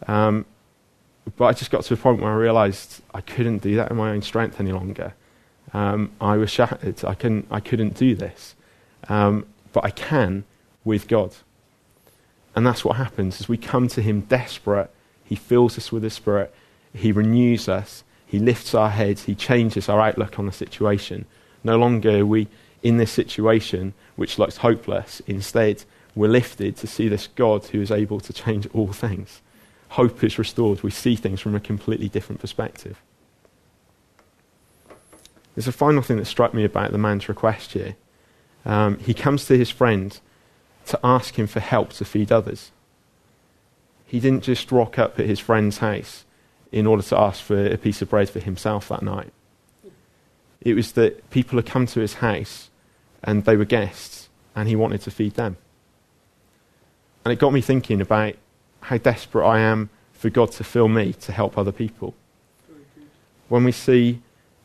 Um, 0.07 0.47
but 1.37 1.47
I 1.47 1.53
just 1.53 1.73
got 1.73 1.83
to 1.83 1.95
a 1.95 1.97
point 1.97 2.21
where 2.21 2.31
I 2.31 2.37
realised 2.37 3.03
I 3.12 3.23
couldn't 3.23 3.59
do 3.59 3.75
that 3.75 3.90
in 3.90 3.97
my 3.97 4.12
own 4.12 4.23
strength 4.23 4.61
any 4.61 4.71
longer. 4.71 5.14
Um, 5.74 6.12
I 6.20 6.37
was 6.37 6.50
shattered. 6.50 7.04
I 7.04 7.14
couldn't, 7.14 7.46
I 7.50 7.61
couldn't 7.61 7.96
do 7.96 8.14
this. 8.14 8.54
Um, 9.08 9.46
but 9.72 9.85
I 9.85 9.90
can 9.90 10.44
with 10.85 11.08
God. 11.08 11.35
And 12.54 12.66
that's 12.66 12.85
what 12.85 12.96
happens 12.96 13.40
as 13.40 13.48
we 13.48 13.56
come 13.56 13.88
to 13.88 14.02
Him 14.02 14.22
desperate. 14.22 14.90
He 15.24 15.35
fills 15.35 15.78
us 15.78 15.90
with 15.90 16.02
His 16.02 16.14
Spirit. 16.14 16.54
He 16.94 17.12
renews 17.12 17.68
us. 17.68 18.04
He 18.26 18.38
lifts 18.38 18.74
our 18.74 18.90
heads. 18.90 19.24
He 19.24 19.35
changes 19.35 19.88
our 19.88 20.00
outlook 20.00 20.38
on 20.38 20.46
the 20.46 20.52
situation. 20.52 21.24
No 21.64 21.76
longer 21.76 22.20
are 22.20 22.26
we 22.26 22.48
in 22.82 22.96
this 22.96 23.12
situation 23.12 23.94
which 24.16 24.38
looks 24.38 24.58
hopeless. 24.58 25.20
Instead, 25.26 25.85
we're 26.14 26.28
lifted 26.28 26.76
to 26.76 26.87
see 26.87 27.08
this 27.08 27.28
God 27.28 27.64
who 27.66 27.80
is 27.80 27.90
able 27.90 28.20
to 28.20 28.32
change 28.32 28.68
all 28.74 28.92
things. 28.92 29.40
Hope 29.90 30.22
is 30.24 30.38
restored. 30.38 30.82
We 30.82 30.90
see 30.90 31.16
things 31.16 31.40
from 31.40 31.54
a 31.54 31.61
completely 31.61 32.08
different 32.08 32.40
perspective. 32.40 33.00
There's 35.54 35.68
a 35.68 35.72
final 35.72 36.02
thing 36.02 36.16
that 36.16 36.24
struck 36.24 36.54
me 36.54 36.64
about 36.64 36.92
the 36.92 36.98
man's 36.98 37.28
request 37.28 37.72
here. 37.72 37.96
Um, 38.64 38.98
he 38.98 39.12
comes 39.12 39.44
to 39.46 39.58
his 39.58 39.70
friend 39.70 40.18
to 40.86 40.98
ask 41.04 41.38
him 41.38 41.46
for 41.46 41.60
help 41.60 41.92
to 41.94 42.04
feed 42.04 42.32
others. 42.32 42.70
He 44.06 44.20
didn't 44.20 44.44
just 44.44 44.70
rock 44.72 44.98
up 44.98 45.18
at 45.18 45.26
his 45.26 45.40
friend's 45.40 45.78
house 45.78 46.24
in 46.70 46.86
order 46.86 47.02
to 47.02 47.18
ask 47.18 47.42
for 47.42 47.66
a 47.66 47.76
piece 47.76 48.02
of 48.02 48.10
bread 48.10 48.30
for 48.30 48.40
himself 48.40 48.88
that 48.88 49.02
night. 49.02 49.32
It 50.61 50.74
was 50.74 50.92
that 50.92 51.28
people 51.30 51.59
had 51.59 51.66
come 51.66 51.86
to 51.86 52.00
his 52.00 52.14
house 52.14 52.70
and 53.22 53.44
they 53.44 53.57
were 53.57 53.64
guests 53.64 54.28
and 54.55 54.68
he 54.68 54.76
wanted 54.76 55.03
to 55.03 55.11
feed 55.11 55.34
them. 55.34 55.57
And 57.24 57.32
it 57.32 57.38
got 57.38 57.53
me 57.53 57.61
thinking 57.61 58.00
about 58.00 58.34
how 58.80 58.98
desperate 58.98 59.46
I 59.46 59.61
am 59.61 59.90
for 60.12 60.30
God 60.30 60.53
to 60.53 60.64
fill 60.64 60.88
me 60.88 61.12
to 61.14 61.32
help 61.32 61.57
other 61.57 61.72
people. 61.72 62.14
When 63.48 63.64
we 63.64 63.72
see 63.72 64.20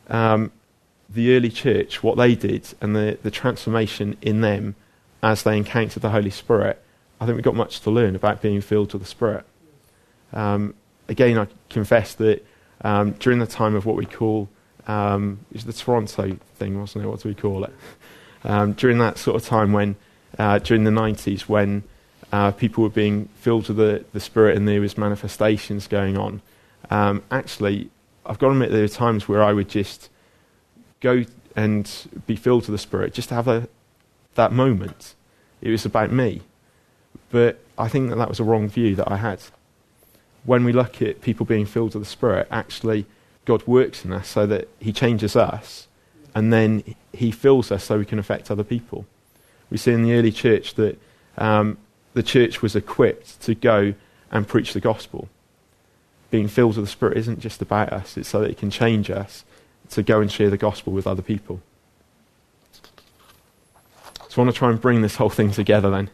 um, 0.08 0.50
the 1.08 1.34
early 1.34 1.50
church, 1.50 2.02
what 2.02 2.16
they 2.16 2.34
did, 2.34 2.74
and 2.80 2.94
the, 2.94 3.18
the 3.22 3.30
transformation 3.30 4.16
in 4.20 4.40
them 4.40 4.74
as 5.22 5.42
they 5.42 5.56
encountered 5.56 6.02
the 6.02 6.10
Holy 6.10 6.30
Spirit, 6.30 6.82
I 7.20 7.26
think 7.26 7.36
we've 7.36 7.44
got 7.44 7.54
much 7.54 7.80
to 7.80 7.90
learn 7.90 8.14
about 8.14 8.42
being 8.42 8.60
filled 8.60 8.92
with 8.92 9.02
the 9.02 9.08
Spirit. 9.08 9.44
Um, 10.32 10.74
again, 11.08 11.38
I 11.38 11.48
confess 11.70 12.14
that 12.14 12.46
um, 12.82 13.12
during 13.12 13.38
the 13.38 13.46
time 13.46 13.74
of 13.74 13.86
what 13.86 13.96
we 13.96 14.06
call 14.06 14.48
um, 14.86 15.40
the 15.52 15.72
Toronto 15.72 16.36
thing, 16.56 16.80
wasn't 16.80 17.04
it? 17.04 17.08
What 17.08 17.22
do 17.22 17.28
we 17.28 17.34
call 17.34 17.64
it? 17.64 17.72
Um, 18.44 18.74
during 18.74 18.98
that 18.98 19.18
sort 19.18 19.36
of 19.36 19.48
time 19.48 19.72
when, 19.72 19.96
uh, 20.38 20.60
during 20.60 20.84
the 20.84 20.90
90s, 20.90 21.42
when 21.42 21.82
uh, 22.30 22.52
people 22.52 22.84
were 22.84 22.90
being 22.90 23.28
filled 23.34 23.68
with 23.68 23.78
the, 23.78 24.04
the 24.12 24.20
Spirit 24.20 24.56
and 24.56 24.68
there 24.68 24.80
was 24.80 24.96
manifestations 24.96 25.88
going 25.88 26.16
on, 26.16 26.40
um, 26.90 27.22
actually, 27.30 27.90
I've 28.24 28.38
got 28.38 28.48
to 28.48 28.52
admit 28.52 28.70
there 28.70 28.82
were 28.82 28.88
times 28.88 29.26
where 29.26 29.42
I 29.42 29.52
would 29.52 29.68
just 29.68 30.08
go 31.00 31.24
and 31.56 31.90
be 32.26 32.36
filled 32.36 32.62
with 32.62 32.72
the 32.72 32.78
Spirit, 32.78 33.12
just 33.12 33.28
to 33.30 33.34
have 33.34 33.48
a, 33.48 33.68
that 34.34 34.52
moment. 34.52 35.14
It 35.60 35.70
was 35.70 35.84
about 35.84 36.12
me. 36.12 36.42
But 37.30 37.58
I 37.76 37.88
think 37.88 38.10
that 38.10 38.16
that 38.16 38.28
was 38.28 38.40
a 38.40 38.44
wrong 38.44 38.68
view 38.68 38.94
that 38.96 39.10
I 39.10 39.16
had. 39.16 39.40
When 40.44 40.64
we 40.64 40.72
look 40.72 41.02
at 41.02 41.20
people 41.20 41.44
being 41.44 41.66
filled 41.66 41.94
with 41.94 42.04
the 42.04 42.08
Spirit, 42.08 42.48
actually, 42.50 43.06
God 43.44 43.66
works 43.66 44.04
in 44.04 44.12
us 44.12 44.28
so 44.28 44.46
that 44.46 44.68
He 44.78 44.92
changes 44.92 45.36
us, 45.36 45.88
and 46.34 46.52
then 46.52 46.82
He 47.12 47.30
fills 47.30 47.72
us 47.72 47.84
so 47.84 47.98
we 47.98 48.04
can 48.04 48.18
affect 48.18 48.50
other 48.50 48.64
people. 48.64 49.06
We 49.70 49.76
see 49.76 49.92
in 49.92 50.02
the 50.02 50.14
early 50.14 50.32
church 50.32 50.74
that 50.74 50.98
um, 51.36 51.76
the 52.14 52.22
church 52.22 52.62
was 52.62 52.74
equipped 52.76 53.40
to 53.42 53.54
go 53.54 53.94
and 54.30 54.46
preach 54.46 54.72
the 54.72 54.80
gospel. 54.80 55.28
Being 56.30 56.48
filled 56.48 56.76
with 56.76 56.84
the 56.84 56.90
Spirit 56.90 57.16
isn't 57.18 57.40
just 57.40 57.62
about 57.62 57.92
us, 57.92 58.16
it's 58.16 58.28
so 58.28 58.40
that 58.40 58.50
it 58.50 58.58
can 58.58 58.70
change 58.70 59.10
us 59.10 59.44
to 59.90 60.02
go 60.02 60.20
and 60.20 60.30
share 60.30 60.50
the 60.50 60.56
gospel 60.56 60.92
with 60.92 61.06
other 61.06 61.22
people. 61.22 61.60
So 64.28 64.42
I 64.42 64.44
want 64.44 64.54
to 64.54 64.58
try 64.58 64.70
and 64.70 64.80
bring 64.80 65.02
this 65.02 65.16
whole 65.16 65.30
thing 65.30 65.50
together 65.50 65.90
then, 65.90 66.10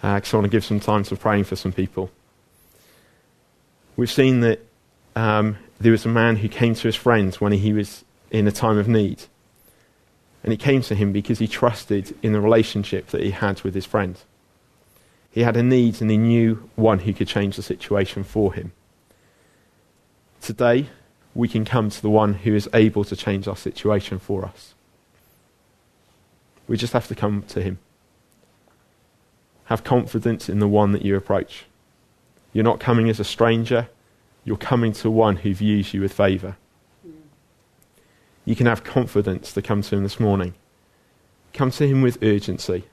because 0.00 0.32
uh, 0.32 0.36
I 0.36 0.40
want 0.40 0.50
to 0.50 0.56
give 0.56 0.64
some 0.64 0.80
time 0.80 1.02
to 1.04 1.16
praying 1.16 1.44
for 1.44 1.56
some 1.56 1.72
people. 1.72 2.10
We've 3.96 4.10
seen 4.10 4.40
that 4.40 4.60
um, 5.16 5.56
there 5.80 5.92
was 5.92 6.04
a 6.04 6.08
man 6.08 6.36
who 6.36 6.48
came 6.48 6.74
to 6.74 6.86
his 6.86 6.94
friends 6.94 7.40
when 7.40 7.52
he 7.52 7.72
was 7.72 8.04
in 8.30 8.46
a 8.46 8.52
time 8.52 8.78
of 8.78 8.86
need. 8.86 9.22
And 10.44 10.52
he 10.52 10.56
came 10.56 10.82
to 10.82 10.94
him 10.94 11.12
because 11.12 11.40
he 11.40 11.48
trusted 11.48 12.16
in 12.22 12.32
the 12.32 12.40
relationship 12.40 13.08
that 13.08 13.22
he 13.22 13.32
had 13.32 13.60
with 13.62 13.74
his 13.74 13.84
friend. 13.84 14.16
He 15.32 15.42
had 15.42 15.56
a 15.56 15.62
need 15.62 16.00
and 16.00 16.10
he 16.10 16.16
knew 16.16 16.70
one 16.76 17.00
who 17.00 17.12
could 17.12 17.28
change 17.28 17.56
the 17.56 17.62
situation 17.62 18.22
for 18.22 18.54
him. 18.54 18.72
Today, 20.40 20.88
we 21.34 21.48
can 21.48 21.64
come 21.64 21.90
to 21.90 22.02
the 22.02 22.10
one 22.10 22.34
who 22.34 22.54
is 22.54 22.68
able 22.74 23.04
to 23.04 23.16
change 23.16 23.46
our 23.46 23.56
situation 23.56 24.18
for 24.18 24.44
us. 24.44 24.74
We 26.66 26.76
just 26.76 26.92
have 26.92 27.08
to 27.08 27.14
come 27.14 27.42
to 27.48 27.62
him. 27.62 27.78
Have 29.66 29.84
confidence 29.84 30.48
in 30.48 30.58
the 30.58 30.68
one 30.68 30.92
that 30.92 31.02
you 31.02 31.16
approach. 31.16 31.66
You're 32.52 32.64
not 32.64 32.80
coming 32.80 33.08
as 33.08 33.20
a 33.20 33.24
stranger, 33.24 33.88
you're 34.44 34.56
coming 34.56 34.92
to 34.94 35.10
one 35.10 35.36
who 35.36 35.54
views 35.54 35.92
you 35.92 36.00
with 36.00 36.12
favour. 36.12 36.56
You 38.44 38.56
can 38.56 38.66
have 38.66 38.82
confidence 38.82 39.52
to 39.52 39.60
come 39.60 39.82
to 39.82 39.96
him 39.96 40.02
this 40.02 40.18
morning. 40.18 40.54
Come 41.52 41.70
to 41.72 41.86
him 41.86 42.00
with 42.00 42.22
urgency. 42.22 42.84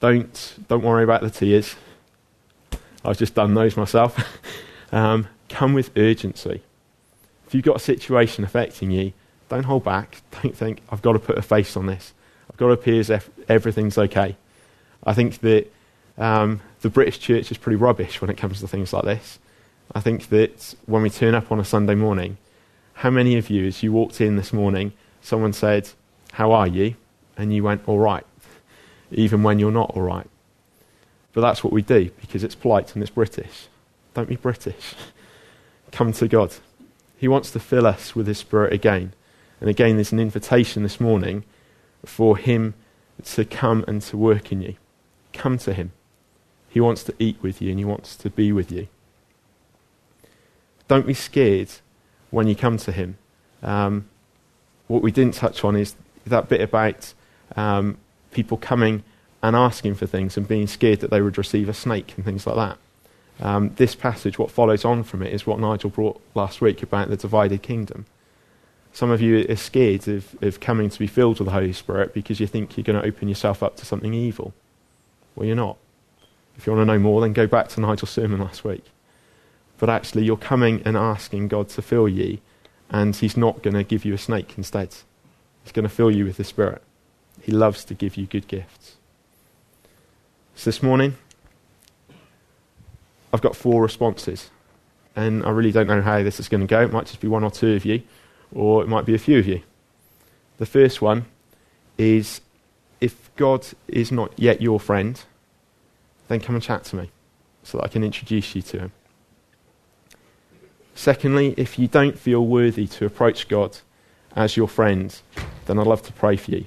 Don't, 0.00 0.54
don't 0.68 0.82
worry 0.82 1.04
about 1.04 1.20
the 1.20 1.30
tears. 1.30 1.76
I've 3.04 3.18
just 3.18 3.34
done 3.34 3.54
those 3.54 3.76
myself. 3.76 4.18
um, 4.92 5.28
come 5.48 5.74
with 5.74 5.90
urgency. 5.96 6.62
If 7.48 7.54
you've 7.54 7.64
got 7.64 7.76
a 7.76 7.80
situation 7.80 8.44
affecting 8.44 8.92
you, 8.92 9.12
don't 9.48 9.64
hold 9.64 9.82
back. 9.82 10.22
Don't 10.42 10.56
think, 10.56 10.80
I've 10.90 11.02
got 11.02 11.14
to 11.14 11.18
put 11.18 11.36
a 11.36 11.42
face 11.42 11.76
on 11.76 11.86
this. 11.86 12.12
I've 12.48 12.56
got 12.56 12.66
to 12.66 12.72
appear 12.72 13.00
as 13.00 13.10
if 13.10 13.28
everything's 13.48 13.98
okay. 13.98 14.36
I 15.02 15.14
think 15.14 15.40
that 15.40 15.72
um, 16.16 16.60
the 16.82 16.90
British 16.90 17.18
church 17.18 17.50
is 17.50 17.58
pretty 17.58 17.76
rubbish 17.76 18.20
when 18.20 18.30
it 18.30 18.36
comes 18.36 18.60
to 18.60 18.68
things 18.68 18.92
like 18.92 19.04
this. 19.04 19.40
I 19.92 20.00
think 20.00 20.28
that 20.28 20.74
when 20.86 21.02
we 21.02 21.10
turn 21.10 21.34
up 21.34 21.50
on 21.50 21.58
a 21.58 21.64
Sunday 21.64 21.96
morning, 21.96 22.36
how 22.94 23.10
many 23.10 23.36
of 23.36 23.50
you, 23.50 23.66
as 23.66 23.82
you 23.82 23.92
walked 23.92 24.20
in 24.20 24.36
this 24.36 24.52
morning, 24.52 24.92
someone 25.22 25.52
said, 25.52 25.88
How 26.32 26.52
are 26.52 26.66
you? 26.66 26.94
And 27.36 27.52
you 27.52 27.64
went, 27.64 27.82
All 27.88 27.98
right 27.98 28.24
even 29.10 29.42
when 29.42 29.58
you're 29.58 29.72
not 29.72 29.90
all 29.94 30.02
right. 30.02 30.26
But 31.32 31.42
that's 31.42 31.62
what 31.62 31.72
we 31.72 31.82
do 31.82 32.10
because 32.20 32.44
it's 32.44 32.54
polite 32.54 32.94
and 32.94 33.02
it's 33.02 33.10
British. 33.10 33.68
Don't 34.14 34.28
be 34.28 34.36
British. 34.36 34.94
Come 35.92 36.12
to 36.14 36.28
God. 36.28 36.54
He 37.18 37.28
wants 37.28 37.50
to 37.50 37.60
fill 37.60 37.86
us 37.86 38.14
with 38.14 38.28
His 38.28 38.38
Spirit 38.38 38.72
again. 38.72 39.12
And 39.60 39.68
again, 39.68 39.96
there's 39.96 40.12
an 40.12 40.20
invitation 40.20 40.84
this 40.84 41.00
morning 41.00 41.44
for 42.04 42.36
Him 42.36 42.74
to 43.24 43.44
come 43.44 43.84
and 43.88 44.00
to 44.02 44.16
work 44.16 44.52
in 44.52 44.62
you. 44.62 44.76
Come 45.32 45.58
to 45.58 45.74
Him. 45.74 45.90
He 46.68 46.80
wants 46.80 47.02
to 47.04 47.14
eat 47.18 47.38
with 47.42 47.60
you 47.60 47.70
and 47.70 47.78
He 47.78 47.84
wants 47.84 48.14
to 48.16 48.30
be 48.30 48.52
with 48.52 48.70
you. 48.70 48.86
Don't 50.86 51.06
be 51.06 51.14
scared 51.14 51.70
when 52.30 52.46
you 52.46 52.54
come 52.54 52.76
to 52.78 52.92
Him. 52.92 53.18
Um, 53.64 54.08
what 54.86 55.02
we 55.02 55.10
didn't 55.10 55.34
touch 55.34 55.64
on 55.64 55.74
is 55.74 55.96
that 56.24 56.48
bit 56.48 56.60
about 56.60 57.12
um, 57.56 57.98
people 58.30 58.56
coming 58.56 59.02
and 59.42 59.56
asking 59.56 59.96
for 59.96 60.06
things 60.06 60.36
and 60.36 60.46
being 60.46 60.68
scared 60.68 61.00
that 61.00 61.10
they 61.10 61.20
would 61.20 61.36
receive 61.36 61.68
a 61.68 61.74
snake 61.74 62.14
and 62.16 62.24
things 62.24 62.46
like 62.46 62.56
that. 62.56 62.78
Um, 63.40 63.72
this 63.76 63.94
passage, 63.94 64.38
what 64.38 64.50
follows 64.50 64.84
on 64.84 65.04
from 65.04 65.22
it, 65.22 65.32
is 65.32 65.46
what 65.46 65.60
Nigel 65.60 65.90
brought 65.90 66.20
last 66.34 66.60
week 66.60 66.82
about 66.82 67.08
the 67.08 67.16
divided 67.16 67.62
kingdom. 67.62 68.06
Some 68.92 69.10
of 69.10 69.20
you 69.20 69.46
are 69.48 69.56
scared 69.56 70.08
of, 70.08 70.36
of 70.42 70.60
coming 70.60 70.90
to 70.90 70.98
be 70.98 71.06
filled 71.06 71.38
with 71.38 71.46
the 71.46 71.52
Holy 71.52 71.72
Spirit 71.72 72.12
because 72.12 72.40
you 72.40 72.46
think 72.46 72.76
you're 72.76 72.84
going 72.84 73.00
to 73.00 73.06
open 73.06 73.28
yourself 73.28 73.62
up 73.62 73.76
to 73.76 73.86
something 73.86 74.12
evil. 74.12 74.54
Well, 75.36 75.46
you're 75.46 75.56
not. 75.56 75.76
If 76.56 76.66
you 76.66 76.72
want 76.72 76.88
to 76.88 76.92
know 76.92 76.98
more, 76.98 77.20
then 77.20 77.32
go 77.32 77.46
back 77.46 77.68
to 77.68 77.80
Nigel's 77.80 78.10
sermon 78.10 78.40
last 78.40 78.64
week. 78.64 78.84
But 79.78 79.88
actually, 79.88 80.24
you're 80.24 80.36
coming 80.36 80.82
and 80.84 80.96
asking 80.96 81.48
God 81.48 81.68
to 81.70 81.82
fill 81.82 82.08
you, 82.08 82.38
and 82.90 83.14
He's 83.14 83.36
not 83.36 83.62
going 83.62 83.74
to 83.74 83.84
give 83.84 84.04
you 84.04 84.14
a 84.14 84.18
snake 84.18 84.54
instead. 84.56 84.88
He's 85.62 85.70
going 85.70 85.84
to 85.84 85.88
fill 85.88 86.10
you 86.10 86.24
with 86.24 86.36
the 86.36 86.44
Spirit. 86.44 86.82
He 87.40 87.52
loves 87.52 87.84
to 87.84 87.94
give 87.94 88.16
you 88.16 88.26
good 88.26 88.48
gifts. 88.48 88.96
So 90.56 90.64
this 90.70 90.82
morning, 90.82 91.16
I've 93.32 93.40
got 93.40 93.56
four 93.56 93.82
responses. 93.82 94.50
And 95.16 95.44
I 95.44 95.50
really 95.50 95.72
don't 95.72 95.88
know 95.88 96.02
how 96.02 96.22
this 96.22 96.38
is 96.38 96.48
going 96.48 96.60
to 96.60 96.66
go. 96.66 96.82
It 96.82 96.92
might 96.92 97.06
just 97.06 97.20
be 97.20 97.28
one 97.28 97.44
or 97.44 97.50
two 97.50 97.74
of 97.74 97.84
you, 97.84 98.02
or 98.52 98.82
it 98.82 98.88
might 98.88 99.04
be 99.04 99.14
a 99.14 99.18
few 99.18 99.38
of 99.38 99.46
you. 99.46 99.62
The 100.58 100.66
first 100.66 101.02
one 101.02 101.26
is 101.96 102.40
if 103.00 103.34
God 103.36 103.66
is 103.88 104.12
not 104.12 104.32
yet 104.36 104.62
your 104.62 104.78
friend, 104.78 105.20
then 106.28 106.40
come 106.40 106.54
and 106.54 106.62
chat 106.62 106.84
to 106.84 106.96
me 106.96 107.10
so 107.62 107.78
that 107.78 107.84
I 107.84 107.88
can 107.88 108.04
introduce 108.04 108.54
you 108.54 108.62
to 108.62 108.78
him. 108.78 108.92
Secondly, 110.94 111.54
if 111.56 111.78
you 111.78 111.86
don't 111.86 112.18
feel 112.18 112.44
worthy 112.44 112.86
to 112.88 113.06
approach 113.06 113.48
God 113.48 113.78
as 114.34 114.56
your 114.56 114.68
friend, 114.68 115.16
then 115.66 115.78
I'd 115.78 115.86
love 115.86 116.02
to 116.02 116.12
pray 116.12 116.36
for 116.36 116.50
you. 116.50 116.66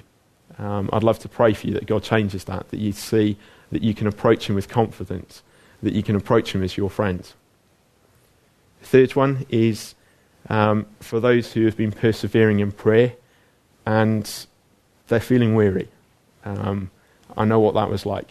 Um, 0.58 0.88
I'd 0.92 1.02
love 1.02 1.18
to 1.20 1.28
pray 1.28 1.54
for 1.54 1.66
you 1.66 1.74
that 1.74 1.86
God 1.86 2.02
changes 2.02 2.44
that, 2.44 2.68
that 2.70 2.78
you 2.78 2.92
see 2.92 3.36
that 3.70 3.82
you 3.82 3.94
can 3.94 4.06
approach 4.06 4.48
Him 4.48 4.54
with 4.54 4.68
confidence, 4.68 5.42
that 5.82 5.92
you 5.92 6.02
can 6.02 6.16
approach 6.16 6.52
them 6.52 6.62
as 6.62 6.76
your 6.76 6.90
friends. 6.90 7.34
The 8.80 8.86
third 8.86 9.16
one 9.16 9.46
is 9.48 9.94
um, 10.48 10.86
for 11.00 11.20
those 11.20 11.52
who 11.52 11.64
have 11.64 11.76
been 11.76 11.92
persevering 11.92 12.60
in 12.60 12.72
prayer 12.72 13.14
and 13.86 14.46
they're 15.08 15.20
feeling 15.20 15.54
weary. 15.54 15.88
Um, 16.44 16.90
I 17.36 17.44
know 17.44 17.60
what 17.60 17.74
that 17.74 17.88
was 17.90 18.06
like. 18.06 18.28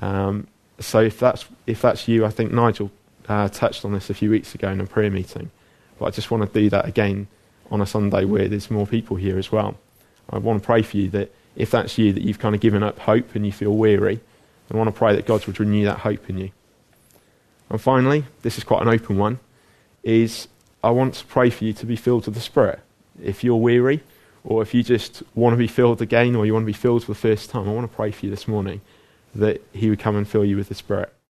Um, 0.00 0.46
so 0.78 1.00
if 1.00 1.18
that's, 1.18 1.46
if 1.66 1.82
that's 1.82 2.06
you, 2.08 2.24
I 2.24 2.30
think 2.30 2.52
Nigel 2.52 2.90
uh, 3.28 3.48
touched 3.48 3.84
on 3.84 3.92
this 3.92 4.10
a 4.10 4.14
few 4.14 4.30
weeks 4.30 4.54
ago 4.54 4.70
in 4.70 4.80
a 4.80 4.86
prayer 4.86 5.10
meeting. 5.10 5.50
But 5.98 6.06
I 6.06 6.10
just 6.10 6.30
want 6.30 6.42
to 6.42 6.60
do 6.60 6.68
that 6.70 6.86
again 6.86 7.28
on 7.70 7.80
a 7.80 7.86
Sunday 7.86 8.24
where 8.24 8.48
there's 8.48 8.70
more 8.70 8.86
people 8.86 9.16
here 9.16 9.38
as 9.38 9.50
well. 9.50 9.76
I 10.30 10.38
want 10.38 10.62
to 10.62 10.66
pray 10.66 10.82
for 10.82 10.96
you 10.96 11.08
that 11.10 11.32
if 11.54 11.70
that's 11.70 11.96
you, 11.98 12.12
that 12.12 12.22
you've 12.22 12.38
kind 12.38 12.54
of 12.54 12.60
given 12.60 12.82
up 12.82 12.98
hope 12.98 13.34
and 13.34 13.46
you 13.46 13.52
feel 13.52 13.74
weary, 13.74 14.20
I 14.70 14.76
want 14.76 14.88
to 14.88 14.92
pray 14.92 15.14
that 15.14 15.26
God 15.26 15.46
would 15.46 15.58
renew 15.58 15.84
that 15.84 15.98
hope 15.98 16.28
in 16.28 16.38
you. 16.38 16.50
And 17.68 17.80
finally, 17.80 18.24
this 18.42 18.58
is 18.58 18.64
quite 18.64 18.82
an 18.82 18.88
open 18.88 19.18
one, 19.18 19.40
is 20.02 20.48
I 20.84 20.90
want 20.90 21.14
to 21.14 21.24
pray 21.26 21.50
for 21.50 21.64
you 21.64 21.72
to 21.74 21.86
be 21.86 21.96
filled 21.96 22.26
with 22.26 22.34
the 22.34 22.40
Spirit. 22.40 22.80
If 23.22 23.42
you're 23.42 23.56
weary, 23.56 24.02
or 24.44 24.62
if 24.62 24.72
you 24.72 24.82
just 24.82 25.22
want 25.34 25.54
to 25.54 25.56
be 25.56 25.66
filled 25.66 26.00
again, 26.00 26.36
or 26.36 26.46
you 26.46 26.52
want 26.52 26.62
to 26.62 26.66
be 26.66 26.72
filled 26.72 27.04
for 27.04 27.10
the 27.10 27.18
first 27.18 27.50
time, 27.50 27.68
I 27.68 27.72
want 27.72 27.90
to 27.90 27.96
pray 27.96 28.12
for 28.12 28.26
you 28.26 28.30
this 28.30 28.46
morning 28.46 28.80
that 29.34 29.62
He 29.72 29.90
would 29.90 29.98
come 29.98 30.16
and 30.16 30.28
fill 30.28 30.44
you 30.44 30.56
with 30.56 30.68
the 30.68 30.74
Spirit. 30.74 31.12